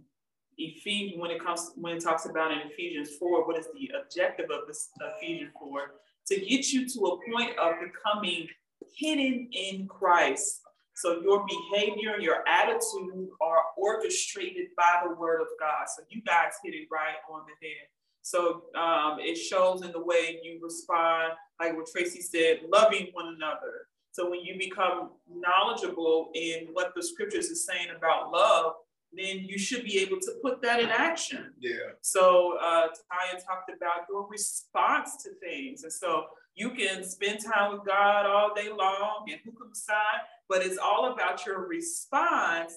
Ephesians, 0.58 1.20
when 1.20 1.32
it 1.32 1.44
comes, 1.44 1.72
when 1.76 1.96
it 1.96 2.04
talks 2.04 2.26
about 2.26 2.52
in 2.52 2.60
Ephesians 2.60 3.18
4, 3.18 3.48
what 3.48 3.58
is 3.58 3.68
the 3.74 3.92
objective 4.00 4.50
of 4.52 4.68
this 4.68 4.90
Ephesians 5.18 5.52
4? 5.60 5.82
To 6.28 6.36
get 6.40 6.72
you 6.72 6.88
to 6.88 7.00
a 7.00 7.32
point 7.32 7.58
of 7.58 7.74
becoming 7.82 8.48
hidden 8.96 9.50
in 9.52 9.88
Christ. 9.88 10.62
So 10.96 11.22
your 11.22 11.46
behavior, 11.48 12.20
your 12.20 12.48
attitude 12.48 13.30
are 13.42 13.64
orchestrated 13.78 14.68
by 14.78 15.02
the 15.04 15.16
word 15.16 15.42
of 15.42 15.48
God. 15.60 15.86
So 15.96 16.04
you 16.10 16.22
guys 16.22 16.52
hit 16.64 16.74
it 16.76 16.88
right 16.92 17.16
on 17.32 17.42
the 17.46 17.68
head. 17.68 17.88
So 18.22 18.66
um, 18.78 19.18
it 19.20 19.36
shows 19.36 19.82
in 19.82 19.92
the 19.92 20.04
way 20.04 20.40
you 20.44 20.60
respond, 20.62 21.34
like 21.60 21.76
what 21.76 21.88
Tracy 21.88 22.22
said, 22.22 22.60
loving 22.72 23.08
one 23.14 23.34
another, 23.36 23.88
so 24.12 24.30
when 24.30 24.42
you 24.42 24.58
become 24.58 25.12
knowledgeable 25.30 26.30
in 26.34 26.68
what 26.74 26.94
the 26.96 27.04
scriptures 27.04 27.46
is 27.46 27.66
saying 27.66 27.88
about 27.96 28.32
love, 28.32 28.74
then 29.14 29.40
you 29.40 29.58
should 29.58 29.84
be 29.84 30.00
able 30.00 30.20
to 30.20 30.32
put 30.42 30.62
that 30.62 30.80
in 30.80 30.90
action. 30.90 31.54
Yeah. 31.60 31.76
So 32.02 32.58
uh, 32.62 32.88
Taya 32.88 33.44
talked 33.46 33.70
about 33.70 34.06
your 34.10 34.28
response 34.28 35.22
to 35.24 35.32
things. 35.42 35.84
And 35.84 35.92
so 35.92 36.26
you 36.56 36.72
can 36.72 37.04
spend 37.04 37.40
time 37.44 37.74
with 37.74 37.86
God 37.86 38.26
all 38.26 38.54
day 38.54 38.70
long 38.70 39.26
and 39.30 39.40
hook 39.44 39.60
them 39.60 39.72
aside, 39.74 40.22
but 40.48 40.62
it's 40.62 40.78
all 40.78 41.14
about 41.14 41.46
your 41.46 41.68
response 41.68 42.74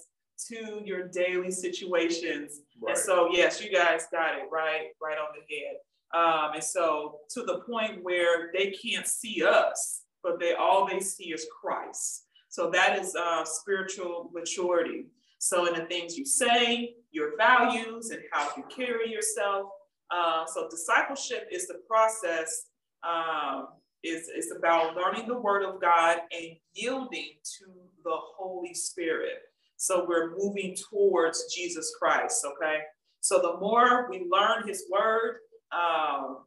to 0.48 0.82
your 0.84 1.08
daily 1.08 1.50
situations. 1.50 2.60
Right. 2.80 2.96
And 2.96 2.98
so, 2.98 3.28
yes, 3.32 3.62
you 3.62 3.72
guys 3.72 4.06
got 4.10 4.34
it 4.36 4.44
right, 4.50 4.88
right 5.02 5.18
on 5.18 5.28
the 5.34 5.54
head. 5.54 5.76
Um, 6.14 6.54
and 6.54 6.64
so 6.64 7.18
to 7.30 7.42
the 7.42 7.60
point 7.60 8.02
where 8.02 8.52
they 8.52 8.70
can't 8.70 9.06
see 9.06 9.44
us, 9.44 10.02
but 10.24 10.40
they 10.40 10.54
all 10.54 10.88
they 10.88 10.98
see 10.98 11.32
is 11.32 11.46
Christ. 11.60 12.24
So 12.48 12.70
that 12.70 12.98
is 12.98 13.14
uh, 13.14 13.44
spiritual 13.44 14.30
maturity. 14.32 15.06
So 15.38 15.66
in 15.66 15.74
the 15.74 15.84
things 15.86 16.16
you 16.16 16.24
say, 16.24 16.94
your 17.12 17.36
values, 17.36 18.10
and 18.10 18.22
how 18.32 18.48
you 18.56 18.64
carry 18.74 19.10
yourself. 19.10 19.66
Uh, 20.10 20.44
so 20.46 20.68
discipleship 20.70 21.46
is 21.52 21.68
the 21.68 21.80
process. 21.86 22.66
Um, 23.02 23.68
is 24.02 24.28
is 24.28 24.52
about 24.56 24.96
learning 24.96 25.26
the 25.26 25.38
Word 25.38 25.62
of 25.62 25.80
God 25.80 26.18
and 26.30 26.56
yielding 26.74 27.32
to 27.58 27.66
the 28.04 28.16
Holy 28.36 28.74
Spirit. 28.74 29.38
So 29.76 30.06
we're 30.08 30.36
moving 30.36 30.76
towards 30.90 31.52
Jesus 31.54 31.94
Christ. 31.98 32.44
Okay. 32.44 32.80
So 33.20 33.38
the 33.38 33.58
more 33.58 34.08
we 34.10 34.26
learn 34.30 34.68
His 34.68 34.84
Word, 34.90 35.38
um, 35.72 36.44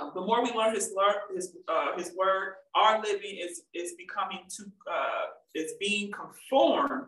um, 0.00 0.12
the 0.14 0.20
more 0.20 0.42
we 0.42 0.52
learn 0.52 0.74
his 0.74 0.94
his 1.34 1.56
uh, 1.68 1.96
his 1.96 2.12
word, 2.16 2.54
our 2.74 3.00
living 3.02 3.38
is 3.40 3.62
is 3.74 3.94
becoming 3.98 4.40
to 4.56 4.64
uh, 4.90 5.26
is 5.54 5.72
being 5.78 6.10
conformed 6.12 7.06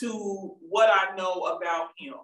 to 0.00 0.56
what 0.60 0.90
I 0.92 1.16
know 1.16 1.44
about 1.56 1.90
him. 1.96 2.14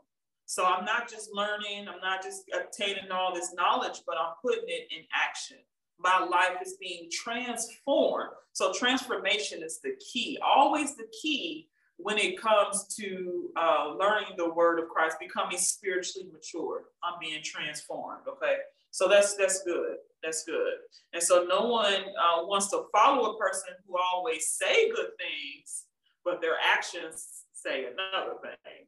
So 0.46 0.64
I'm 0.64 0.84
not 0.84 1.08
just 1.08 1.30
learning, 1.32 1.88
I'm 1.88 2.00
not 2.00 2.22
just 2.22 2.42
obtaining 2.52 3.10
all 3.12 3.32
this 3.34 3.54
knowledge, 3.54 4.02
but 4.06 4.16
I'm 4.18 4.34
putting 4.42 4.64
it 4.66 4.88
in 4.90 5.04
action. 5.14 5.58
my 6.02 6.24
life 6.24 6.58
is 6.64 6.76
being 6.80 7.08
transformed. 7.12 8.30
So 8.52 8.72
transformation 8.72 9.62
is 9.62 9.80
the 9.82 9.96
key, 10.12 10.38
always 10.44 10.96
the 10.96 11.06
key 11.22 11.68
when 12.02 12.18
it 12.18 12.40
comes 12.40 12.86
to 12.98 13.50
uh, 13.56 13.94
learning 13.98 14.34
the 14.36 14.52
word 14.52 14.78
of 14.78 14.88
Christ, 14.88 15.16
becoming 15.20 15.58
spiritually 15.58 16.28
mature. 16.32 16.84
I'm 17.02 17.14
being 17.20 17.42
transformed. 17.42 18.22
Okay, 18.28 18.56
so 18.90 19.08
that's 19.08 19.34
that's 19.36 19.62
good. 19.62 19.96
That's 20.22 20.44
good. 20.44 20.74
And 21.14 21.22
so 21.22 21.46
no 21.48 21.66
one 21.66 21.92
uh, 21.94 22.44
wants 22.44 22.70
to 22.70 22.84
follow 22.92 23.32
a 23.32 23.38
person 23.38 23.70
who 23.86 23.96
always 23.98 24.48
say 24.48 24.90
good 24.90 25.10
things, 25.18 25.84
but 26.24 26.40
their 26.40 26.56
actions 26.62 27.44
say 27.52 27.86
another 27.86 28.34
thing. 28.42 28.86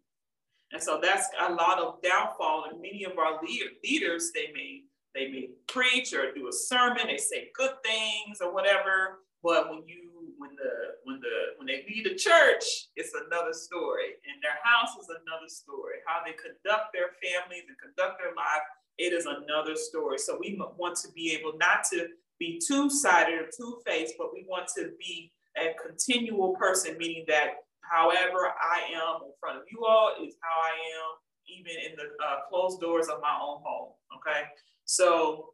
And 0.72 0.82
so 0.82 0.98
that's 1.02 1.28
a 1.48 1.52
lot 1.52 1.78
of 1.78 2.02
downfall 2.02 2.66
in 2.72 2.80
many 2.80 3.04
of 3.04 3.18
our 3.18 3.40
leader, 3.42 3.70
leaders. 3.84 4.30
They 4.34 4.50
may 4.54 4.82
they 5.14 5.28
may 5.30 5.50
preach 5.68 6.14
or 6.14 6.32
do 6.32 6.48
a 6.48 6.52
sermon, 6.52 7.06
they 7.06 7.18
say 7.18 7.50
good 7.54 7.72
things 7.84 8.38
or 8.40 8.52
whatever, 8.52 9.20
but 9.42 9.68
when 9.68 9.86
you 9.86 10.11
when 10.42 10.58
the 10.58 10.74
when 11.06 11.22
the 11.22 11.36
when 11.56 11.66
they 11.70 11.86
lead 11.86 12.10
a 12.10 12.18
church, 12.18 12.90
it's 12.98 13.14
another 13.14 13.54
story. 13.54 14.18
And 14.26 14.42
their 14.42 14.58
house 14.66 14.98
is 14.98 15.06
another 15.06 15.46
story. 15.46 16.02
How 16.02 16.18
they 16.26 16.34
conduct 16.34 16.90
their 16.90 17.14
families 17.22 17.70
and 17.70 17.78
conduct 17.78 18.18
their 18.18 18.34
life, 18.34 18.66
it 18.98 19.14
is 19.14 19.30
another 19.30 19.78
story. 19.78 20.18
So 20.18 20.36
we 20.42 20.58
want 20.58 20.98
to 21.06 21.08
be 21.14 21.30
able 21.38 21.54
not 21.62 21.86
to 21.94 22.10
be 22.42 22.58
two-sided 22.58 23.38
or 23.38 23.46
two-faced, 23.54 24.14
but 24.18 24.34
we 24.34 24.44
want 24.48 24.66
to 24.74 24.90
be 24.98 25.30
a 25.56 25.78
continual 25.78 26.58
person, 26.58 26.98
meaning 26.98 27.24
that 27.28 27.62
however 27.86 28.50
I 28.58 28.90
am 28.98 29.22
in 29.22 29.32
front 29.38 29.58
of 29.58 29.64
you 29.70 29.84
all 29.86 30.10
is 30.18 30.34
how 30.42 30.56
I 30.58 30.74
am 30.98 31.08
even 31.46 31.76
in 31.86 31.92
the 31.94 32.10
uh, 32.24 32.48
closed 32.48 32.80
doors 32.80 33.06
of 33.08 33.20
my 33.20 33.36
own 33.40 33.62
home. 33.62 33.92
Okay. 34.18 34.42
So 34.86 35.50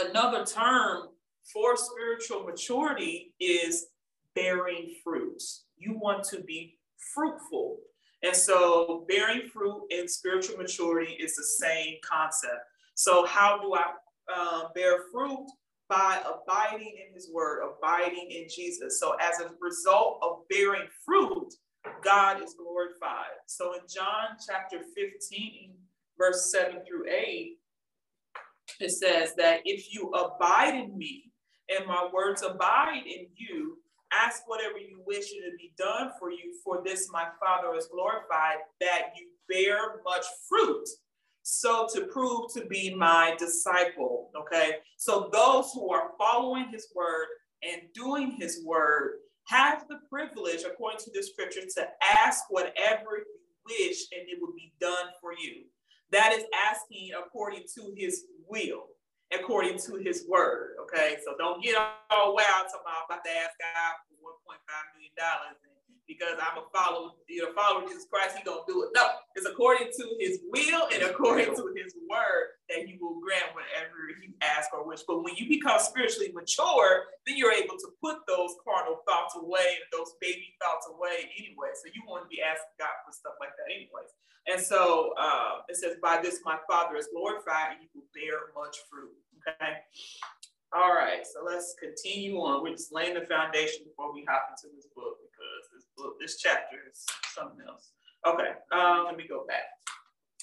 another 0.00 0.44
term 0.44 1.08
for 1.52 1.76
spiritual 1.76 2.44
maturity 2.44 3.34
is 3.40 3.86
bearing 4.36 4.94
fruit. 5.02 5.42
You 5.76 5.98
want 5.98 6.22
to 6.24 6.42
be 6.42 6.78
fruitful. 7.12 7.78
And 8.22 8.36
so 8.36 9.04
bearing 9.08 9.48
fruit 9.52 9.86
in 9.90 10.06
spiritual 10.06 10.58
maturity 10.58 11.14
is 11.14 11.34
the 11.34 11.42
same 11.42 11.96
concept. 12.04 12.62
So 12.94 13.26
how 13.26 13.60
do 13.60 13.74
I 13.74 13.92
uh, 14.32 14.68
bear 14.74 14.98
fruit? 15.12 15.46
By 15.88 16.20
abiding 16.20 16.94
in 17.06 17.14
his 17.14 17.30
word, 17.32 17.62
abiding 17.62 18.28
in 18.30 18.48
Jesus. 18.52 18.98
So 18.98 19.14
as 19.20 19.40
a 19.40 19.50
result 19.60 20.18
of 20.20 20.40
bearing 20.50 20.88
fruit, 21.04 21.54
God 22.02 22.42
is 22.42 22.54
glorified. 22.54 23.36
So 23.46 23.74
in 23.74 23.80
John 23.88 24.36
chapter 24.44 24.78
15, 24.78 25.74
verse 26.18 26.50
7 26.50 26.82
through 26.86 27.08
8, 27.08 27.56
it 28.80 28.90
says 28.90 29.34
that 29.36 29.60
if 29.64 29.94
you 29.94 30.10
abide 30.10 30.74
in 30.74 30.98
me 30.98 31.30
and 31.68 31.86
my 31.86 32.08
words 32.12 32.42
abide 32.42 33.02
in 33.06 33.28
you, 33.36 33.78
ask 34.12 34.42
whatever 34.46 34.78
you 34.78 35.02
wish 35.06 35.32
it 35.32 35.50
to 35.50 35.56
be 35.56 35.72
done 35.78 36.10
for 36.18 36.30
you. 36.30 36.54
For 36.64 36.82
this 36.84 37.08
my 37.12 37.26
Father 37.44 37.74
is 37.76 37.86
glorified, 37.86 38.58
that 38.80 39.12
you 39.16 39.28
bear 39.48 40.00
much 40.04 40.24
fruit. 40.48 40.88
So 41.42 41.86
to 41.94 42.06
prove 42.06 42.52
to 42.54 42.66
be 42.66 42.94
my 42.94 43.36
disciple, 43.38 44.30
okay? 44.36 44.76
So 44.96 45.30
those 45.32 45.70
who 45.72 45.92
are 45.92 46.10
following 46.18 46.68
his 46.72 46.88
word 46.94 47.26
and 47.62 47.82
doing 47.94 48.36
his 48.38 48.64
word 48.64 49.18
have 49.46 49.84
the 49.88 50.00
privilege, 50.10 50.62
according 50.66 50.98
to 51.00 51.10
the 51.14 51.22
scripture, 51.22 51.60
to 51.60 51.88
ask 52.18 52.44
whatever 52.50 53.18
you 53.18 53.36
wish 53.64 54.06
and 54.12 54.28
it 54.28 54.38
will 54.40 54.54
be 54.54 54.72
done 54.80 55.06
for 55.20 55.32
you. 55.32 55.62
That 56.10 56.32
is 56.32 56.44
asking 56.68 57.10
according 57.18 57.64
to 57.76 57.92
his 57.96 58.24
will, 58.48 58.86
according 59.32 59.78
to 59.78 59.96
his 59.96 60.26
word. 60.28 60.76
Okay, 60.82 61.16
so 61.24 61.34
don't 61.38 61.62
get 61.62 61.74
all 62.10 62.34
wild 62.34 62.66
talking 62.70 62.86
about, 62.86 63.06
about 63.10 63.24
to 63.24 63.30
ask 63.30 63.54
God 63.58 63.92
for 64.06 64.38
$1.5 64.46 64.60
million 64.94 65.14
because 66.06 66.38
I'm 66.38 66.62
a 66.62 66.66
follower, 66.70 67.10
you're 67.28 67.50
a 67.50 67.54
follower 67.54 67.82
of 67.82 67.88
Jesus 67.90 68.06
Christ, 68.10 68.38
he 68.38 68.44
gonna 68.44 68.62
do 68.66 68.82
it. 68.84 68.90
No, 68.94 69.06
it's 69.34 69.46
according 69.46 69.90
to 69.90 70.04
his 70.18 70.40
will 70.48 70.88
and 70.92 71.02
according 71.02 71.54
to 71.54 71.64
his 71.74 71.94
word 72.08 72.56
that 72.70 72.86
he 72.86 72.98
will 73.00 73.18
grant 73.20 73.54
whatever 73.54 74.10
you 74.22 74.32
ask 74.40 74.72
or 74.72 74.86
wish. 74.86 75.02
But 75.06 75.22
when 75.22 75.34
you 75.36 75.48
become 75.48 75.78
spiritually 75.78 76.30
mature, 76.32 77.10
then 77.26 77.36
you're 77.36 77.52
able 77.52 77.76
to 77.76 77.88
put 78.02 78.22
those 78.26 78.54
carnal 78.62 79.02
thoughts 79.06 79.34
away 79.36 79.82
and 79.82 79.86
those 79.92 80.14
baby 80.20 80.54
thoughts 80.62 80.86
away 80.90 81.30
anyway. 81.38 81.74
So 81.74 81.90
you 81.94 82.02
want 82.06 82.24
to 82.24 82.30
be 82.30 82.42
asking 82.42 82.78
God 82.78 82.94
for 83.04 83.12
stuff 83.12 83.34
like 83.40 83.54
that 83.58 83.70
anyways. 83.70 84.10
And 84.46 84.62
so 84.62 85.14
uh, 85.18 85.66
it 85.68 85.76
says, 85.76 85.96
by 86.02 86.20
this 86.22 86.40
my 86.44 86.58
father 86.70 86.96
is 86.96 87.08
glorified 87.12 87.76
and 87.76 87.82
you 87.82 87.88
will 87.94 88.10
bear 88.14 88.54
much 88.54 88.78
fruit. 88.90 89.14
Okay. 89.42 89.82
All 90.74 90.92
right, 90.92 91.24
so 91.24 91.46
let's 91.46 91.74
continue 91.78 92.36
on. 92.38 92.62
We're 92.62 92.74
just 92.74 92.92
laying 92.92 93.14
the 93.14 93.24
foundation 93.26 93.86
before 93.86 94.12
we 94.12 94.26
hop 94.28 94.50
into 94.50 94.74
this 94.74 94.86
book 94.96 95.16
book, 95.96 96.14
this 96.20 96.38
chapter 96.38 96.76
is 96.90 97.04
something 97.34 97.64
else. 97.66 97.90
Okay, 98.26 98.52
um, 98.72 99.04
let 99.06 99.16
me 99.16 99.26
go 99.28 99.44
back. 99.46 99.64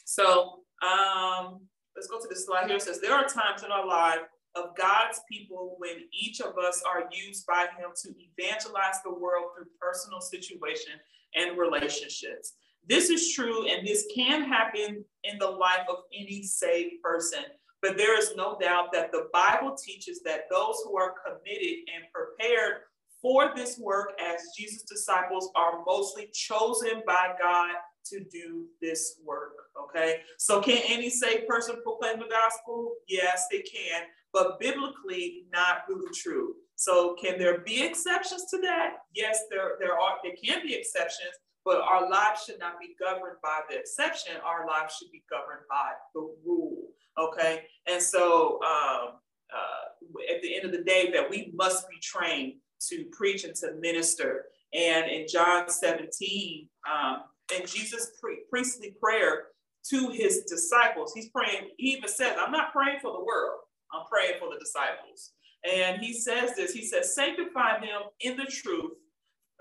So 0.05 0.63
um, 0.81 1.61
let's 1.95 2.07
go 2.07 2.19
to 2.19 2.27
this 2.29 2.45
slide 2.45 2.67
here. 2.67 2.77
It 2.77 2.81
says, 2.81 3.01
there 3.01 3.13
are 3.13 3.27
times 3.27 3.63
in 3.63 3.71
our 3.71 3.85
life 3.85 4.19
of 4.55 4.75
God's 4.77 5.19
people 5.29 5.75
when 5.79 5.95
each 6.13 6.39
of 6.39 6.57
us 6.57 6.83
are 6.83 7.09
used 7.11 7.45
by 7.47 7.67
him 7.77 7.89
to 8.03 8.09
evangelize 8.09 9.01
the 9.03 9.13
world 9.13 9.47
through 9.55 9.65
personal 9.81 10.21
situation 10.21 10.93
and 11.35 11.57
relationships. 11.57 12.53
This 12.87 13.09
is 13.09 13.33
true, 13.33 13.67
and 13.67 13.87
this 13.87 14.05
can 14.13 14.43
happen 14.43 15.03
in 15.23 15.37
the 15.39 15.49
life 15.49 15.85
of 15.89 15.97
any 16.13 16.43
saved 16.43 17.01
person. 17.01 17.43
But 17.81 17.97
there 17.97 18.17
is 18.17 18.33
no 18.35 18.57
doubt 18.59 18.93
that 18.93 19.11
the 19.11 19.27
Bible 19.33 19.75
teaches 19.75 20.21
that 20.23 20.45
those 20.49 20.75
who 20.85 20.97
are 20.97 21.15
committed 21.25 21.79
and 21.93 22.05
prepared 22.13 22.81
for 23.24 23.53
this 23.55 23.80
work 23.80 24.11
as 24.19 24.41
Jesus' 24.55 24.84
disciples 24.84 25.49
are 25.55 25.82
mostly 25.88 26.30
chosen 26.34 27.01
by 27.07 27.30
God 27.41 27.71
to 28.07 28.19
do 28.26 28.65
this 28.82 29.15
work. 29.26 29.53
Okay. 29.82 30.19
So, 30.38 30.61
can 30.61 30.80
any 30.88 31.09
saved 31.09 31.47
person 31.47 31.78
proclaim 31.84 32.19
the 32.19 32.28
gospel? 32.28 32.95
Yes, 33.07 33.47
they 33.49 33.61
can, 33.61 34.03
but 34.34 34.59
biblically, 34.59 35.45
not 35.51 35.84
really 35.88 36.11
true. 36.13 36.55
So, 36.76 37.15
can 37.15 37.39
there 37.39 37.59
be 37.59 37.82
exceptions 37.82 38.45
to 38.51 38.57
that? 38.59 38.97
Yes, 39.15 39.39
there, 39.49 39.78
there 39.80 39.97
are, 39.97 40.17
there 40.21 40.34
can 40.43 40.67
be 40.67 40.76
exceptions, 40.76 41.32
but 41.63 41.80
our 41.80 42.09
lives 42.09 42.43
should 42.45 42.59
not 42.59 42.74
be 42.78 42.93
governed 42.99 43.38
by 43.41 43.61
the 43.69 43.78
exception. 43.78 44.34
Our 44.45 44.67
lives 44.67 44.97
should 44.97 45.11
be 45.11 45.24
governed 45.30 45.65
by 45.69 45.91
the 46.13 46.30
rule. 46.45 46.89
Okay. 47.17 47.63
And 47.88 48.01
so, 48.01 48.59
um, 48.63 49.13
uh, 49.53 50.34
at 50.36 50.41
the 50.41 50.55
end 50.55 50.65
of 50.65 50.71
the 50.71 50.84
day, 50.84 51.09
that 51.13 51.30
we 51.30 51.53
must 51.55 51.88
be 51.88 51.95
trained 52.01 52.55
to 52.89 53.05
preach 53.11 53.43
and 53.43 53.55
to 53.55 53.73
minister. 53.79 54.45
And 54.73 55.09
in 55.09 55.27
John 55.27 55.69
17, 55.69 56.67
um, 56.91 57.23
in 57.55 57.65
Jesus' 57.65 58.11
pre- 58.21 58.43
priestly 58.49 58.95
prayer 59.01 59.45
to 59.91 60.09
his 60.09 60.43
disciples, 60.43 61.13
he's 61.13 61.29
praying, 61.29 61.69
he 61.77 61.89
even 61.89 62.09
says, 62.09 62.36
I'm 62.39 62.51
not 62.51 62.71
praying 62.71 62.99
for 63.01 63.11
the 63.11 63.23
world, 63.23 63.59
I'm 63.93 64.05
praying 64.09 64.39
for 64.39 64.49
the 64.53 64.59
disciples. 64.59 65.34
And 65.63 66.01
he 66.01 66.13
says 66.13 66.55
this 66.55 66.73
He 66.73 66.86
says, 66.86 67.15
Sanctify 67.15 67.79
them 67.79 68.01
in 68.19 68.38
the 68.38 68.45
truth. 68.45 68.91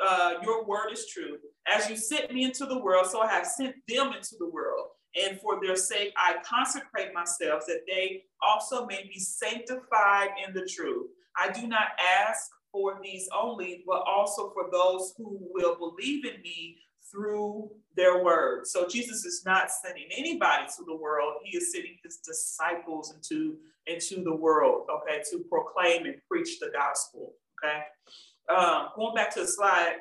Uh, 0.05 0.35
your 0.43 0.65
word 0.65 0.91
is 0.93 1.07
true. 1.07 1.37
As 1.67 1.89
you 1.89 1.97
sent 1.97 2.33
me 2.33 2.45
into 2.45 2.67
the 2.67 2.79
world, 2.79 3.07
so 3.07 3.21
I 3.21 3.31
have 3.31 3.47
sent 3.47 3.77
them 3.87 4.13
into 4.13 4.35
the 4.39 4.49
world. 4.49 4.89
And 5.23 5.39
for 5.41 5.61
their 5.63 5.77
sake, 5.77 6.13
I 6.17 6.37
consecrate 6.45 7.13
myself 7.15 7.65
that 7.67 7.83
they 7.87 8.23
also 8.41 8.87
may 8.87 9.05
be 9.05 9.21
sanctified 9.21 10.31
in 10.47 10.55
the 10.55 10.67
truth. 10.67 11.07
I 11.37 11.51
do 11.53 11.67
not 11.67 11.89
ask 12.01 12.51
for 12.73 12.99
these 13.03 13.29
only, 13.39 13.85
but 13.87 14.03
also 14.07 14.51
for 14.51 14.69
those 14.73 15.15
who 15.17 15.39
will 15.53 15.77
believe 15.77 16.25
in 16.25 16.41
me 16.41 16.79
through 17.11 17.71
their 17.95 18.25
word. 18.25 18.67
So 18.67 18.89
Jesus 18.89 19.25
is 19.25 19.43
not 19.45 19.71
sending 19.71 20.09
anybody 20.17 20.65
to 20.79 20.85
the 20.87 20.97
world. 20.97 21.35
He 21.45 21.57
is 21.59 21.71
sending 21.73 21.99
his 22.03 22.17
disciples 22.19 23.15
into, 23.15 23.57
into 23.87 24.25
the 24.25 24.35
world, 24.35 24.87
okay, 24.91 25.23
to 25.31 25.45
proclaim 25.51 26.07
and 26.07 26.17
preach 26.29 26.59
the 26.59 26.71
gospel, 26.73 27.35
okay? 27.63 27.83
Um, 28.49 28.89
going 28.97 29.15
back 29.15 29.33
to 29.35 29.41
the 29.41 29.47
slide, 29.47 29.97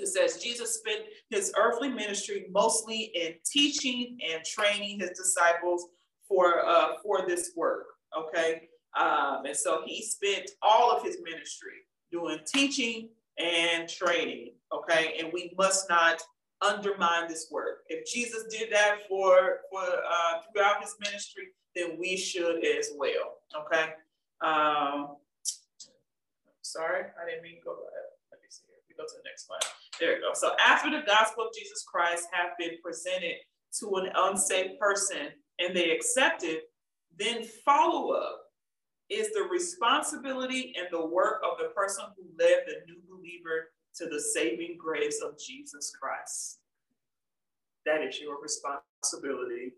it 0.00 0.08
says 0.08 0.42
Jesus 0.42 0.78
spent 0.78 1.02
his 1.30 1.52
earthly 1.56 1.88
ministry 1.88 2.46
mostly 2.50 3.12
in 3.14 3.34
teaching 3.44 4.18
and 4.32 4.44
training 4.44 4.98
his 4.98 5.10
disciples 5.10 5.86
for, 6.26 6.66
uh, 6.66 6.94
for 7.04 7.24
this 7.28 7.52
work, 7.56 7.84
okay? 8.18 8.68
Um, 8.98 9.44
and 9.46 9.56
so 9.56 9.82
he 9.86 10.02
spent 10.02 10.50
all 10.60 10.90
of 10.90 11.04
his 11.04 11.18
ministry 11.22 11.84
doing 12.12 12.38
teaching 12.46 13.08
and 13.38 13.88
training, 13.88 14.52
okay? 14.72 15.16
And 15.18 15.32
we 15.32 15.52
must 15.56 15.88
not 15.88 16.20
undermine 16.60 17.28
this 17.28 17.48
work. 17.50 17.78
If 17.88 18.06
Jesus 18.06 18.44
did 18.50 18.72
that 18.72 18.98
for, 19.08 19.60
for 19.70 19.82
uh, 19.82 20.40
throughout 20.52 20.82
his 20.82 20.94
ministry, 21.00 21.44
then 21.74 21.96
we 21.98 22.16
should 22.16 22.64
as 22.64 22.90
well, 22.96 23.38
okay? 23.58 23.94
Um, 24.44 25.16
sorry, 26.60 27.04
I 27.20 27.28
didn't 27.28 27.42
mean 27.42 27.56
to 27.56 27.64
go 27.64 27.72
ahead. 27.72 28.08
Let 28.30 28.40
me 28.40 28.48
see 28.48 28.64
here. 28.68 28.78
We 28.88 28.94
go 28.94 29.04
to 29.04 29.16
the 29.16 29.24
next 29.24 29.46
slide. 29.46 29.60
There 29.98 30.14
we 30.14 30.20
go. 30.20 30.32
So 30.34 30.52
after 30.64 30.90
the 30.90 31.04
gospel 31.06 31.44
of 31.44 31.54
Jesus 31.58 31.84
Christ 31.84 32.28
have 32.32 32.52
been 32.58 32.76
presented 32.82 33.36
to 33.80 33.94
an 33.96 34.10
unsaved 34.14 34.78
person 34.78 35.28
and 35.58 35.74
they 35.74 35.90
accept 35.90 36.44
it, 36.44 36.64
then 37.18 37.44
follow 37.64 38.12
up 38.12 38.41
is 39.12 39.32
the 39.32 39.42
responsibility 39.50 40.74
and 40.78 40.88
the 40.90 41.06
work 41.06 41.42
of 41.44 41.58
the 41.58 41.68
person 41.74 42.04
who 42.16 42.24
led 42.38 42.64
the 42.66 42.86
new 42.86 43.00
believer 43.08 43.70
to 43.96 44.06
the 44.06 44.20
saving 44.20 44.76
grace 44.78 45.20
of 45.22 45.38
Jesus 45.38 45.92
Christ. 46.00 46.60
That 47.84 48.02
is 48.02 48.18
your 48.20 48.40
responsibility. 48.40 49.74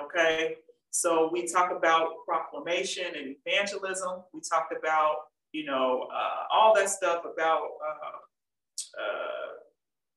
Okay. 0.00 0.56
So 0.90 1.28
we 1.32 1.46
talk 1.46 1.72
about 1.72 2.24
proclamation 2.26 3.06
and 3.16 3.34
evangelism. 3.44 4.22
We 4.32 4.40
talked 4.48 4.74
about, 4.76 5.16
you 5.52 5.64
know, 5.64 6.08
uh, 6.14 6.46
all 6.52 6.74
that 6.76 6.88
stuff 6.88 7.24
about 7.24 7.62
uh, 7.84 9.00
uh, 9.00 9.52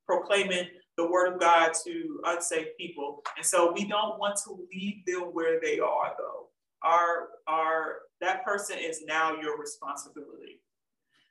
proclaiming 0.05 0.67
the 0.97 1.09
word 1.09 1.33
of 1.33 1.39
God 1.39 1.71
to 1.85 2.21
unsaved 2.25 2.69
people. 2.79 3.21
And 3.37 3.45
so 3.45 3.71
we 3.71 3.85
don't 3.85 4.19
want 4.19 4.37
to 4.45 4.67
leave 4.73 5.05
them 5.05 5.29
where 5.33 5.59
they 5.61 5.79
are, 5.79 6.13
though. 6.17 6.49
Our, 6.83 7.29
our, 7.47 7.95
that 8.21 8.43
person 8.43 8.77
is 8.79 9.03
now 9.05 9.35
your 9.39 9.57
responsibility. 9.57 10.61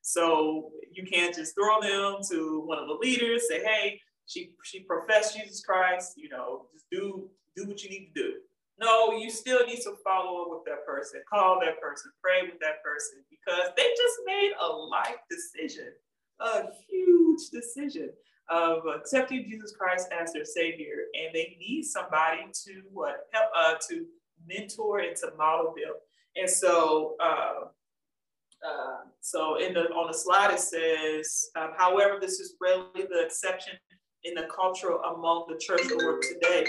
So 0.02 0.70
you 0.92 1.04
can't 1.04 1.34
just 1.34 1.54
throw 1.54 1.80
them 1.80 2.20
to 2.30 2.62
one 2.64 2.78
of 2.78 2.86
the 2.86 2.94
leaders, 2.94 3.48
say, 3.48 3.62
hey, 3.64 4.00
she 4.26 4.50
she 4.64 4.80
professed 4.80 5.36
Jesus 5.36 5.62
Christ, 5.64 6.12
you 6.16 6.28
know, 6.28 6.66
just 6.72 6.86
do 6.90 7.28
do 7.56 7.66
what 7.66 7.82
you 7.82 7.90
need 7.90 8.12
to 8.14 8.22
do. 8.22 8.34
No, 8.78 9.12
you 9.12 9.30
still 9.30 9.64
need 9.66 9.80
to 9.82 9.94
follow 10.04 10.42
up 10.42 10.48
with 10.50 10.64
that 10.66 10.84
person, 10.86 11.22
call 11.28 11.58
that 11.60 11.80
person, 11.80 12.12
pray 12.22 12.42
with 12.42 12.60
that 12.60 12.82
person, 12.84 13.24
because 13.30 13.70
they 13.76 13.88
just 13.96 14.16
made 14.26 14.52
a 14.60 14.66
life 14.66 15.16
decision, 15.30 15.92
a 16.40 16.64
huge 16.88 17.48
decision 17.50 18.10
of 18.50 18.82
accepting 18.86 19.44
Jesus 19.48 19.72
Christ 19.76 20.08
as 20.12 20.32
their 20.32 20.44
Savior, 20.44 21.06
and 21.18 21.34
they 21.34 21.56
need 21.58 21.84
somebody 21.84 22.42
to 22.64 22.82
what 22.92 23.26
help 23.32 23.50
uh, 23.56 23.74
to 23.88 24.04
mentor 24.46 25.00
and 25.00 25.16
to 25.16 25.32
model 25.38 25.74
them. 25.74 25.94
And 26.38 26.48
so, 26.48 27.16
uh, 27.22 27.66
uh, 28.66 28.96
so 29.20 29.56
in 29.56 29.74
the 29.74 29.84
on 29.90 30.08
the 30.10 30.16
slide 30.16 30.52
it 30.52 30.60
says, 30.60 31.50
um, 31.56 31.70
however, 31.76 32.18
this 32.20 32.40
is 32.40 32.54
really 32.60 32.86
the 32.94 33.24
exception 33.24 33.74
in 34.24 34.34
the 34.34 34.48
culture 34.54 34.96
among 35.14 35.46
the 35.48 35.56
church 35.58 35.88
world 35.96 36.22
today. 36.22 36.66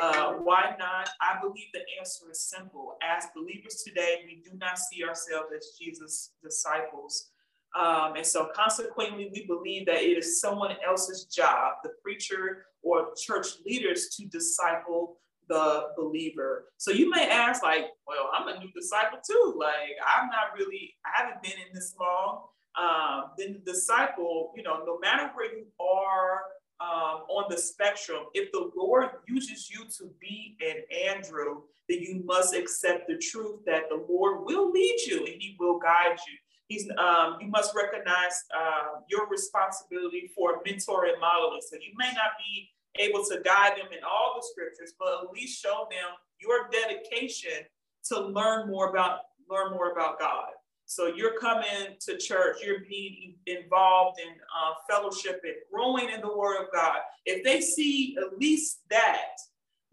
Uh, 0.00 0.34
why 0.34 0.74
not? 0.78 1.08
I 1.20 1.40
believe 1.40 1.66
the 1.74 1.80
answer 1.98 2.30
is 2.30 2.48
simple. 2.48 2.96
As 3.02 3.24
believers 3.34 3.82
today, 3.86 4.22
we 4.24 4.42
do 4.48 4.56
not 4.56 4.78
see 4.78 5.02
ourselves 5.04 5.48
as 5.56 5.76
Jesus' 5.78 6.30
disciples. 6.42 7.30
Um, 7.78 8.14
and 8.16 8.26
so 8.26 8.48
consequently, 8.54 9.30
we 9.32 9.46
believe 9.46 9.86
that 9.86 10.02
it 10.02 10.18
is 10.18 10.40
someone 10.40 10.76
else's 10.86 11.24
job, 11.24 11.74
the 11.82 11.90
preacher 12.02 12.66
or 12.82 13.08
church 13.20 13.46
leaders, 13.66 14.14
to 14.16 14.26
disciple 14.26 15.18
the 15.50 15.88
believer. 15.98 16.72
So 16.78 16.92
you 16.92 17.10
may 17.10 17.28
ask, 17.28 17.62
like, 17.62 17.86
well, 18.06 18.30
I'm 18.32 18.48
a 18.48 18.58
new 18.58 18.70
disciple 18.72 19.18
too. 19.28 19.54
Like, 19.58 19.98
I'm 20.06 20.28
not 20.28 20.56
really, 20.56 20.94
I 21.04 21.20
haven't 21.20 21.42
been 21.42 21.58
in 21.66 21.74
this 21.74 21.94
long. 22.00 22.44
Um, 22.80 23.32
then 23.36 23.60
the 23.64 23.72
disciple, 23.72 24.52
you 24.56 24.62
know, 24.62 24.84
no 24.86 24.98
matter 25.00 25.30
where 25.34 25.52
you 25.52 25.66
are 25.80 26.42
um, 26.80 27.24
on 27.28 27.50
the 27.50 27.58
spectrum, 27.58 28.26
if 28.32 28.52
the 28.52 28.70
Lord 28.76 29.08
uses 29.26 29.68
you 29.68 29.84
to 29.98 30.08
be 30.20 30.56
an 30.64 30.84
Andrew, 31.08 31.62
then 31.88 31.98
you 32.00 32.22
must 32.24 32.54
accept 32.54 33.08
the 33.08 33.18
truth 33.18 33.58
that 33.66 33.88
the 33.90 34.06
Lord 34.08 34.46
will 34.46 34.70
lead 34.70 35.00
you 35.04 35.18
and 35.18 35.42
He 35.42 35.56
will 35.58 35.80
guide 35.80 36.16
you. 36.28 36.36
He's, 36.68 36.88
um, 36.96 37.38
you 37.40 37.48
must 37.48 37.74
recognize 37.74 38.44
uh, 38.56 39.00
your 39.08 39.28
responsibility 39.28 40.30
for 40.36 40.62
mentoring 40.62 41.10
and 41.10 41.20
modeling. 41.20 41.60
So 41.68 41.74
you 41.74 41.92
may 41.98 42.12
not 42.12 42.38
be 42.38 42.70
able 42.98 43.24
to 43.24 43.40
guide 43.44 43.72
them 43.72 43.92
in 43.92 44.04
all 44.04 44.34
the 44.36 44.46
scriptures, 44.50 44.94
but 44.98 45.24
at 45.24 45.32
least 45.32 45.62
show 45.62 45.86
them 45.90 46.10
your 46.40 46.68
dedication 46.70 47.64
to 48.04 48.20
learn 48.20 48.68
more 48.68 48.90
about 48.90 49.20
learn 49.48 49.72
more 49.72 49.92
about 49.92 50.18
God. 50.18 50.50
So 50.86 51.06
you're 51.06 51.38
coming 51.38 51.96
to 52.00 52.16
church, 52.18 52.58
you're 52.64 52.80
being 52.88 53.34
involved 53.46 54.18
in 54.20 54.32
uh, 54.32 54.72
fellowship 54.88 55.40
and 55.44 55.54
growing 55.72 56.08
in 56.12 56.20
the 56.20 56.36
Word 56.36 56.62
of 56.62 56.72
God. 56.72 56.98
If 57.26 57.44
they 57.44 57.60
see 57.60 58.16
at 58.18 58.38
least 58.38 58.80
that, 58.90 59.36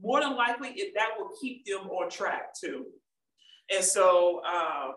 more 0.01 0.21
than 0.21 0.35
likely, 0.35 0.69
if 0.69 0.93
that 0.95 1.09
will 1.17 1.31
keep 1.39 1.65
them 1.65 1.87
on 1.89 2.09
track 2.09 2.53
too. 2.59 2.85
And 3.73 3.83
so, 3.83 4.41
um, 4.43 4.93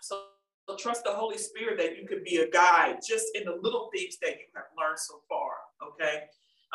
so 0.00 0.22
trust 0.76 1.04
the 1.04 1.12
Holy 1.12 1.38
Spirit 1.38 1.78
that 1.78 1.96
you 1.96 2.06
could 2.08 2.24
be 2.24 2.38
a 2.38 2.50
guide 2.50 2.96
just 3.06 3.26
in 3.34 3.44
the 3.44 3.56
little 3.60 3.90
things 3.94 4.16
that 4.22 4.30
you 4.30 4.46
have 4.54 4.64
learned 4.76 4.98
so 4.98 5.20
far. 5.28 5.52
Okay. 5.88 6.24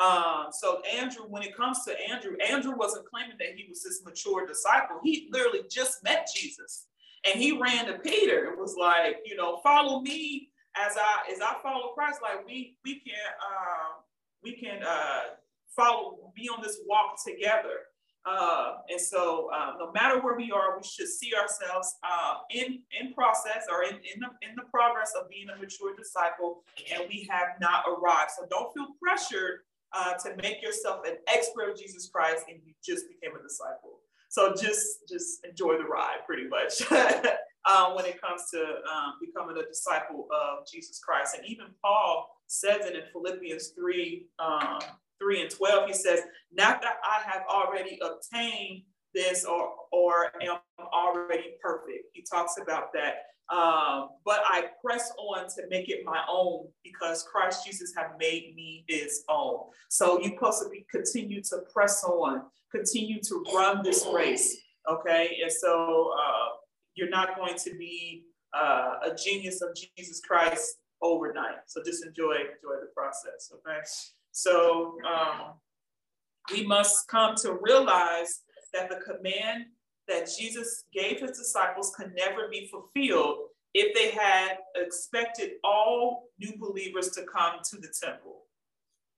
Um, 0.01 0.47
so 0.51 0.81
Andrew, 0.81 1.25
when 1.29 1.43
it 1.43 1.55
comes 1.55 1.85
to 1.85 1.95
Andrew, 2.09 2.35
Andrew 2.49 2.75
wasn't 2.75 3.05
claiming 3.05 3.35
that 3.37 3.49
he 3.55 3.67
was 3.69 3.83
this 3.83 4.01
mature 4.03 4.47
disciple. 4.47 4.97
He 5.03 5.29
literally 5.31 5.61
just 5.69 6.03
met 6.03 6.27
Jesus. 6.35 6.87
And 7.25 7.39
he 7.39 7.59
ran 7.59 7.85
to 7.85 7.99
Peter 7.99 8.49
and 8.49 8.57
was 8.57 8.75
like, 8.79 9.17
you 9.25 9.35
know, 9.35 9.59
follow 9.61 10.01
me 10.01 10.49
as 10.75 10.97
I 10.97 11.31
as 11.31 11.39
I 11.39 11.55
follow 11.61 11.89
Christ. 11.89 12.19
Like 12.23 12.45
we 12.47 12.77
we 12.83 12.95
can 12.95 13.13
uh, 13.39 14.01
we 14.41 14.53
can 14.53 14.81
uh, 14.81 15.21
follow 15.75 16.31
be 16.35 16.49
on 16.49 16.63
this 16.63 16.79
walk 16.87 17.23
together. 17.23 17.85
Uh, 18.23 18.77
and 18.89 19.01
so, 19.01 19.49
uh, 19.51 19.73
no 19.79 19.91
matter 19.93 20.21
where 20.21 20.35
we 20.35 20.51
are, 20.51 20.77
we 20.77 20.83
should 20.83 21.07
see 21.07 21.31
ourselves 21.35 21.95
uh, 22.03 22.35
in 22.49 22.79
in 22.99 23.13
process 23.13 23.65
or 23.71 23.83
in 23.83 23.95
in 23.95 24.19
the, 24.19 24.47
in 24.47 24.55
the 24.55 24.63
progress 24.71 25.11
of 25.19 25.29
being 25.29 25.47
a 25.49 25.59
mature 25.59 25.95
disciple, 25.95 26.63
and 26.91 27.03
we 27.07 27.27
have 27.29 27.59
not 27.59 27.83
arrived. 27.87 28.31
So 28.31 28.47
don't 28.49 28.73
feel 28.73 28.87
pressured 29.01 29.61
uh, 29.93 30.13
to 30.13 30.35
make 30.41 30.61
yourself 30.61 31.01
an 31.05 31.17
expert 31.27 31.71
of 31.71 31.77
Jesus 31.77 32.09
Christ, 32.13 32.45
and 32.47 32.59
you 32.65 32.73
just 32.83 33.05
became 33.07 33.35
a 33.37 33.41
disciple. 33.41 33.99
So 34.29 34.53
just 34.53 35.07
just 35.09 35.45
enjoy 35.45 35.77
the 35.77 35.83
ride, 35.83 36.19
pretty 36.25 36.47
much. 36.47 36.81
um, 37.69 37.95
when 37.95 38.05
it 38.05 38.21
comes 38.21 38.49
to 38.51 38.59
um, 38.59 39.13
becoming 39.19 39.57
a 39.61 39.67
disciple 39.67 40.27
of 40.31 40.65
Jesus 40.71 40.99
Christ, 40.99 41.35
and 41.37 41.45
even 41.45 41.67
Paul 41.83 42.29
says 42.47 42.85
it 42.85 42.95
in 42.95 43.03
Philippians 43.11 43.69
three 43.69 44.27
um, 44.39 44.79
three 45.19 45.41
and 45.41 45.49
twelve. 45.49 45.87
He 45.87 45.93
says, 45.93 46.21
"Not 46.53 46.81
that 46.81 46.95
I 47.03 47.29
have 47.29 47.43
already 47.49 47.99
obtained 48.01 48.83
this 49.13 49.43
or 49.43 49.73
or 49.91 50.31
am 50.41 50.59
already 50.93 51.55
perfect." 51.61 52.05
He 52.13 52.23
talks 52.23 52.55
about 52.61 52.93
that. 52.93 53.25
Um, 53.51 54.11
but 54.23 54.39
I 54.45 54.67
press 54.83 55.11
on 55.19 55.47
to 55.49 55.63
make 55.69 55.89
it 55.89 56.05
my 56.05 56.21
own 56.29 56.67
because 56.85 57.23
Christ 57.29 57.65
Jesus 57.65 57.93
have 57.97 58.11
made 58.17 58.53
me 58.55 58.85
his 58.87 59.25
own. 59.29 59.65
So 59.89 60.21
you 60.21 60.37
possibly 60.39 60.85
continue 60.89 61.41
to 61.43 61.57
press 61.73 62.03
on, 62.05 62.43
continue 62.73 63.19
to 63.21 63.43
run 63.53 63.83
this 63.83 64.07
race. 64.13 64.55
Okay. 64.89 65.39
And 65.43 65.51
so 65.51 66.13
uh, 66.17 66.55
you're 66.95 67.09
not 67.09 67.35
going 67.35 67.55
to 67.57 67.75
be 67.77 68.23
uh, 68.53 68.99
a 69.03 69.15
genius 69.15 69.61
of 69.61 69.75
Jesus 69.97 70.21
Christ 70.21 70.77
overnight. 71.01 71.57
So 71.67 71.81
just 71.83 72.05
enjoy, 72.05 72.33
enjoy 72.33 72.79
the 72.79 72.89
process. 72.95 73.51
Okay. 73.53 73.79
So 74.31 74.95
um, 75.05 75.55
we 76.53 76.65
must 76.65 77.09
come 77.09 77.35
to 77.37 77.59
realize 77.61 78.41
that 78.73 78.89
the 78.89 78.97
command 78.97 79.65
that 80.11 80.29
Jesus 80.37 80.83
gave 80.93 81.21
his 81.21 81.37
disciples 81.37 81.93
could 81.95 82.13
never 82.15 82.47
be 82.49 82.69
fulfilled 82.69 83.37
if 83.73 83.95
they 83.95 84.11
had 84.11 84.57
expected 84.75 85.51
all 85.63 86.25
new 86.39 86.53
believers 86.59 87.09
to 87.11 87.23
come 87.23 87.55
to 87.69 87.77
the 87.77 87.93
temple. 88.03 88.41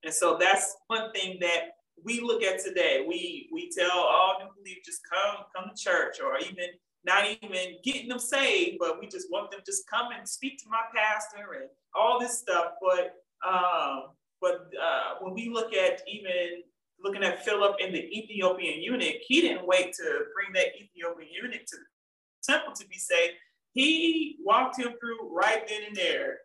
And 0.04 0.14
so 0.14 0.36
that's 0.38 0.76
one 0.86 1.12
thing 1.12 1.38
that 1.40 1.76
we 2.04 2.20
look 2.20 2.42
at 2.42 2.62
today. 2.62 3.04
We 3.06 3.48
we 3.52 3.70
tell 3.70 3.98
all 3.98 4.36
new 4.38 4.50
believers 4.56 4.84
just 4.84 5.00
come 5.10 5.44
come 5.54 5.70
to 5.74 5.82
church, 5.82 6.18
or 6.22 6.38
even 6.38 6.66
not 7.04 7.24
even 7.42 7.76
getting 7.82 8.08
them 8.08 8.18
saved, 8.18 8.76
but 8.78 9.00
we 9.00 9.06
just 9.06 9.30
want 9.30 9.50
them 9.50 9.60
to 9.60 9.70
just 9.70 9.88
come 9.88 10.08
and 10.16 10.28
speak 10.28 10.58
to 10.58 10.68
my 10.68 10.82
pastor 10.94 11.60
and 11.60 11.70
all 11.94 12.20
this 12.20 12.38
stuff. 12.38 12.72
But 12.80 13.14
um, 13.46 14.10
but 14.40 14.70
uh, 14.80 15.14
when 15.20 15.34
we 15.34 15.48
look 15.48 15.72
at 15.72 16.02
even 16.06 16.62
looking 17.04 17.22
at 17.22 17.44
Philip 17.44 17.76
and 17.82 17.94
the 17.94 18.00
Ethiopian 18.00 18.82
eunuch, 18.82 19.20
he 19.26 19.42
didn't 19.42 19.66
wait 19.66 19.92
to 19.92 20.20
bring 20.34 20.52
that 20.54 20.74
Ethiopian 20.74 21.28
eunuch 21.30 21.66
to 21.66 21.76
the 21.76 22.52
temple 22.52 22.72
to 22.74 22.88
be 22.88 22.96
saved. 22.96 23.34
He 23.74 24.38
walked 24.42 24.78
him 24.78 24.94
through 24.98 25.36
right 25.36 25.68
then 25.68 25.82
and 25.86 25.96
there. 25.96 26.38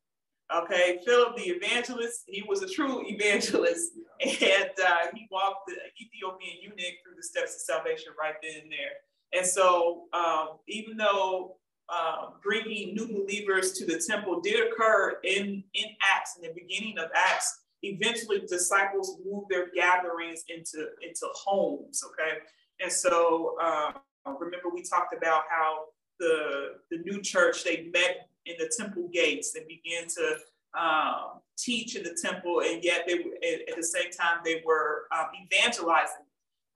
Okay, 0.54 1.00
Philip 1.06 1.38
the 1.38 1.44
evangelist, 1.44 2.24
he 2.28 2.44
was 2.48 2.62
a 2.62 2.68
true 2.68 3.04
evangelist, 3.08 3.92
and 4.20 4.72
uh, 4.86 5.08
he 5.14 5.28
walked 5.32 5.68
the 5.68 5.76
Ethiopian 6.02 6.58
eunuch 6.62 6.96
through 7.04 7.16
the 7.16 7.24
steps 7.24 7.56
of 7.56 7.62
salvation 7.62 8.12
right 8.20 8.36
then 8.42 8.64
and 8.64 8.72
there. 8.72 8.98
And 9.32 9.46
so, 9.46 10.06
um, 10.12 10.58
even 10.68 10.98
though 10.98 11.58
uh, 11.88 12.32
bringing 12.44 12.96
new 12.96 13.08
believers 13.08 13.74
to 13.74 13.86
the 13.86 14.02
temple 14.08 14.42
did 14.42 14.68
occur 14.68 15.18
in, 15.24 15.64
in 15.76 15.86
Acts, 16.16 16.36
in 16.36 16.42
the 16.42 16.54
beginning 16.54 16.98
of 16.98 17.10
Acts, 17.16 17.60
eventually 17.84 18.42
disciples 18.48 19.18
moved 19.26 19.48
their 19.50 19.70
gatherings 19.74 20.44
into, 20.50 20.88
into 21.02 21.28
homes, 21.34 22.04
okay? 22.06 22.40
And 22.82 22.92
so 22.92 23.58
uh, 23.62 23.92
remember 24.26 24.70
we 24.74 24.84
talked 24.84 25.14
about 25.16 25.44
how 25.50 25.86
the, 26.20 26.76
the 26.92 26.98
new 27.00 27.22
church, 27.22 27.64
they 27.64 27.90
met 27.94 28.30
in 28.46 28.56
the 28.60 28.72
temple 28.78 29.10
gates 29.14 29.56
and 29.56 29.66
began 29.68 30.08
to 30.08 30.38
um, 30.80 31.40
teach 31.58 31.96
in 31.96 32.04
the 32.04 32.18
temple, 32.22 32.62
and 32.62 32.84
yet 32.84 33.06
they 33.08 33.14
at, 33.14 33.70
at, 33.70 33.76
the 33.76 33.84
same 33.84 34.12
time 34.12 34.40
they 34.44 34.62
were 34.66 35.08
um, 35.12 35.28
evangelizing 35.44 36.26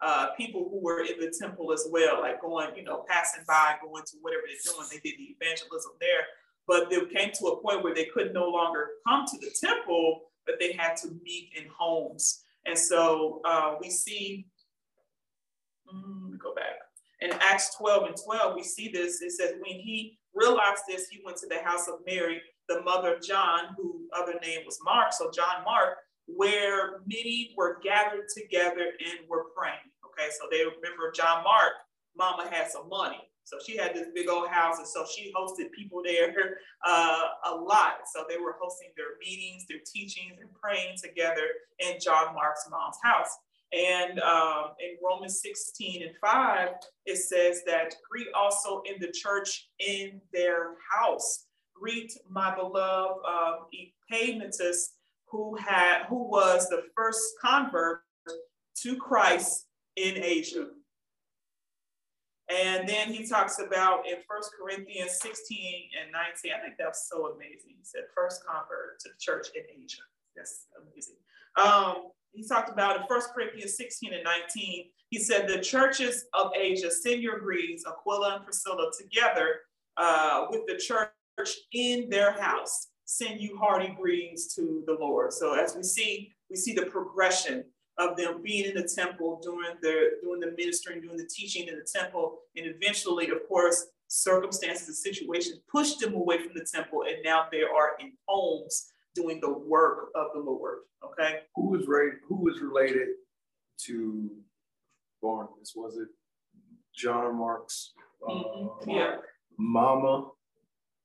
uh, 0.02 0.28
people 0.36 0.68
who 0.70 0.80
were 0.80 1.02
in 1.02 1.20
the 1.20 1.34
temple 1.40 1.72
as 1.72 1.88
well, 1.92 2.22
like 2.22 2.42
going, 2.42 2.70
you 2.76 2.84
know, 2.84 3.06
passing 3.08 3.44
by, 3.48 3.76
going 3.82 4.04
to 4.04 4.18
whatever 4.22 4.44
they're 4.48 4.74
doing. 4.74 4.88
They 4.92 5.10
did 5.10 5.18
the 5.18 5.36
evangelism 5.40 5.92
there. 6.02 6.26
But 6.68 6.90
they 6.90 7.00
came 7.14 7.32
to 7.40 7.48
a 7.48 7.62
point 7.62 7.84
where 7.84 7.94
they 7.94 8.06
could 8.06 8.34
no 8.34 8.50
longer 8.50 8.88
come 9.08 9.26
to 9.26 9.38
the 9.38 9.52
temple, 9.60 10.22
but 10.46 10.56
they 10.60 10.74
had 10.74 10.96
to 10.98 11.10
meet 11.24 11.52
in 11.56 11.68
homes. 11.76 12.44
And 12.66 12.78
so 12.78 13.42
uh, 13.46 13.76
we 13.82 13.90
see, 13.90 14.48
mm, 15.94 16.38
go 16.40 16.54
back. 16.56 16.76
In 17.22 17.32
Acts 17.40 17.76
12 17.78 18.08
and 18.08 18.16
12, 18.26 18.56
we 18.56 18.64
see 18.64 18.90
this. 18.90 19.22
It 19.22 19.32
says, 19.32 19.54
when 19.60 19.80
he 19.80 20.18
realized 20.34 20.84
this, 20.88 21.08
he 21.08 21.22
went 21.24 21.38
to 21.38 21.48
the 21.48 21.60
house 21.64 21.88
of 21.88 21.96
Mary, 22.06 22.42
the 22.68 22.82
mother 22.82 23.16
of 23.16 23.22
John, 23.22 23.76
who 23.78 24.08
other 24.16 24.36
name 24.42 24.62
was 24.66 24.78
Mark. 24.84 25.14
So 25.14 25.32
John 25.32 25.64
Mark, 25.64 25.98
where 26.28 27.00
many 27.06 27.54
were 27.58 27.80
gathered 27.84 28.28
together 28.36 28.92
and 29.00 29.30
were 29.30 29.46
praying. 29.56 29.76
Okay, 30.06 30.30
so 30.40 30.48
they 30.52 30.60
remember 30.60 31.12
John 31.14 31.44
Mark, 31.44 31.74
mama 32.16 32.48
had 32.50 32.70
some 32.70 32.90
money. 32.90 33.22
So 33.46 33.58
she 33.66 33.78
had 33.78 33.94
this 33.94 34.08
big 34.16 34.30
old 34.30 34.50
house, 34.50 34.78
and 34.78 34.88
so 34.88 35.06
she 35.06 35.34
hosted 35.36 35.72
people 35.72 36.02
there 36.04 36.58
uh, 36.86 37.22
a 37.46 37.56
lot. 37.56 38.02
So 38.14 38.26
they 38.30 38.38
were 38.38 38.56
hosting 38.62 38.90
their 38.96 39.18
meetings, 39.20 39.66
their 39.68 39.80
teachings, 39.86 40.40
and 40.40 40.50
praying 40.54 40.98
together 41.02 41.46
in 41.80 42.00
John 42.00 42.34
Mark's 42.34 42.68
mom's 42.70 42.98
house. 43.04 43.38
And 43.74 44.20
um, 44.20 44.66
in 44.80 44.98
Romans 45.04 45.42
16 45.42 46.04
and 46.04 46.12
5, 46.22 46.70
it 47.06 47.18
says 47.18 47.62
that 47.66 47.96
greet 48.10 48.28
also 48.36 48.84
in 48.86 49.02
the 49.02 49.12
church 49.12 49.70
in 49.80 50.22
their 50.32 50.76
house. 50.92 51.48
Greet 51.74 52.14
my 52.30 52.56
beloved 52.56 53.18
Epaphras, 53.74 54.92
who 55.28 55.56
had 55.56 56.04
who 56.08 56.30
was 56.30 56.70
the 56.70 56.84
first 56.96 57.24
convert 57.44 58.02
to 58.84 58.96
Christ 58.98 59.66
in 59.96 60.24
Asia. 60.24 60.68
And 62.50 62.88
then 62.88 63.14
he 63.14 63.26
talks 63.26 63.60
about 63.60 64.06
in 64.08 64.18
First 64.28 64.52
Corinthians 64.60 65.20
16 65.22 65.90
and 66.02 66.12
19. 66.12 66.52
I 66.54 66.62
think 66.62 66.76
that's 66.78 67.10
so 67.10 67.28
amazing. 67.28 67.76
He 67.78 67.84
said, 67.84 68.02
first 68.14 68.44
convert 68.46 69.00
to 69.02 69.10
the 69.10 69.16
church 69.20 69.48
in 69.56 69.64
Asia. 69.84 70.02
That's 70.36 70.68
amazing. 70.82 71.16
Um, 71.56 72.12
he 72.34 72.46
talked 72.46 72.70
about 72.70 72.98
in 73.00 73.08
First 73.08 73.30
Corinthians 73.34 73.78
16 73.78 74.14
and 74.14 74.24
19, 74.24 74.86
he 75.10 75.20
said, 75.20 75.48
the 75.48 75.60
churches 75.60 76.26
of 76.34 76.52
Asia 76.56 76.90
send 76.90 77.22
your 77.22 77.40
greetings, 77.40 77.84
Aquila 77.86 78.38
and 78.38 78.44
Priscilla, 78.44 78.92
together 79.00 79.60
uh, 79.98 80.48
with 80.50 80.62
the 80.68 80.76
church 80.76 81.56
in 81.72 82.10
their 82.10 82.32
house. 82.32 82.88
Send 83.06 83.40
you 83.40 83.58
hearty 83.58 83.96
greetings 84.00 84.54
to 84.56 84.84
the 84.88 84.98
Lord. 85.00 85.32
So 85.32 85.54
as 85.54 85.76
we 85.76 85.84
see, 85.84 86.34
we 86.50 86.56
see 86.56 86.74
the 86.74 86.88
progression 86.88 87.66
of 87.98 88.18
them 88.18 88.42
being 88.42 88.66
in 88.66 88.76
the 88.76 88.88
temple, 88.88 89.40
doing 89.44 89.76
the 89.82 90.12
doing 90.22 90.40
the 90.40 90.54
ministering, 90.58 91.02
doing 91.02 91.18
the 91.18 91.28
teaching 91.28 91.68
in 91.68 91.76
the 91.76 91.86
temple, 91.86 92.40
and 92.56 92.66
eventually, 92.66 93.30
of 93.30 93.48
course, 93.48 93.88
circumstances 94.08 94.88
and 94.88 94.96
situations 94.96 95.60
pushed 95.72 96.00
them 96.00 96.14
away 96.14 96.40
from 96.40 96.54
the 96.56 96.66
temple, 96.66 97.04
and 97.04 97.18
now 97.24 97.46
they 97.52 97.62
are 97.62 97.92
in 98.00 98.14
homes 98.28 98.92
doing 99.16 99.40
the 99.42 99.52
work 99.52 100.10
of 100.16 100.28
the 100.34 100.40
Lord. 100.40 100.80
Okay. 101.06 101.42
Who 101.56 101.70
was 101.70 101.88
right? 101.88 102.14
Who 102.28 102.38
was 102.38 102.62
related 102.62 103.10
to 103.86 104.30
Barnabas? 105.22 105.74
Was 105.76 105.98
it 105.98 106.08
John 106.96 107.38
Mark's 107.38 107.94
uh, 108.28 108.32
mm-hmm. 108.34 108.90
yeah. 108.90 109.16
mama 109.58 110.30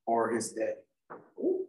or 0.07 0.31
his 0.31 0.53
dad? 0.53 0.75
Ooh, 1.39 1.65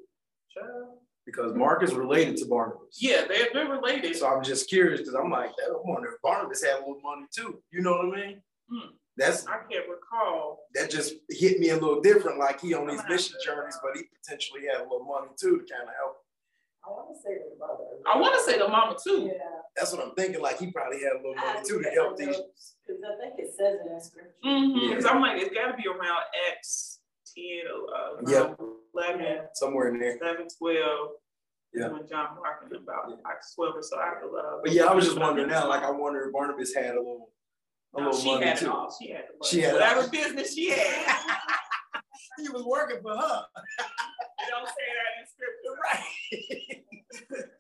child 0.54 1.00
because 1.30 1.54
Mark 1.54 1.82
is 1.82 1.94
related 1.94 2.36
to 2.38 2.46
Barnabas. 2.46 2.98
Yeah, 3.00 3.24
they're, 3.28 3.48
they're 3.52 3.68
related. 3.68 4.16
So 4.16 4.28
I'm 4.28 4.42
just 4.42 4.68
curious 4.68 5.00
because 5.00 5.14
I'm 5.14 5.30
like, 5.30 5.50
I 5.50 5.72
wonder 5.84 6.08
if 6.08 6.22
Barnabas 6.22 6.64
had 6.64 6.76
a 6.76 6.78
little 6.80 7.00
money 7.02 7.26
too. 7.34 7.62
You 7.70 7.82
know 7.82 7.92
what 7.92 8.18
I 8.18 8.26
mean? 8.26 8.42
Hmm. 8.70 8.90
That's 9.16 9.46
I 9.46 9.58
can't 9.70 9.86
recall. 9.88 10.64
That 10.74 10.90
just 10.90 11.14
hit 11.28 11.58
me 11.58 11.70
a 11.70 11.74
little 11.74 12.00
different. 12.00 12.38
Like 12.38 12.60
he 12.60 12.74
on 12.74 12.86
these 12.86 13.02
mission 13.08 13.36
journeys, 13.44 13.78
but 13.82 13.96
he 13.96 14.04
potentially 14.22 14.62
had 14.70 14.80
a 14.80 14.84
little 14.84 15.04
money 15.04 15.28
too 15.38 15.58
to 15.58 15.72
kind 15.72 15.88
of 15.88 15.94
help. 15.98 16.16
I 16.86 16.90
want 16.90 17.14
to 17.14 17.20
say 17.20 17.36
the 17.36 17.58
mother. 17.58 17.84
I 18.06 18.18
want 18.18 18.34
to 18.34 18.50
say 18.50 18.58
the 18.58 18.68
mama 18.68 18.96
too. 19.02 19.30
Yeah. 19.30 19.44
That's 19.76 19.92
what 19.92 20.02
I'm 20.02 20.14
thinking. 20.14 20.40
Like 20.40 20.58
he 20.58 20.70
probably 20.70 21.00
had 21.00 21.12
a 21.12 21.16
little 21.16 21.34
money 21.34 21.60
too 21.66 21.82
to 21.82 21.90
help 21.90 22.16
these. 22.16 22.36
Because 22.86 23.02
I 23.04 23.20
think 23.20 23.34
it 23.38 23.52
says 23.56 23.78
it 23.84 23.92
in 23.92 24.00
scripture. 24.00 24.32
Because 24.42 24.62
mm-hmm. 24.62 25.04
yeah. 25.04 25.10
I'm 25.10 25.20
like, 25.20 25.42
it's 25.42 25.54
got 25.54 25.70
to 25.70 25.76
be 25.76 25.86
around 25.86 26.22
Acts 26.50 26.89
10, 27.34 27.44
uh, 27.94 28.30
yeah. 28.30 28.54
11, 28.94 29.48
somewhere 29.54 29.88
in 29.88 30.00
there. 30.00 30.18
11, 30.20 30.48
12. 30.58 31.08
Yeah. 31.72 31.88
When 31.88 32.08
John 32.08 32.34
Mark 32.34 32.64
and 32.64 32.74
about 32.74 33.10
like 33.10 33.38
12 33.54 33.76
or 33.76 33.82
so 33.82 34.00
after 34.00 34.26
love. 34.26 34.60
But 34.64 34.72
yeah, 34.72 34.86
I 34.86 34.94
was 34.94 35.04
just 35.04 35.18
wondering 35.18 35.48
now, 35.48 35.68
like 35.68 35.84
I 35.84 35.90
wonder 35.90 36.26
if 36.26 36.32
Barnabas 36.32 36.74
had 36.74 36.96
a 36.96 36.98
little 36.98 37.30
a 37.94 38.00
no, 38.00 38.06
little 38.06 38.20
she 38.20 38.34
money 38.34 38.46
had 38.46 38.58
too. 38.58 38.66
It 38.66 38.70
all. 38.70 38.96
She 39.00 39.10
had 39.10 39.24
the 39.30 39.46
She 39.46 39.60
had 39.60 39.74
whatever 39.74 40.08
business 40.08 40.54
she 40.54 40.70
had. 40.70 41.16
he 42.38 42.48
was 42.48 42.64
working 42.64 42.98
for 43.02 43.14
her. 43.14 43.42
don't 44.50 44.66
say 44.66 44.88
that 44.98 45.12
in 45.18 45.26
scripture. 45.26 45.74
Right. 45.80 46.04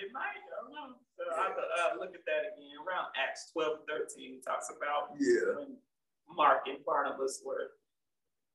it 0.00 0.08
might, 0.12 0.40
I 0.40 0.56
don't 0.62 0.72
know. 0.72 0.96
So 1.16 1.24
I 1.36 1.42
have 1.48 1.56
to 1.56 1.64
uh, 1.64 2.00
look 2.00 2.14
at 2.14 2.24
that 2.24 2.52
again. 2.52 2.76
Around 2.80 3.12
Acts 3.16 3.50
12, 3.52 3.84
13 3.88 4.40
talks 4.40 4.70
about 4.70 5.16
yeah. 5.18 5.56
when 5.56 5.76
Mark 6.36 6.68
and 6.68 6.84
Barnabas 6.84 7.42
were 7.44 7.76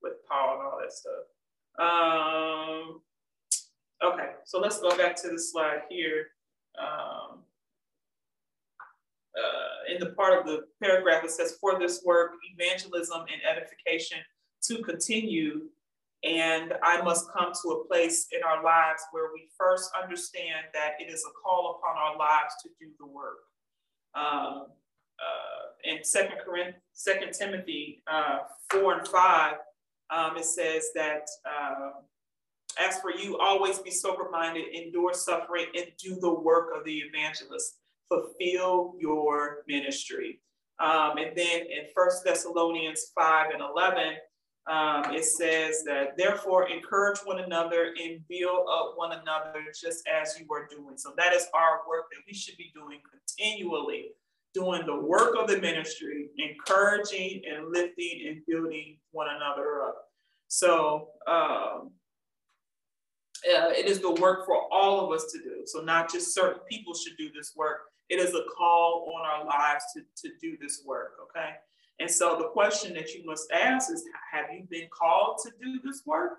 with 0.04 0.24
Paul 0.28 0.58
and 0.58 0.66
all 0.68 0.78
that 0.80 0.92
stuff. 0.92 1.24
Um, 1.80 3.00
Okay, 4.04 4.30
so 4.44 4.60
let's 4.60 4.80
go 4.80 4.96
back 4.98 5.16
to 5.22 5.30
the 5.30 5.38
slide 5.38 5.82
here. 5.88 6.26
Um, 6.78 7.38
uh, 9.36 9.92
in 9.94 9.98
the 9.98 10.14
part 10.14 10.38
of 10.38 10.46
the 10.46 10.66
paragraph, 10.82 11.24
it 11.24 11.30
says, 11.30 11.56
for 11.60 11.78
this 11.78 12.02
work, 12.04 12.32
evangelism 12.54 13.20
and 13.20 13.40
edification 13.50 14.18
to 14.64 14.82
continue. 14.82 15.62
And 16.22 16.74
I 16.82 17.00
must 17.02 17.30
come 17.32 17.52
to 17.62 17.68
a 17.70 17.84
place 17.86 18.26
in 18.32 18.42
our 18.42 18.62
lives 18.62 19.02
where 19.12 19.30
we 19.32 19.48
first 19.58 19.90
understand 20.00 20.66
that 20.74 20.94
it 20.98 21.10
is 21.10 21.24
a 21.24 21.32
call 21.42 21.78
upon 21.78 21.96
our 21.96 22.18
lives 22.18 22.54
to 22.62 22.68
do 22.80 22.90
the 22.98 23.06
work. 23.06 23.38
Um, 24.14 24.66
uh, 25.18 25.66
in 25.84 26.04
Second 26.04 26.38
Corinthians, 26.44 26.82
Second 26.92 27.32
Timothy 27.32 28.02
uh, 28.06 28.40
four 28.70 28.98
and 28.98 29.08
five, 29.08 29.56
um, 30.14 30.36
it 30.36 30.44
says 30.44 30.90
that 30.94 31.28
uh, 31.44 31.90
as 32.80 33.00
for 33.00 33.12
you, 33.12 33.38
always 33.38 33.78
be 33.78 33.90
sober 33.90 34.28
minded, 34.30 34.64
endure 34.74 35.14
suffering, 35.14 35.66
and 35.76 35.86
do 35.98 36.18
the 36.20 36.32
work 36.32 36.70
of 36.76 36.84
the 36.84 36.98
evangelist. 36.98 37.78
Fulfill 38.08 38.94
your 38.98 39.58
ministry. 39.66 40.40
Um, 40.82 41.18
and 41.18 41.36
then 41.36 41.60
in 41.60 41.86
First 41.94 42.24
Thessalonians 42.24 43.12
5 43.14 43.50
and 43.52 43.62
11, 43.62 44.14
um, 44.66 45.14
it 45.14 45.24
says 45.24 45.84
that 45.84 46.16
therefore 46.16 46.68
encourage 46.68 47.18
one 47.20 47.40
another 47.40 47.94
and 48.02 48.26
build 48.28 48.66
up 48.68 48.94
one 48.96 49.12
another 49.12 49.62
just 49.78 50.02
as 50.08 50.38
you 50.38 50.46
are 50.52 50.66
doing. 50.66 50.96
So 50.96 51.12
that 51.16 51.32
is 51.32 51.46
our 51.54 51.82
work 51.88 52.06
that 52.10 52.22
we 52.26 52.34
should 52.34 52.56
be 52.56 52.72
doing 52.74 52.98
continually, 53.08 54.12
doing 54.54 54.86
the 54.86 54.96
work 54.96 55.34
of 55.38 55.48
the 55.48 55.58
ministry, 55.58 56.28
encouraging 56.38 57.42
and 57.50 57.72
lifting 57.72 58.26
and 58.28 58.42
building 58.46 58.98
one 59.10 59.26
another 59.34 59.82
up. 59.82 59.96
So 60.48 61.08
um, 61.26 61.90
uh, 63.44 63.70
it 63.70 63.86
is 63.86 64.00
the 64.00 64.12
work 64.12 64.46
for 64.46 64.72
all 64.72 65.04
of 65.04 65.12
us 65.12 65.30
to 65.32 65.38
do. 65.38 65.62
So 65.66 65.80
not 65.80 66.10
just 66.10 66.32
certain 66.32 66.60
people 66.70 66.94
should 66.94 67.16
do 67.18 67.30
this 67.34 67.52
work. 67.56 67.78
It 68.08 68.20
is 68.20 68.34
a 68.34 68.44
call 68.56 69.12
on 69.16 69.26
our 69.26 69.44
lives 69.44 69.84
to, 69.94 70.02
to 70.22 70.34
do 70.40 70.56
this 70.60 70.82
work, 70.86 71.14
okay? 71.22 71.54
And 71.98 72.10
so 72.10 72.36
the 72.38 72.48
question 72.48 72.94
that 72.94 73.12
you 73.14 73.24
must 73.24 73.50
ask 73.52 73.90
is, 73.90 74.04
have 74.32 74.46
you 74.52 74.66
been 74.70 74.88
called 74.96 75.40
to 75.44 75.50
do 75.62 75.80
this 75.82 76.02
work? 76.06 76.38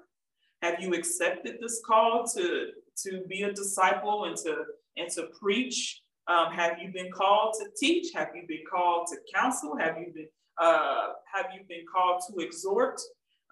Have 0.62 0.80
you 0.80 0.94
accepted 0.94 1.58
this 1.62 1.82
call 1.86 2.26
to, 2.36 2.70
to 3.04 3.24
be 3.28 3.44
a 3.44 3.54
disciple 3.54 4.26
and 4.26 4.38
to, 4.38 4.64
and 4.98 5.10
to 5.12 5.28
preach? 5.40 6.02
Um, 6.28 6.52
have 6.52 6.80
you 6.80 6.92
been 6.92 7.12
called 7.12 7.56
to 7.60 7.68
teach? 7.78 8.14
Have 8.14 8.30
you 8.36 8.44
been 8.48 8.64
called 8.70 9.08
to 9.08 9.18
counsel? 9.34 9.78
Have 9.78 9.98
you 9.98 10.12
been, 10.14 10.28
uh, 10.60 11.10
have 11.34 11.48
you 11.54 11.62
been 11.68 11.86
called 11.92 12.22
to 12.28 12.44
exhort? 12.44 13.00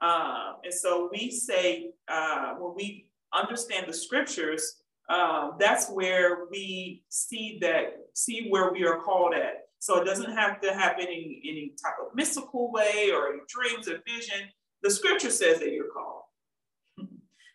Um, 0.02 0.56
and 0.64 0.74
so 0.74 1.10
we 1.12 1.32
say, 1.32 1.92
uh, 2.08 2.56
when 2.56 2.74
we 2.76 3.08
understand 3.34 3.86
the 3.88 3.94
scriptures, 3.94 4.82
um, 5.10 5.54
that's 5.60 5.90
where 5.90 6.46
we 6.50 7.04
see 7.10 7.60
that, 7.62 7.98
see 8.14 8.48
where 8.50 8.72
we 8.72 8.86
are 8.86 9.00
called 9.00 9.34
at. 9.34 9.68
So 9.80 10.02
it 10.02 10.06
doesn't 10.06 10.34
have 10.34 10.62
to 10.62 10.74
happen 10.74 11.08
in 11.08 11.42
any 11.44 11.74
type 11.84 11.96
of 12.02 12.16
mystical 12.16 12.72
way 12.72 13.12
or 13.12 13.40
dreams 13.48 13.88
or 13.88 14.00
vision. 14.08 14.48
The 14.82 14.90
scripture 14.90 15.30
says 15.30 15.60
that 15.60 15.72
you're 15.72 15.92
called. 15.92 16.13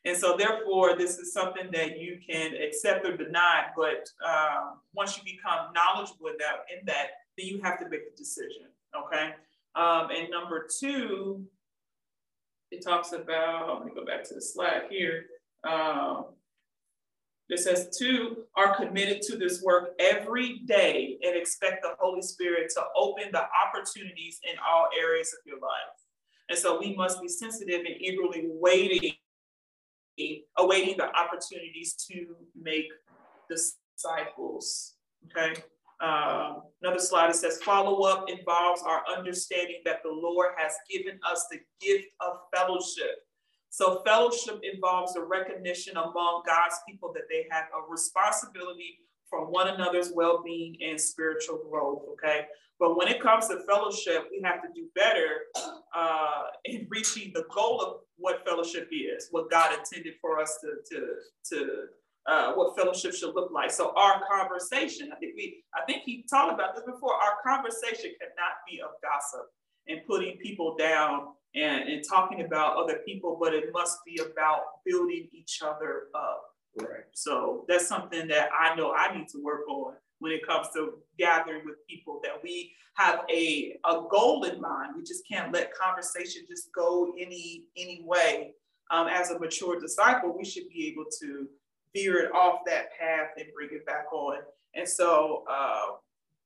And 0.09 0.17
so 0.17 0.37
therefore, 0.37 0.97
this 0.97 1.19
is 1.19 1.33
something 1.39 1.69
that 1.73 1.99
you 1.99 2.19
can 2.29 2.55
accept 2.67 3.07
or 3.07 3.15
deny, 3.17 3.67
but 3.77 4.09
um, 4.27 4.81
once 4.95 5.11
you 5.17 5.23
become 5.25 5.61
knowledgeable 5.75 6.29
in 6.29 6.39
that, 6.39 6.57
in 6.75 6.87
that, 6.87 7.07
then 7.37 7.47
you 7.47 7.61
have 7.63 7.79
to 7.81 7.89
make 7.89 8.05
a 8.13 8.17
decision, 8.17 8.65
okay? 8.97 9.27
Um, 9.75 10.05
and 10.17 10.31
number 10.31 10.67
two, 10.81 11.45
it 12.71 12.83
talks 12.83 13.13
about, 13.13 13.79
let 13.79 13.87
me 13.87 13.93
go 13.95 14.05
back 14.05 14.25
to 14.29 14.35
the 14.35 14.41
slide 14.41 14.85
here. 14.91 15.27
Um, 15.63 16.27
It 17.49 17.61
says, 17.61 17.81
two 17.97 18.45
are 18.61 18.77
committed 18.77 19.23
to 19.29 19.39
this 19.43 19.63
work 19.63 19.85
every 19.99 20.51
day 20.67 21.19
and 21.25 21.35
expect 21.35 21.83
the 21.83 21.93
Holy 21.99 22.21
Spirit 22.23 22.71
to 22.77 22.83
open 22.95 23.27
the 23.33 23.45
opportunities 23.65 24.39
in 24.49 24.57
all 24.59 24.89
areas 25.05 25.31
of 25.33 25.41
your 25.47 25.61
life. 25.73 25.97
And 26.51 26.59
so 26.59 26.79
we 26.79 26.95
must 26.95 27.17
be 27.23 27.29
sensitive 27.29 27.81
and 27.89 27.97
eagerly 28.07 28.45
waiting, 28.67 29.13
awaiting 30.59 30.97
the 30.97 31.09
opportunities 31.17 31.95
to 32.11 32.37
make 32.61 32.87
disciples. 33.49 34.95
Okay. 35.27 35.61
Um, 36.01 36.63
another 36.81 37.01
slide, 37.01 37.31
it 37.31 37.37
says 37.37 37.61
follow 37.63 38.03
up 38.03 38.27
involves 38.31 38.83
our 38.83 39.03
understanding 39.17 39.81
that 39.85 40.01
the 40.05 40.11
Lord 40.11 40.51
has 40.57 40.73
given 40.89 41.19
us 41.29 41.47
the 41.51 41.59
gift 41.81 42.07
of 42.21 42.37
fellowship. 42.55 43.25
So, 43.71 44.03
fellowship 44.07 44.61
involves 44.63 45.17
a 45.17 45.23
recognition 45.23 45.97
among 45.97 46.43
God's 46.47 46.77
people 46.89 47.13
that 47.15 47.25
they 47.29 47.47
have 47.51 47.65
a 47.75 47.91
responsibility 47.91 49.01
for 49.29 49.51
one 49.51 49.69
another's 49.69 50.13
well 50.15 50.43
being 50.45 50.77
and 50.83 51.01
spiritual 51.01 51.61
growth. 51.71 52.03
Okay. 52.13 52.47
But 52.81 52.97
when 52.97 53.09
it 53.09 53.21
comes 53.21 53.49
to 53.49 53.61
fellowship, 53.67 54.29
we 54.31 54.41
have 54.45 54.63
to 54.63 54.69
do 54.75 54.87
better 54.95 55.43
uh, 55.95 56.43
in 56.65 56.87
reaching 56.89 57.33
the 57.35 57.45
goal 57.53 57.81
of 57.81 58.01
what 58.17 58.45
fellowship 58.47 58.89
is, 58.93 59.29
what 59.33 59.51
God 59.51 59.77
intended 59.77 60.15
for 60.21 60.41
us 60.41 60.59
to, 60.61 60.97
to, 60.97 61.07
to 61.51 61.71
uh, 62.27 62.53
what 62.53 62.77
fellowship 62.77 63.15
should 63.15 63.35
look 63.35 63.51
like. 63.53 63.73
So 63.73 63.93
our 63.97 64.23
conversation, 64.31 65.11
I 65.13 65.17
think 65.17 65.35
we, 65.37 65.65
I 65.75 65.85
think 65.87 66.03
he 66.05 66.25
talked 66.31 66.53
about 66.55 66.77
this 66.77 66.85
before. 66.85 67.15
Our 67.15 67.39
conversation 67.45 68.13
cannot 68.21 68.59
be 68.69 68.81
of 68.81 68.91
gossip 69.03 69.47
and 69.89 70.01
putting 70.07 70.37
people 70.37 70.77
down 70.77 71.29
and, 71.55 71.89
and 71.89 72.05
talking 72.09 72.45
about 72.45 72.77
other 72.77 73.01
people, 73.07 73.39
but 73.41 73.55
it 73.55 73.73
must 73.73 73.99
be 74.05 74.21
about 74.21 74.61
building 74.85 75.29
each 75.33 75.61
other 75.65 76.09
up. 76.15 76.45
Right. 76.81 77.05
So 77.13 77.65
that's 77.69 77.87
something 77.89 78.29
that 78.29 78.51
I 78.59 78.75
know 78.75 78.93
I 78.93 79.17
need 79.17 79.29
to 79.29 79.43
work 79.43 79.69
on 79.69 79.95
when 80.21 80.33
it 80.33 80.47
comes 80.47 80.69
to 80.75 80.95
gathering 81.19 81.65
with 81.65 81.77
people 81.89 82.21
that 82.25 82.43
we 82.43 82.73
have 82.95 83.21
a, 83.31 83.77
a 83.85 84.03
goal 84.11 84.45
in 84.45 84.61
mind. 84.61 84.95
We 84.97 85.03
just 85.03 85.27
can't 85.29 85.53
let 85.53 85.75
conversation 85.75 86.43
just 86.49 86.73
go 86.73 87.15
any 87.19 87.65
any 87.77 88.03
way. 88.05 88.55
Um, 88.91 89.07
as 89.07 89.31
a 89.31 89.39
mature 89.39 89.79
disciple, 89.79 90.35
we 90.37 90.45
should 90.45 90.69
be 90.69 90.89
able 90.89 91.05
to 91.21 91.47
veer 91.95 92.19
it 92.19 92.33
off 92.33 92.61
that 92.67 92.89
path 92.99 93.29
and 93.37 93.47
bring 93.55 93.69
it 93.73 93.85
back 93.87 94.13
on. 94.13 94.39
And 94.75 94.89
so 94.89 95.45
uh, 95.51 95.97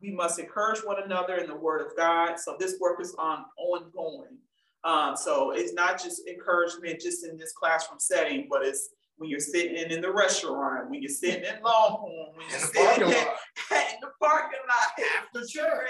we 0.01 0.11
must 0.11 0.39
encourage 0.39 0.81
one 0.81 1.03
another 1.03 1.37
in 1.37 1.47
the 1.47 1.55
word 1.55 1.87
of 1.87 1.97
God. 1.97 2.39
So 2.39 2.57
this 2.59 2.77
work 2.81 3.01
is 3.01 3.15
on 3.19 3.45
ongoing. 3.57 4.39
Um, 4.85 5.17
so 5.17 5.53
it's 5.53 5.73
not 5.73 6.03
just 6.03 6.27
encouragement 6.27 7.01
just 7.01 7.25
in 7.25 7.37
this 7.37 7.53
classroom 7.53 8.01
setting, 8.01 8.49
but 8.51 8.65
it's 8.65 8.89
when 9.23 9.31
you're 9.31 9.39
sitting 9.39 9.93
in 9.93 10.01
the 10.01 10.11
restaurant, 10.11 10.91
when 10.91 11.01
you're 11.01 11.09
sitting 11.09 11.45
in 11.45 11.63
Longhorn, 11.63 12.35
when 12.35 12.45
you're 12.51 12.59
in 12.59 12.67
sitting 12.75 13.07
in, 13.07 13.15
in, 13.15 13.99
the 14.03 14.11
parking 14.19 14.59
lot 14.67 14.91
after 14.99 15.47
church. 15.47 15.89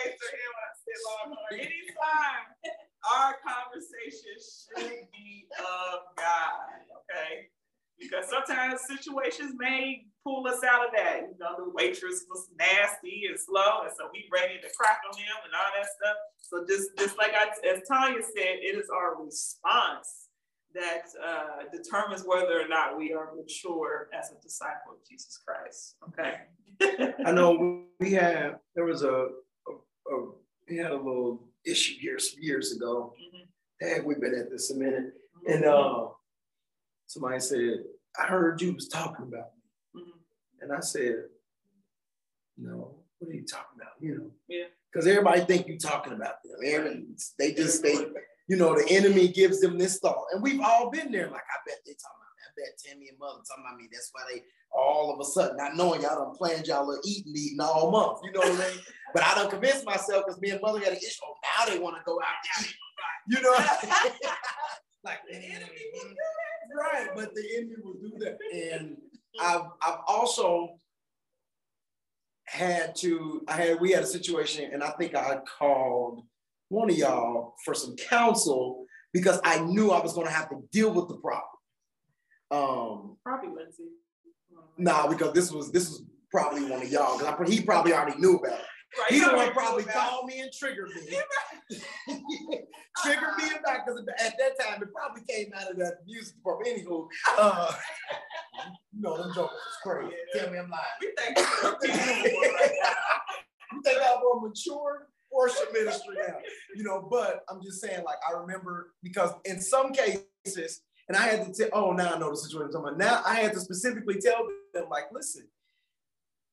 Anytime 1.51 2.45
our 3.17 3.35
conversation 3.41 4.37
should 4.37 5.09
be 5.17 5.49
of 5.59 6.13
God, 6.15 6.85
okay? 6.93 7.49
because 7.99 8.29
sometimes 8.29 8.81
situations 8.85 9.55
may 9.57 10.05
pull 10.25 10.47
us 10.47 10.61
out 10.65 10.85
of 10.87 10.93
that. 10.95 11.23
You 11.23 11.39
know, 11.39 11.55
the 11.57 11.71
waitress 11.73 12.27
was 12.29 12.49
nasty 12.59 13.25
and 13.31 13.39
slow, 13.39 13.87
and 13.87 13.93
so 13.97 14.11
we 14.13 14.29
ready 14.31 14.61
to 14.61 14.69
crack 14.77 15.01
on 15.09 15.17
them 15.17 15.41
and 15.47 15.55
all 15.55 15.73
that 15.73 15.89
stuff. 15.89 16.17
So 16.43 16.67
just 16.69 16.91
just 16.99 17.17
like 17.17 17.33
I, 17.33 17.49
as 17.65 17.81
Tanya 17.89 18.21
said, 18.21 18.61
it 18.61 18.77
is 18.77 18.91
our 18.93 19.23
response 19.23 20.22
that 20.75 21.07
uh, 21.25 21.65
determines 21.71 22.23
whether 22.25 22.61
or 22.61 22.69
not 22.69 22.97
we 22.97 23.13
are 23.13 23.35
mature 23.35 24.09
as 24.19 24.31
a 24.31 24.41
disciple 24.43 24.93
of 24.93 25.09
Jesus 25.09 25.39
Christ. 25.47 25.97
Okay. 26.09 26.41
I 27.25 27.33
know 27.33 27.85
we 28.01 28.13
had 28.13 28.59
there 28.75 28.85
was 28.85 29.03
a, 29.03 29.29
a, 29.69 30.13
a 30.15 30.29
we 30.69 30.77
had 30.77 30.93
a 30.93 30.97
little 30.97 31.49
issue 31.65 31.99
here 32.01 32.19
some 32.19 32.43
years 32.43 32.75
ago. 32.75 33.15
Mm-hmm. 33.21 34.07
We've 34.07 34.21
been 34.21 34.35
at 34.35 34.51
this 34.51 34.71
a 34.71 34.77
minute, 34.77 35.13
mm-hmm. 35.37 35.53
and 35.53 35.65
uh, 35.65 36.09
somebody 37.07 37.41
said, 37.41 37.85
I 38.19 38.27
heard 38.27 38.61
you 38.63 38.75
was 38.75 38.89
talking 38.89 39.27
about 39.27 39.51
me. 39.57 40.03
Mm-hmm. 40.03 40.19
And 40.63 40.73
I 40.73 40.81
said, 40.81 41.25
no, 42.57 42.95
what 43.19 43.31
are 43.31 43.35
you 43.35 43.45
talking 43.45 43.79
about? 43.81 43.93
You 44.01 44.17
know, 44.17 44.31
yeah. 44.49 44.65
Because 44.93 45.07
everybody 45.07 45.41
think 45.41 45.69
you 45.69 45.79
talking 45.79 46.13
about 46.13 46.43
them. 46.43 46.61
And 46.63 47.19
they 47.39 47.53
just 47.55 47.83
they, 47.83 47.97
you 48.53 48.59
know, 48.59 48.75
the 48.75 48.85
enemy 48.91 49.29
gives 49.29 49.61
them 49.61 49.79
this 49.79 49.99
thought. 49.99 50.27
And 50.31 50.43
we've 50.43 50.61
all 50.61 50.91
been 50.91 51.11
there. 51.11 51.31
Like, 51.31 51.41
I 51.41 51.57
bet 51.67 51.79
they 51.87 51.93
talking 51.93 52.21
about 52.21 52.37
me. 52.37 52.43
I 52.45 52.53
bet 52.61 52.79
Tammy 52.85 53.09
and 53.09 53.19
mother 53.19 53.41
talking 53.49 53.65
about 53.67 53.79
me. 53.79 53.89
That's 53.91 54.11
why 54.13 54.25
they 54.31 54.43
all 54.77 55.11
of 55.11 55.21
a 55.21 55.25
sudden, 55.25 55.57
not 55.57 55.75
knowing 55.75 56.03
y'all 56.03 56.23
done 56.23 56.37
planned 56.37 56.67
y'all 56.67 56.87
little 56.87 57.01
eating 57.03 57.33
eating 57.35 57.61
all 57.61 57.91
month. 57.91 58.19
You 58.23 58.31
know 58.33 58.41
what 58.41 58.61
I 58.61 58.69
mean? 58.69 58.79
but 59.15 59.23
I 59.23 59.35
don't 59.37 59.49
convince 59.49 59.87
myself 59.87 60.25
because 60.27 60.39
me 60.43 60.51
and 60.51 60.61
mother 60.61 60.81
got 60.81 60.91
an 60.91 60.99
issue. 60.99 61.23
Oh, 61.25 61.33
now 61.43 61.73
they 61.73 61.79
want 61.79 61.97
to 61.97 62.03
go 62.05 62.21
out 62.21 62.45
and 62.59 62.67
eat. 62.67 62.77
You 63.29 63.41
know, 63.41 63.53
like 65.05 65.21
the 65.31 65.37
enemy 65.39 65.83
will 65.95 66.03
do 66.03 66.09
mm-hmm. 66.09 66.13
that. 66.13 66.93
Right, 66.93 67.09
but 67.15 67.35
the 67.35 67.45
enemy 67.57 67.77
will 67.83 67.95
do 67.95 68.19
that. 68.19 68.37
And 68.77 68.99
I've 69.41 69.65
I've 69.81 70.01
also 70.07 70.79
had 72.45 72.95
to, 72.97 73.45
I 73.49 73.53
had 73.53 73.81
we 73.81 73.93
had 73.93 74.03
a 74.03 74.07
situation, 74.07 74.75
and 74.75 74.85
I 74.85 74.91
think 74.91 75.15
I 75.15 75.41
called 75.59 76.27
one 76.73 76.91
of 76.91 76.97
y'all 76.97 77.55
for 77.65 77.75
some 77.75 77.95
counsel 77.97 78.87
because 79.13 79.39
I 79.45 79.61
knew 79.61 79.91
I 79.91 80.01
was 80.01 80.15
gonna 80.15 80.31
have 80.31 80.49
to 80.49 80.63
deal 80.73 80.93
with 80.93 81.09
the 81.09 81.17
problem. 81.17 81.43
Um 82.51 83.17
probably 83.23 83.51
Lindsay. 83.55 83.85
Nah, 84.79 85.07
because 85.07 85.35
this 85.35 85.53
was 85.53 85.71
this 85.71 85.91
was 85.91 86.03
probably 86.31 86.65
one 86.65 86.83
of 86.83 86.91
y'all 86.91 87.19
because 87.19 87.53
he 87.53 87.61
probably 87.61 87.93
already 87.93 88.19
knew 88.19 88.37
about 88.37 88.59
it. 88.59 88.65
Right. 88.99 89.11
He 89.11 89.21
the 89.21 89.35
one 89.35 89.53
probably 89.53 89.85
called 89.85 90.27
me 90.27 90.41
and 90.41 90.51
triggered 90.53 90.89
me. 90.89 91.17
triggered 93.03 93.37
me 93.39 93.45
back 93.65 93.87
because 93.87 94.03
at 94.19 94.35
that 94.39 94.59
time 94.65 94.83
it 94.83 94.89
probably 94.95 95.23
came 95.29 95.53
out 95.55 95.71
of 95.71 95.77
that 95.79 95.99
music 96.07 96.37
department. 96.37 96.77
Anywho, 96.77 97.07
uh, 97.39 97.73
you 98.93 99.01
know 99.01 99.17
them 99.17 99.33
jokers 99.35 99.57
is 99.57 99.77
crazy. 99.83 100.15
Tell 100.35 100.51
me 100.51 100.59
I'm 100.59 100.71
lying. 100.71 100.85
We 101.01 101.13
think 101.19 101.39
you 103.73 103.83
think 103.83 103.99
I'm 104.03 104.21
more 104.21 104.49
mature 104.49 105.09
worship 105.33 105.73
ministry 105.73 106.17
now, 106.27 106.35
you 106.75 106.85
know. 106.85 107.07
But 107.11 107.45
I'm 107.49 107.63
just 107.63 107.81
saying, 107.81 108.05
like 108.05 108.19
I 108.29 108.39
remember 108.39 108.93
because 109.03 109.33
in 109.45 109.61
some 109.61 109.93
cases, 109.93 110.83
and 111.09 111.17
I 111.17 111.23
had 111.23 111.47
to 111.47 111.53
tell. 111.53 111.71
Oh, 111.73 111.93
now 111.93 112.15
I 112.15 112.19
know 112.19 112.31
the 112.31 112.37
situation. 112.37 112.73
I'm 112.75 112.83
about. 112.83 112.99
Now 112.99 113.23
I 113.27 113.37
had 113.37 113.53
to 113.55 113.61
specifically 113.61 114.21
tell 114.21 114.47
them, 114.75 114.85
like, 114.91 115.05
listen 115.13 115.47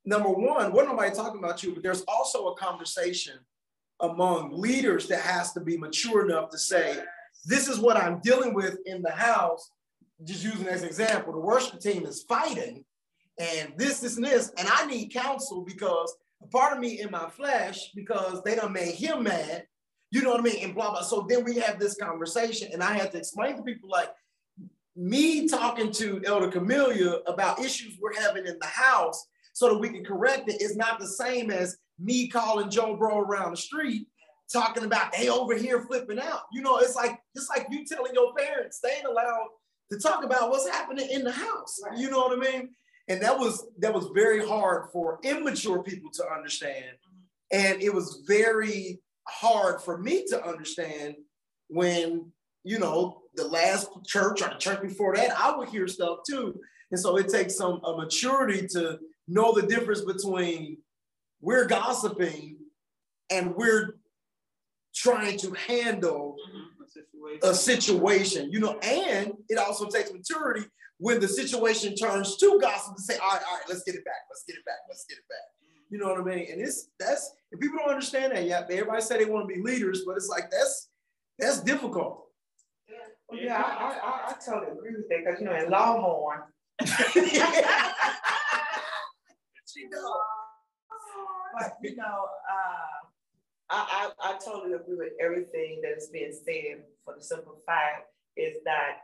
number 0.05 0.29
one, 0.29 0.71
what 0.71 0.85
nobody 0.85 1.15
talking 1.15 1.39
about 1.39 1.63
you, 1.63 1.73
but 1.73 1.83
there's 1.83 2.03
also 2.07 2.47
a 2.47 2.55
conversation 2.55 3.37
among 4.01 4.51
leaders 4.51 5.07
that 5.07 5.21
has 5.21 5.53
to 5.53 5.59
be 5.59 5.77
mature 5.77 6.25
enough 6.25 6.49
to 6.49 6.57
say, 6.57 6.97
this 7.45 7.67
is 7.67 7.79
what 7.79 7.97
I'm 7.97 8.19
dealing 8.21 8.53
with 8.53 8.77
in 8.85 9.01
the 9.01 9.11
house. 9.11 9.71
Just 10.23 10.43
using 10.43 10.67
as 10.67 10.81
an 10.81 10.87
example, 10.87 11.31
the 11.31 11.39
worship 11.39 11.79
team 11.79 12.05
is 12.05 12.23
fighting 12.23 12.83
and 13.37 13.71
this, 13.77 14.01
this, 14.01 14.17
and 14.17 14.25
this, 14.25 14.51
and 14.57 14.67
I 14.69 14.85
need 14.85 15.13
counsel 15.13 15.63
because 15.63 16.13
a 16.41 16.47
part 16.47 16.73
of 16.73 16.79
me 16.79 17.01
in 17.01 17.11
my 17.11 17.29
flesh, 17.29 17.91
because 17.95 18.41
they 18.43 18.55
don't 18.55 18.73
make 18.73 18.95
him 18.95 19.23
mad, 19.23 19.65
you 20.11 20.21
know 20.21 20.31
what 20.31 20.39
I 20.39 20.43
mean? 20.43 20.63
And 20.63 20.75
blah, 20.75 20.91
blah. 20.91 21.01
So 21.01 21.25
then 21.29 21.43
we 21.43 21.55
have 21.55 21.79
this 21.79 21.95
conversation, 21.95 22.69
and 22.73 22.81
I 22.81 22.93
had 22.93 23.11
to 23.11 23.17
explain 23.17 23.57
to 23.57 23.63
people 23.63 23.89
like, 23.89 24.09
me 24.95 25.47
talking 25.47 25.91
to 25.93 26.21
Elder 26.25 26.51
Camelia 26.51 27.19
about 27.25 27.59
issues 27.59 27.97
we're 28.01 28.19
having 28.19 28.45
in 28.45 28.57
the 28.59 28.67
house 28.67 29.27
so 29.53 29.69
that 29.69 29.77
we 29.77 29.89
can 29.89 30.03
correct 30.03 30.49
it 30.49 30.61
is 30.61 30.75
not 30.75 30.99
the 30.99 31.07
same 31.07 31.51
as 31.51 31.77
me 31.99 32.27
calling 32.27 32.69
Joe 32.69 32.97
Bro 32.97 33.19
around 33.19 33.51
the 33.51 33.57
street 33.57 34.07
talking 34.51 34.83
about 34.83 35.13
they 35.13 35.29
over 35.29 35.55
here 35.55 35.83
flipping 35.83 36.19
out. 36.19 36.41
You 36.51 36.61
know, 36.61 36.79
it's 36.79 36.95
like 36.95 37.17
it's 37.35 37.49
like 37.49 37.67
you 37.69 37.85
telling 37.85 38.13
your 38.13 38.33
parents 38.33 38.79
they 38.83 38.89
ain't 38.89 39.05
allowed 39.05 39.47
to 39.91 39.99
talk 39.99 40.23
about 40.23 40.49
what's 40.49 40.67
happening 40.67 41.07
in 41.09 41.23
the 41.23 41.31
house. 41.31 41.79
You 41.95 42.09
know 42.09 42.19
what 42.19 42.37
I 42.37 42.51
mean? 42.51 42.69
And 43.09 43.19
that 43.21 43.37
was 43.37 43.65
that 43.79 43.93
was 43.93 44.09
very 44.13 44.47
hard 44.47 44.91
for 44.93 45.19
immature 45.23 45.81
people 45.83 46.11
to 46.11 46.31
understand. 46.31 46.95
And 47.51 47.81
it 47.81 47.93
was 47.93 48.23
very 48.27 49.01
hard 49.27 49.81
for 49.81 49.97
me 49.97 50.25
to 50.27 50.45
understand 50.45 51.15
when, 51.67 52.31
you 52.63 52.77
know, 52.77 53.21
the 53.35 53.47
last 53.47 53.89
church 54.05 54.43
or 54.43 54.49
the 54.49 54.55
church 54.55 54.81
before 54.81 55.15
that, 55.15 55.31
I 55.39 55.57
would 55.57 55.69
hear 55.69 55.87
stuff 55.87 56.19
too. 56.27 56.59
And 56.91 56.99
so 56.99 57.17
it 57.17 57.29
takes 57.29 57.55
some 57.55 57.81
a 57.83 57.97
maturity 57.97 58.67
to 58.69 58.99
know 59.27 59.53
the 59.53 59.65
difference 59.65 60.01
between 60.01 60.77
we're 61.41 61.65
gossiping 61.65 62.57
and 63.31 63.55
we're 63.55 63.95
trying 64.95 65.37
to 65.37 65.51
handle 65.67 66.35
mm-hmm. 66.47 66.83
a, 66.83 66.87
situation. 66.87 67.39
a 67.43 67.53
situation, 67.53 68.51
you 68.51 68.59
know, 68.59 68.77
and 68.79 69.33
it 69.47 69.57
also 69.57 69.87
takes 69.87 70.11
maturity 70.11 70.65
when 70.99 71.19
the 71.19 71.27
situation 71.27 71.95
turns 71.95 72.37
to 72.37 72.59
gossip 72.61 72.95
to 72.95 73.01
say, 73.01 73.17
all 73.17 73.31
right, 73.31 73.41
all 73.49 73.55
right, 73.55 73.63
let's 73.67 73.83
get 73.83 73.95
it 73.95 74.05
back, 74.05 74.27
let's 74.29 74.43
get 74.45 74.57
it 74.57 74.65
back, 74.65 74.79
let's 74.87 75.05
get 75.05 75.17
it 75.17 75.27
back. 75.29 75.37
You 75.89 75.97
know 75.97 76.09
what 76.09 76.19
I 76.19 76.23
mean? 76.23 76.47
And 76.51 76.61
it's 76.61 76.89
that's 76.99 77.33
if 77.51 77.59
people 77.59 77.79
don't 77.79 77.89
understand 77.89 78.33
that 78.33 78.45
yet, 78.45 78.69
everybody 78.69 79.01
say 79.01 79.17
they 79.17 79.25
want 79.25 79.49
to 79.49 79.55
be 79.55 79.61
leaders, 79.61 80.03
but 80.05 80.15
it's 80.17 80.29
like 80.29 80.51
that's 80.51 80.89
that's 81.39 81.61
difficult. 81.61 82.25
Yeah, 83.31 83.41
yeah 83.41 83.61
I, 83.61 83.97
I, 84.03 84.31
I 84.31 84.35
totally 84.45 84.71
agree 84.71 84.91
with 84.95 85.09
that 85.09 85.23
because 85.25 85.39
you 85.39 85.45
know 85.47 85.55
in 85.55 85.71
Longhorn 85.71 86.41
She 89.71 89.85
know. 89.89 90.13
But 91.57 91.77
you 91.81 91.95
know, 91.95 92.03
uh, 92.03 92.99
I, 93.69 94.09
I, 94.21 94.31
I 94.31 94.37
totally 94.43 94.73
agree 94.73 94.95
with 94.97 95.13
everything 95.21 95.81
that 95.83 95.97
is 95.97 96.09
being 96.11 96.31
said 96.33 96.83
for 97.05 97.15
the 97.17 97.23
simple 97.23 97.61
fact 97.65 98.07
is 98.37 98.57
that, 98.65 98.97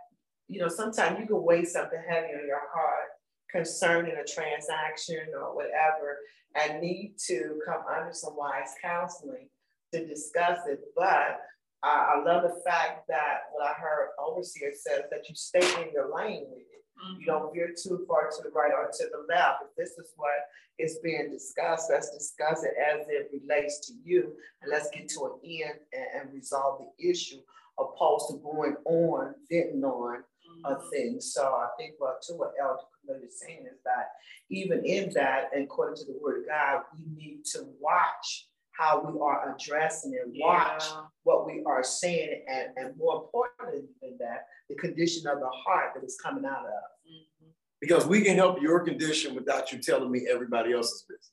you 0.48 0.60
know, 0.60 0.68
sometimes 0.68 1.20
you 1.20 1.26
can 1.26 1.44
weigh 1.44 1.66
something 1.66 2.02
heavy 2.08 2.28
on 2.28 2.48
your 2.48 2.62
heart 2.74 3.10
concerning 3.52 4.16
a 4.16 4.24
transaction 4.24 5.28
or 5.34 5.56
whatever 5.56 6.18
and 6.56 6.82
need 6.82 7.16
to 7.28 7.60
come 7.66 7.82
under 7.90 8.14
some 8.14 8.36
wise 8.36 8.74
counseling 8.82 9.50
to 9.94 10.06
discuss 10.06 10.60
it. 10.68 10.80
But 10.96 11.40
I, 11.84 12.16
I 12.16 12.24
love 12.24 12.44
the 12.44 12.62
fact 12.66 13.08
that 13.08 13.42
what 13.52 13.70
I 13.70 13.74
heard 13.74 14.10
overseer 14.20 14.72
says 14.74 15.04
that 15.12 15.28
you 15.30 15.36
stay 15.36 15.66
in 15.82 15.92
your 15.94 16.16
lane 16.16 16.46
with 16.50 16.60
it. 16.60 16.84
Mm-hmm. 16.96 17.20
You 17.20 17.26
don't 17.26 17.54
veer 17.54 17.74
too 17.82 18.06
far 18.08 18.30
to 18.30 18.44
the 18.44 18.50
right 18.50 18.72
or 18.72 18.90
to 18.90 19.04
the 19.12 19.34
left. 19.34 19.64
If 19.64 19.76
this 19.78 19.98
is 19.98 20.12
what 20.16 20.32
is 20.78 21.00
being 21.04 21.30
discussed, 21.32 21.90
let's 21.90 22.12
discuss 22.12 22.64
it 22.64 22.74
as 22.80 23.06
it 23.10 23.32
relates 23.34 23.88
to 23.88 23.94
you 24.04 24.34
and 24.62 24.72
let's 24.72 24.90
get 24.92 25.10
to 25.10 25.26
an 25.26 25.32
end 25.44 25.80
and, 25.94 26.22
and 26.22 26.34
resolve 26.34 26.82
the 26.82 27.10
issue 27.10 27.40
opposed 27.78 28.30
to 28.30 28.38
going 28.38 28.76
on, 28.86 29.36
venting 29.52 29.84
on 29.84 30.24
a 30.64 30.76
thing. 30.90 31.20
So 31.20 31.44
I 31.44 31.68
think 31.78 31.96
what 31.98 32.22
to 32.24 32.34
what 32.36 32.54
Elder 32.62 32.80
Camille 33.06 33.22
is 33.28 33.40
saying 33.40 33.66
is 33.72 33.80
that 33.84 34.10
even 34.50 34.86
in 34.86 35.12
that, 35.14 35.50
and 35.54 35.64
according 35.66 35.96
to 35.98 36.06
the 36.06 36.18
word 36.22 36.42
of 36.42 36.48
God, 36.48 36.82
we 36.98 37.06
need 37.16 37.46
to 37.54 37.66
watch 37.80 38.48
how 38.72 39.00
we 39.02 39.20
are 39.20 39.56
addressing 39.56 40.18
and 40.22 40.34
watch 40.40 40.84
Yeah. 40.90 41.04
what 41.24 41.46
we 41.46 41.64
are 41.66 41.84
saying, 41.84 42.44
and, 42.48 42.70
and 42.78 42.98
more 42.98 43.24
importantly 43.24 43.88
than 44.02 44.18
that, 44.20 44.48
the 44.70 44.76
condition 44.76 45.28
of 45.28 45.40
the 45.40 45.50
heart 45.50 45.94
that 45.96 46.04
is 46.04 46.18
coming 46.22 46.46
out 46.46 46.66
of. 46.66 46.84
Mhm. 47.10 47.52
Because 47.80 48.06
we 48.06 48.22
can 48.22 48.36
help 48.36 48.62
your 48.62 48.82
condition 48.82 49.34
without 49.36 49.72
you 49.72 49.80
telling 49.80 50.12
me 50.12 50.28
everybody 50.30 50.74
else's 50.74 51.04
business. 51.04 51.32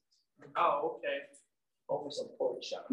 Oh, 0.57 0.97
okay. 0.99 1.23
over 1.89 2.11
some 2.11 2.29
pork 2.39 2.63
chop. 2.63 2.87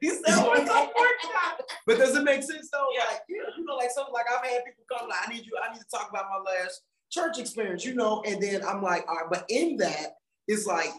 You 0.00 0.14
said 0.14 0.22
oh, 0.28 0.46
what's 0.48 0.70
up, 0.70 0.92
workshop? 0.98 1.60
But 1.86 1.98
does 1.98 2.16
it 2.16 2.24
make 2.24 2.42
sense 2.42 2.70
though? 2.72 2.86
Yeah. 2.94 3.04
Like, 3.10 3.20
you 3.28 3.38
know, 3.38 3.48
you 3.58 3.64
know, 3.64 3.76
like 3.76 3.90
something 3.90 4.14
like 4.14 4.26
I've 4.30 4.44
had 4.44 4.64
people 4.64 4.84
come, 4.90 5.08
like, 5.08 5.28
I 5.28 5.32
need 5.32 5.44
you, 5.44 5.52
I 5.62 5.72
need 5.72 5.80
to 5.80 5.86
talk 5.90 6.08
about 6.10 6.26
my 6.30 6.52
last 6.52 6.82
church 7.10 7.38
experience, 7.38 7.84
you 7.84 7.94
know, 7.94 8.22
and 8.26 8.42
then 8.42 8.62
I'm 8.66 8.82
like, 8.82 9.06
all 9.08 9.16
right, 9.16 9.26
but 9.30 9.44
in 9.48 9.76
that, 9.78 10.16
it's 10.48 10.66
like 10.66 10.90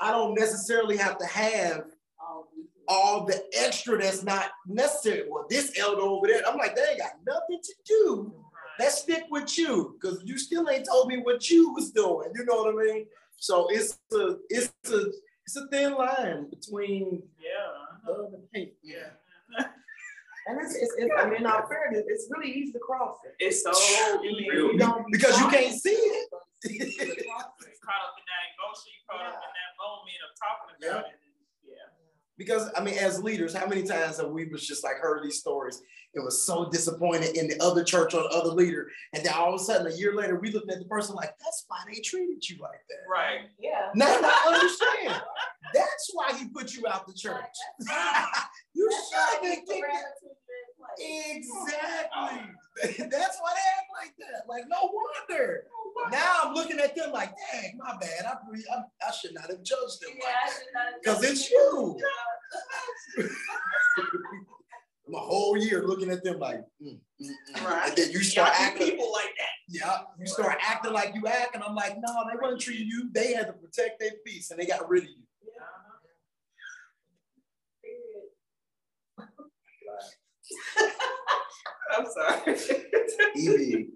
I 0.00 0.10
don't 0.10 0.34
necessarily 0.34 0.96
have 0.96 1.18
to 1.18 1.26
have 1.26 1.84
all 2.88 3.26
the 3.26 3.44
extra 3.58 3.98
that's 3.98 4.24
not 4.24 4.46
necessary. 4.66 5.24
Well, 5.28 5.46
this 5.48 5.78
elder 5.78 6.00
over 6.00 6.26
there, 6.26 6.42
I'm 6.48 6.56
like, 6.56 6.74
they 6.74 6.82
ain't 6.90 6.98
got 6.98 7.12
nothing 7.26 7.60
to 7.62 7.74
do. 7.86 8.32
Let's 8.78 9.02
stick 9.02 9.24
with 9.30 9.58
you, 9.58 9.96
because 10.00 10.22
you 10.24 10.38
still 10.38 10.68
ain't 10.70 10.86
told 10.86 11.08
me 11.08 11.18
what 11.18 11.50
you 11.50 11.72
was 11.72 11.90
doing. 11.90 12.30
You 12.34 12.44
know 12.44 12.62
what 12.62 12.74
I 12.74 12.92
mean? 12.92 13.06
So 13.36 13.66
it's 13.70 13.98
a 14.12 14.36
it's 14.48 14.72
a 14.90 15.06
it's 15.44 15.56
a 15.56 15.66
thin 15.68 15.94
line 15.94 16.48
between 16.48 17.22
Yeah. 17.38 17.87
Love 18.10 18.32
and 18.32 18.44
hate. 18.52 18.76
Yeah. 18.82 19.14
And 20.48 20.56
it's, 20.64 20.74
it's, 20.80 20.94
it's, 20.96 21.12
I 21.12 21.28
mean, 21.28 21.44
in 21.44 21.46
all 21.46 21.68
fairness, 21.68 22.08
it's 22.08 22.26
really 22.32 22.48
easy 22.48 22.72
to 22.72 22.78
cross 22.80 23.20
it. 23.20 23.36
It's 23.36 23.62
so 23.62 23.68
easy. 24.24 24.48
You 24.48 24.78
don't 24.78 25.04
be 25.04 25.12
Because 25.12 25.38
you 25.38 25.48
can't 25.48 25.76
see 25.76 25.92
it. 25.92 26.28
It's 26.64 26.72
easy 26.72 27.04
to 27.04 27.24
cross 27.28 27.52
it. 27.68 27.76
caught 27.84 28.00
up 28.00 28.16
in 28.16 28.24
that 28.24 28.44
emotion, 28.56 28.88
you 28.96 29.00
caught 29.04 29.28
up 29.28 29.44
in 29.44 29.52
that 29.52 29.72
moment 29.76 30.20
of 30.24 30.30
talking 30.40 30.72
about 30.80 31.04
it. 31.12 31.27
Yeah. 32.38 32.44
Because 32.44 32.70
I 32.76 32.82
mean, 32.82 32.96
as 32.98 33.22
leaders, 33.22 33.54
how 33.54 33.66
many 33.66 33.82
times 33.82 34.18
have 34.18 34.30
we 34.30 34.46
was 34.46 34.66
just 34.66 34.84
like 34.84 34.96
heard 34.96 35.22
these 35.24 35.38
stories? 35.40 35.82
It 36.14 36.20
was 36.20 36.46
so 36.46 36.70
disappointed 36.70 37.36
in 37.36 37.48
the 37.48 37.62
other 37.62 37.84
church 37.84 38.14
or 38.14 38.22
the 38.22 38.28
other 38.30 38.50
leader, 38.50 38.88
and 39.12 39.24
then 39.24 39.32
all 39.34 39.54
of 39.54 39.60
a 39.60 39.64
sudden, 39.64 39.92
a 39.92 39.96
year 39.96 40.14
later, 40.14 40.38
we 40.40 40.50
looked 40.50 40.70
at 40.70 40.78
the 40.78 40.86
person 40.86 41.14
like, 41.14 41.34
"That's 41.38 41.64
why 41.68 41.78
they 41.86 42.00
treated 42.00 42.48
you 42.48 42.56
like 42.62 42.80
that." 42.88 43.10
Right. 43.10 43.40
Yeah. 43.58 43.90
Now 43.94 44.06
I 44.06 44.54
understand. 44.54 45.22
That's 45.74 46.10
why 46.14 46.32
he 46.38 46.48
put 46.48 46.74
you 46.74 46.86
out 46.86 47.06
the 47.06 47.12
church. 47.12 47.44
you 48.74 48.90
should 48.90 49.18
have 49.18 49.42
kicked 49.42 49.68
it. 49.68 49.84
Exactly. 50.98 52.50
That's 53.10 53.38
why 53.40 53.52
they 53.54 53.68
act 53.76 53.90
like 54.00 54.14
that. 54.18 54.48
Like, 54.48 54.64
no 54.68 54.90
wonder. 54.92 55.64
Now 56.10 56.34
I'm 56.44 56.54
looking 56.54 56.78
at 56.78 56.94
them 56.96 57.12
like, 57.12 57.34
dang, 57.52 57.76
my 57.78 57.96
bad. 58.00 58.24
I, 58.26 58.32
I, 58.32 58.82
I 59.06 59.10
should 59.12 59.34
not 59.34 59.50
have 59.50 59.62
judged 59.62 60.00
them 60.00 60.10
like 60.14 60.52
that. 60.74 60.94
Because 61.02 61.24
it's 61.24 61.50
you. 61.50 61.98
My 65.10 65.20
whole 65.20 65.56
year 65.56 65.86
looking 65.86 66.10
at 66.10 66.22
them 66.22 66.38
like, 66.38 66.60
mm, 66.82 66.98
mm, 67.22 67.26
mm. 67.56 67.64
Right. 67.64 67.88
and 67.88 67.96
then 67.96 68.10
you 68.10 68.22
start 68.22 68.52
Yeah, 68.58 68.66
acting. 68.66 68.90
people 68.90 69.10
like 69.10 69.32
that. 69.38 69.48
Yeah, 69.66 69.96
you 70.20 70.26
start 70.26 70.58
acting 70.62 70.92
like 70.92 71.14
you 71.14 71.26
act, 71.26 71.54
and 71.54 71.64
I'm 71.64 71.74
like, 71.74 71.96
no, 71.98 72.12
they 72.30 72.36
weren't 72.40 72.60
treating 72.60 72.88
you. 72.88 73.08
They 73.12 73.32
had 73.32 73.46
to 73.46 73.54
protect 73.54 74.00
their 74.00 74.10
peace, 74.26 74.50
and 74.50 74.60
they 74.60 74.66
got 74.66 74.86
rid 74.88 75.04
of 75.04 75.08
you. 75.08 75.22
Yeah. 80.78 80.84
I'm 81.98 82.06
sorry. 82.06 82.56
Evie, 83.36 83.88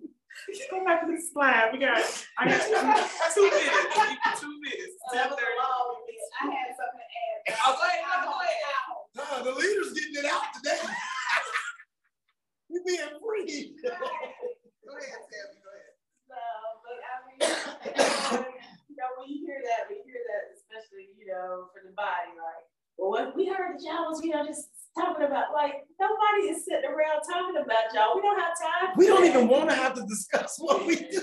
Go 0.71 0.85
back 0.85 1.07
to 1.07 1.13
the 1.13 1.21
slide. 1.23 1.71
We 1.73 1.79
got, 1.79 2.03
I 2.39 2.49
got 2.49 2.61
two, 2.67 2.75
two 3.35 3.47
minutes. 3.47 4.41
Two 4.41 4.55
minutes. 4.59 4.97
That 5.15 5.31
was 5.31 5.39
a 5.39 5.51
long 5.61 5.85
one. 5.95 6.03
I 6.41 6.51
had 6.51 6.75
something 6.75 6.99
to 6.99 7.07
add. 7.07 7.59
Oh, 7.63 7.75
go 7.79 7.85
ahead, 7.87 8.03
no, 8.03 8.17
go 8.27 8.35
ahead. 8.43 8.63
no, 9.15 9.25
the 9.47 9.55
leader's 9.59 9.93
getting 9.95 10.19
it 10.19 10.27
out 10.27 10.51
today. 10.55 10.79
we 12.71 12.81
being 12.87 13.15
free. 13.23 13.75
go 13.83 13.91
ahead, 13.91 15.23
Sammy. 15.31 15.59
Go 15.63 15.71
ahead. 15.71 15.95
No, 16.31 16.47
but 16.83 16.99
I 17.03 17.15
mean, 17.27 17.39
you 18.89 18.97
know, 18.99 19.11
when 19.19 19.29
you 19.31 19.47
hear 19.47 19.61
that, 19.63 19.91
when 19.91 20.03
you 20.03 20.07
hear 20.07 20.23
that, 20.23 20.55
especially, 20.59 21.13
you 21.19 21.31
know, 21.31 21.71
for 21.71 21.83
the 21.85 21.93
body, 21.95 22.35
like, 22.35 22.67
well, 22.97 23.11
what 23.11 23.37
we 23.37 23.49
heard 23.49 23.79
that 23.79 23.83
y'all 23.83 24.09
was, 24.11 24.23
you 24.23 24.31
know, 24.31 24.47
just 24.47 24.71
talking 24.99 25.27
about, 25.27 25.53
like, 25.53 25.85
nobody 25.99 26.52
is 27.23 27.29
talking 27.29 27.57
about 27.57 27.95
y'all. 27.95 28.17
We 28.17 28.23
don't 28.23 28.39
have 28.41 28.59
time. 28.61 28.95
We 28.97 29.07
don't 29.07 29.25
even 29.25 29.49
want 29.49 29.71
to 29.71 29.77
have 29.77 29.95
to 29.95 30.05
discuss 30.07 30.57
what 30.59 30.87
we 30.87 30.97
discuss. 31.11 31.23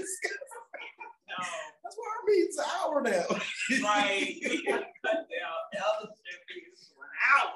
No, 1.28 1.46
That's 1.84 1.96
why 1.96 2.06
our 2.08 2.24
meeting's 2.28 2.58
an 2.58 2.66
hour 2.82 3.02
now. 3.02 3.86
right. 3.88 4.36
We 4.42 4.66
gotta 4.68 4.86
cut 5.06 5.28
down 5.30 5.60
eldership 5.76 6.42
is 6.74 6.92
one 6.96 7.08
hour. 7.38 7.52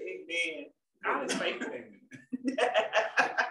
Amen. 0.00 0.66
God 1.04 1.30
is 1.30 1.34
faithful. 1.34 1.74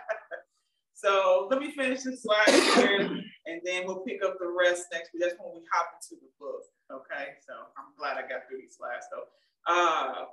So 0.97 1.47
let 1.51 1.59
me 1.59 1.69
finish 1.71 2.01
this 2.01 2.23
slide 2.23 2.47
here 2.47 3.01
and 3.45 3.61
then 3.63 3.85
we'll 3.85 3.99
pick 3.99 4.23
up 4.23 4.37
the 4.39 4.47
rest 4.47 4.85
next 4.91 5.11
week. 5.13 5.21
That's 5.21 5.35
when 5.37 5.53
we 5.53 5.61
hop 5.71 5.87
into 6.01 6.19
the 6.19 6.29
book. 6.39 6.63
Okay, 6.91 7.33
so 7.45 7.53
I'm 7.77 7.93
glad 7.95 8.17
I 8.17 8.21
got 8.21 8.47
through 8.49 8.59
these 8.61 8.77
slides 8.77 9.05
though. 9.11 9.25
Uh, 9.71 10.25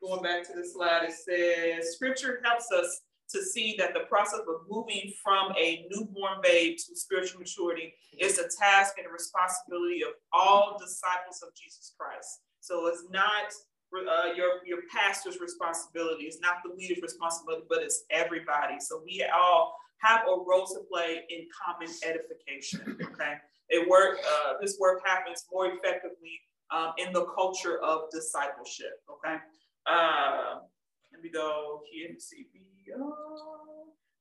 going 0.00 0.22
back 0.22 0.46
to 0.46 0.52
the 0.54 0.64
slide, 0.64 1.04
it 1.08 1.14
says 1.14 1.94
scripture 1.96 2.40
helps 2.44 2.70
us 2.70 3.00
to 3.32 3.44
see 3.44 3.76
that 3.78 3.94
the 3.94 4.00
process 4.08 4.40
of 4.40 4.68
moving 4.68 5.12
from 5.22 5.52
a 5.58 5.86
newborn 5.90 6.38
babe 6.42 6.76
to 6.76 6.96
spiritual 6.96 7.40
maturity 7.40 7.94
is 8.18 8.38
a 8.38 8.48
task 8.58 8.94
and 8.98 9.06
a 9.06 9.10
responsibility 9.10 10.02
of 10.02 10.10
all 10.32 10.76
disciples 10.78 11.42
of 11.42 11.54
Jesus 11.54 11.94
Christ. 11.98 12.40
So 12.60 12.86
it's 12.86 13.04
not 13.10 13.52
uh, 13.92 14.32
your 14.34 14.64
your 14.66 14.78
pastor's 14.94 15.40
responsibility. 15.40 16.24
It's 16.24 16.40
not 16.40 16.56
the 16.64 16.74
leader's 16.74 17.02
responsibility, 17.02 17.64
but 17.68 17.82
it's 17.82 18.04
everybody. 18.10 18.78
So 18.78 19.02
we 19.04 19.24
all 19.34 19.74
have 20.02 20.22
a 20.26 20.36
role 20.46 20.66
to 20.66 20.80
play 20.90 21.22
in 21.28 21.46
common 21.64 21.92
edification. 22.06 22.98
Okay, 23.02 23.34
it 23.68 23.88
work. 23.88 24.18
Uh, 24.24 24.54
this 24.60 24.76
work 24.78 25.02
happens 25.04 25.44
more 25.52 25.66
effectively 25.66 26.40
um, 26.70 26.92
in 26.98 27.12
the 27.12 27.24
culture 27.26 27.78
of 27.82 28.10
discipleship. 28.10 29.02
Okay. 29.10 29.36
Uh, 29.86 30.60
let 31.12 31.22
me 31.22 31.30
go 31.30 31.82
here 31.90 32.10
see. 32.18 32.46
Beyond. 32.96 33.12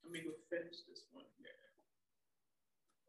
Let 0.03 0.11
me 0.11 0.19
go 0.21 0.31
finish 0.49 0.77
this 0.87 1.03
one 1.11 1.25
here. 1.37 1.49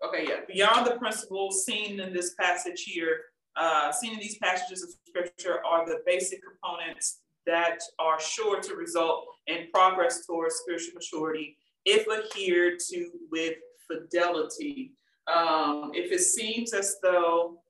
Okay, 0.06 0.26
yeah. 0.28 0.40
Beyond 0.46 0.86
the 0.86 0.98
principles 0.98 1.64
seen 1.64 2.00
in 2.00 2.12
this 2.12 2.34
passage 2.34 2.82
here, 2.82 3.16
uh, 3.56 3.92
seen 3.92 4.14
in 4.14 4.18
these 4.18 4.38
passages 4.38 4.82
of 4.82 4.90
scripture 5.06 5.64
are 5.64 5.86
the 5.86 6.02
basic 6.06 6.40
components 6.42 7.20
that 7.46 7.78
are 7.98 8.20
sure 8.20 8.60
to 8.60 8.74
result 8.74 9.26
in 9.46 9.68
progress 9.72 10.26
towards 10.26 10.56
spiritual 10.56 10.94
maturity 10.94 11.56
if 11.84 12.06
adhered 12.08 12.78
to 12.90 13.10
with 13.30 13.54
fidelity. 13.88 14.92
Um, 15.32 15.92
if 15.94 16.12
it 16.12 16.20
seems 16.20 16.72
as 16.72 16.96
though, 17.02 17.60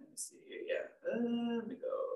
let 0.00 0.08
me 0.10 0.16
see 0.16 0.36
yeah, 0.66 1.12
uh, 1.12 1.56
let 1.56 1.68
me 1.68 1.74
go. 1.74 2.07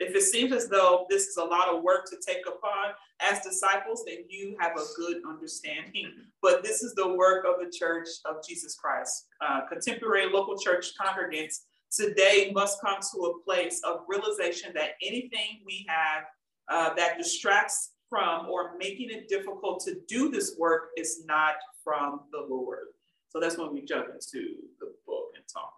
If 0.00 0.14
it 0.14 0.22
seems 0.22 0.52
as 0.52 0.68
though 0.68 1.06
this 1.08 1.26
is 1.26 1.36
a 1.36 1.44
lot 1.44 1.68
of 1.68 1.82
work 1.82 2.04
to 2.10 2.16
take 2.24 2.46
upon 2.46 2.92
as 3.20 3.40
disciples, 3.40 4.04
then 4.06 4.24
you 4.28 4.56
have 4.60 4.72
a 4.72 4.84
good 4.96 5.18
understanding. 5.26 6.12
But 6.42 6.62
this 6.62 6.82
is 6.82 6.94
the 6.94 7.14
work 7.14 7.44
of 7.44 7.64
the 7.64 7.70
Church 7.70 8.08
of 8.24 8.36
Jesus 8.46 8.74
Christ. 8.74 9.26
Uh, 9.40 9.62
contemporary 9.66 10.30
local 10.30 10.58
church 10.58 10.92
congregants 11.00 11.60
today 11.90 12.50
must 12.54 12.80
come 12.80 12.98
to 13.12 13.18
a 13.26 13.42
place 13.44 13.80
of 13.84 14.00
realization 14.08 14.72
that 14.74 14.90
anything 15.02 15.62
we 15.64 15.86
have 15.88 16.24
uh, 16.68 16.94
that 16.94 17.18
distracts 17.18 17.92
from 18.08 18.46
or 18.48 18.76
making 18.78 19.10
it 19.10 19.28
difficult 19.28 19.80
to 19.84 19.96
do 20.08 20.30
this 20.30 20.56
work 20.58 20.90
is 20.96 21.24
not 21.26 21.54
from 21.82 22.20
the 22.32 22.46
Lord. 22.48 22.86
So 23.28 23.40
that's 23.40 23.58
when 23.58 23.72
we 23.72 23.82
jump 23.82 24.06
into 24.14 24.54
the 24.80 24.92
book 25.06 25.32
and 25.34 25.44
talk. 25.52 25.72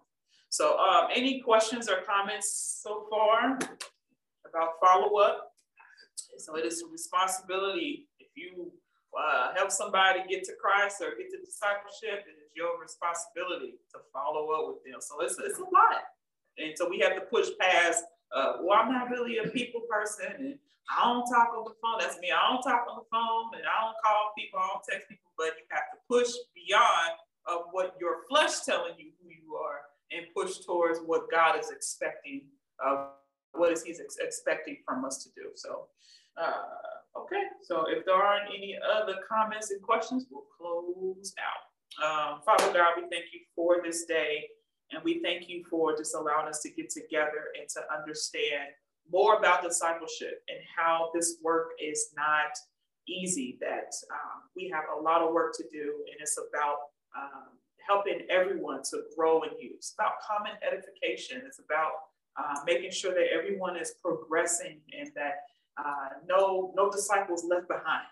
So 0.49 0.79
um, 0.79 1.09
any 1.15 1.41
questions 1.41 1.89
or 1.89 2.03
comments 2.03 2.81
so 2.83 3.07
far 3.11 3.59
about 4.97 5.11
follow-up? 5.11 5.53
So 6.39 6.57
it 6.57 6.67
is 6.67 6.83
a 6.83 6.91
responsibility 6.91 8.09
if 8.19 8.29
you 8.35 8.73
uh, 9.17 9.55
help 9.57 9.71
somebody 9.71 10.21
get 10.29 10.45
to 10.45 10.53
Christ 10.61 11.01
or 11.01 11.17
get 11.17 11.31
to 11.31 11.39
discipleship, 11.41 12.25
it 12.29 12.37
is 12.37 12.53
your 12.55 12.81
responsibility 12.81 13.81
to 13.93 13.99
follow 14.13 14.51
up 14.53 14.69
with 14.69 14.85
them. 14.85 15.01
So 15.01 15.21
it's, 15.21 15.39
it's 15.39 15.59
a 15.59 15.65
lot. 15.65 16.05
And 16.59 16.77
so 16.77 16.89
we 16.89 16.99
have 17.01 17.15
to 17.15 17.23
push 17.23 17.49
past, 17.61 18.05
uh, 18.35 18.61
well, 18.61 18.79
I'm 18.79 18.93
not 18.93 19.09
really 19.11 19.39
a 19.39 19.49
people 19.49 19.83
person 19.89 20.27
and 20.39 20.59
I 20.93 21.05
don't 21.05 21.27
talk 21.27 21.51
on 21.57 21.65
the 21.65 21.75
phone. 21.83 21.99
That's 21.99 22.19
me. 22.21 22.29
I 22.31 22.53
don't 22.53 22.63
talk 22.63 22.87
on 22.89 23.01
the 23.01 23.09
phone 23.11 23.57
and 23.57 23.65
I 23.65 23.77
don't 23.85 23.97
call 24.05 24.33
people, 24.37 24.61
I 24.61 24.69
don't 24.69 24.85
text 24.85 25.09
people, 25.09 25.33
but 25.37 25.57
you 25.57 25.65
have 25.71 25.89
to 25.93 25.99
push 26.09 26.33
beyond 26.55 27.17
of 27.49 27.73
what 27.73 27.97
your 28.01 28.27
flesh 28.29 28.65
telling 28.65 28.95
you 28.99 29.11
who 29.21 29.31
you 29.31 29.57
are 29.57 29.81
and 30.13 30.27
push 30.37 30.59
towards 30.65 31.01
what 31.01 31.31
God 31.31 31.59
is 31.59 31.71
expecting 31.71 32.43
of 32.85 33.17
what 33.59 33.73
is 33.73 33.83
he's 33.83 34.01
ex 34.01 34.17
expecting 34.21 34.79
from 34.85 35.05
us 35.05 35.23
to 35.25 35.31
do. 35.35 35.51
So, 35.55 35.89
uh, 36.41 37.21
okay. 37.21 37.43
So 37.63 37.87
if 37.89 38.05
there 38.05 38.15
aren't 38.15 38.49
any 38.49 38.77
other 38.95 39.17
comments 39.29 39.71
and 39.71 39.83
questions, 39.83 40.27
we'll 40.31 40.45
close 40.59 41.35
out. 41.39 41.63
Um, 42.03 42.41
Father 42.45 42.73
God, 42.73 42.95
we 42.97 43.03
thank 43.03 43.33
you 43.33 43.41
for 43.55 43.79
this 43.83 44.05
day. 44.05 44.49
And 44.93 45.03
we 45.03 45.21
thank 45.21 45.49
you 45.49 45.65
for 45.69 45.97
just 45.97 46.15
allowing 46.15 46.47
us 46.47 46.61
to 46.63 46.71
get 46.71 46.91
together 46.91 47.51
and 47.59 47.69
to 47.71 47.81
understand 47.93 48.71
more 49.11 49.37
about 49.37 49.63
discipleship 49.63 50.43
and 50.49 50.59
how 50.77 51.11
this 51.15 51.39
work 51.43 51.71
is 51.83 52.11
not 52.17 52.57
easy, 53.09 53.59
that 53.61 53.93
um, 54.11 54.43
we 54.55 54.71
have 54.73 54.85
a 54.97 55.01
lot 55.01 55.23
of 55.23 55.33
work 55.33 55.55
to 55.57 55.65
do, 55.71 56.05
and 56.11 56.17
it's 56.21 56.39
about 56.39 56.77
um, 57.17 57.55
helping 57.87 58.27
everyone 58.31 58.83
to 58.91 59.03
grow 59.17 59.43
in 59.43 59.51
you. 59.61 59.73
It's 59.77 59.95
about 59.97 60.15
common 60.27 60.53
edification. 60.67 61.43
It's 61.47 61.61
about 61.61 61.93
uh, 62.39 62.57
making 62.67 62.91
sure 62.91 63.15
that 63.15 63.27
everyone 63.33 63.77
is 63.77 63.95
progressing 64.03 64.81
and 64.99 65.11
that 65.15 65.45
uh, 65.79 66.09
no, 66.29 66.73
no 66.77 66.91
disciples 66.91 67.45
left 67.49 67.69
behind, 67.69 68.07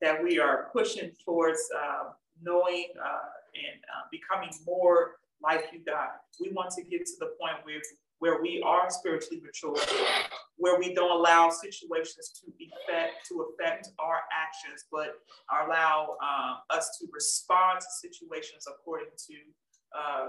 that 0.00 0.22
we 0.22 0.38
are 0.38 0.68
pushing 0.72 1.10
towards 1.24 1.60
uh, 1.76 2.10
knowing 2.42 2.86
uh, 3.00 3.30
and 3.54 3.80
uh, 3.82 4.06
becoming 4.10 4.50
more 4.66 5.16
like 5.42 5.66
you, 5.72 5.80
God. 5.84 6.08
We 6.40 6.52
want 6.52 6.70
to 6.72 6.82
get 6.82 7.06
to 7.06 7.12
the 7.18 7.32
point 7.40 7.64
where 7.64 7.80
where 8.18 8.42
we 8.42 8.62
are 8.66 8.90
spiritually 8.90 9.40
mature, 9.42 9.74
where 10.56 10.78
we 10.78 10.92
don't 10.92 11.10
allow 11.10 11.48
situations 11.48 12.38
to 12.38 12.52
affect 12.52 13.26
to 13.28 13.46
affect 13.48 13.88
our 13.98 14.20
actions, 14.30 14.84
but 14.92 15.14
allow 15.64 16.18
um, 16.22 16.58
us 16.68 16.98
to 16.98 17.06
respond 17.14 17.80
to 17.80 18.08
situations 18.08 18.66
according 18.68 19.08
to 19.16 19.34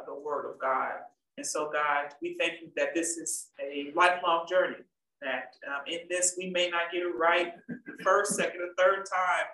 the 0.08 0.16
Word 0.16 0.50
of 0.50 0.58
God. 0.60 0.94
And 1.38 1.46
so, 1.46 1.70
God, 1.72 2.14
we 2.22 2.36
thank 2.40 2.62
you 2.62 2.70
that 2.76 2.94
this 2.94 3.18
is 3.18 3.50
a 3.60 3.92
lifelong 3.96 4.46
journey. 4.50 4.84
That 5.22 5.56
um, 5.68 5.82
in 5.88 6.00
this 6.10 6.36
we 6.38 6.50
may 6.50 6.70
not 6.70 6.92
get 6.92 7.04
it 7.04 7.16
right 7.16 7.54
the 7.68 8.04
first, 8.04 8.36
second, 8.36 8.60
or 8.62 8.70
third 8.78 9.06
time, 9.06 9.46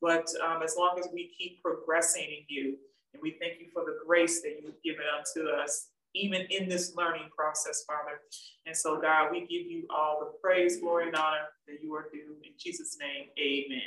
but 0.00 0.26
um, 0.42 0.62
as 0.62 0.76
long 0.78 0.98
as 0.98 1.08
we 1.12 1.30
keep 1.38 1.62
progressing 1.62 2.24
in 2.24 2.44
you, 2.48 2.76
and 3.12 3.22
we 3.22 3.36
thank 3.40 3.60
you 3.60 3.66
for 3.72 3.84
the 3.84 3.98
grace 4.06 4.40
that 4.40 4.60
you've 4.62 4.82
given 4.82 5.04
unto 5.14 5.48
us 5.50 5.88
even 6.14 6.42
in 6.50 6.68
this 6.68 6.94
learning 6.96 7.28
process, 7.36 7.84
Father. 7.86 8.20
And 8.66 8.76
so, 8.76 9.00
God, 9.00 9.30
we 9.30 9.40
give 9.40 9.70
you 9.70 9.86
all 9.94 10.20
the 10.20 10.38
praise, 10.42 10.80
glory, 10.80 11.06
and 11.08 11.16
honor 11.16 11.48
that 11.68 11.78
you 11.82 11.94
are 11.94 12.06
due. 12.12 12.36
In 12.42 12.52
Jesus' 12.58 12.96
name, 13.00 13.26
amen. 13.38 13.80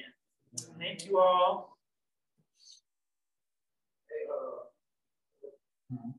Thank 0.80 1.06
you 1.08 1.20
all. 1.20 1.78
Hey, 4.10 4.28
uh, 5.98 6.14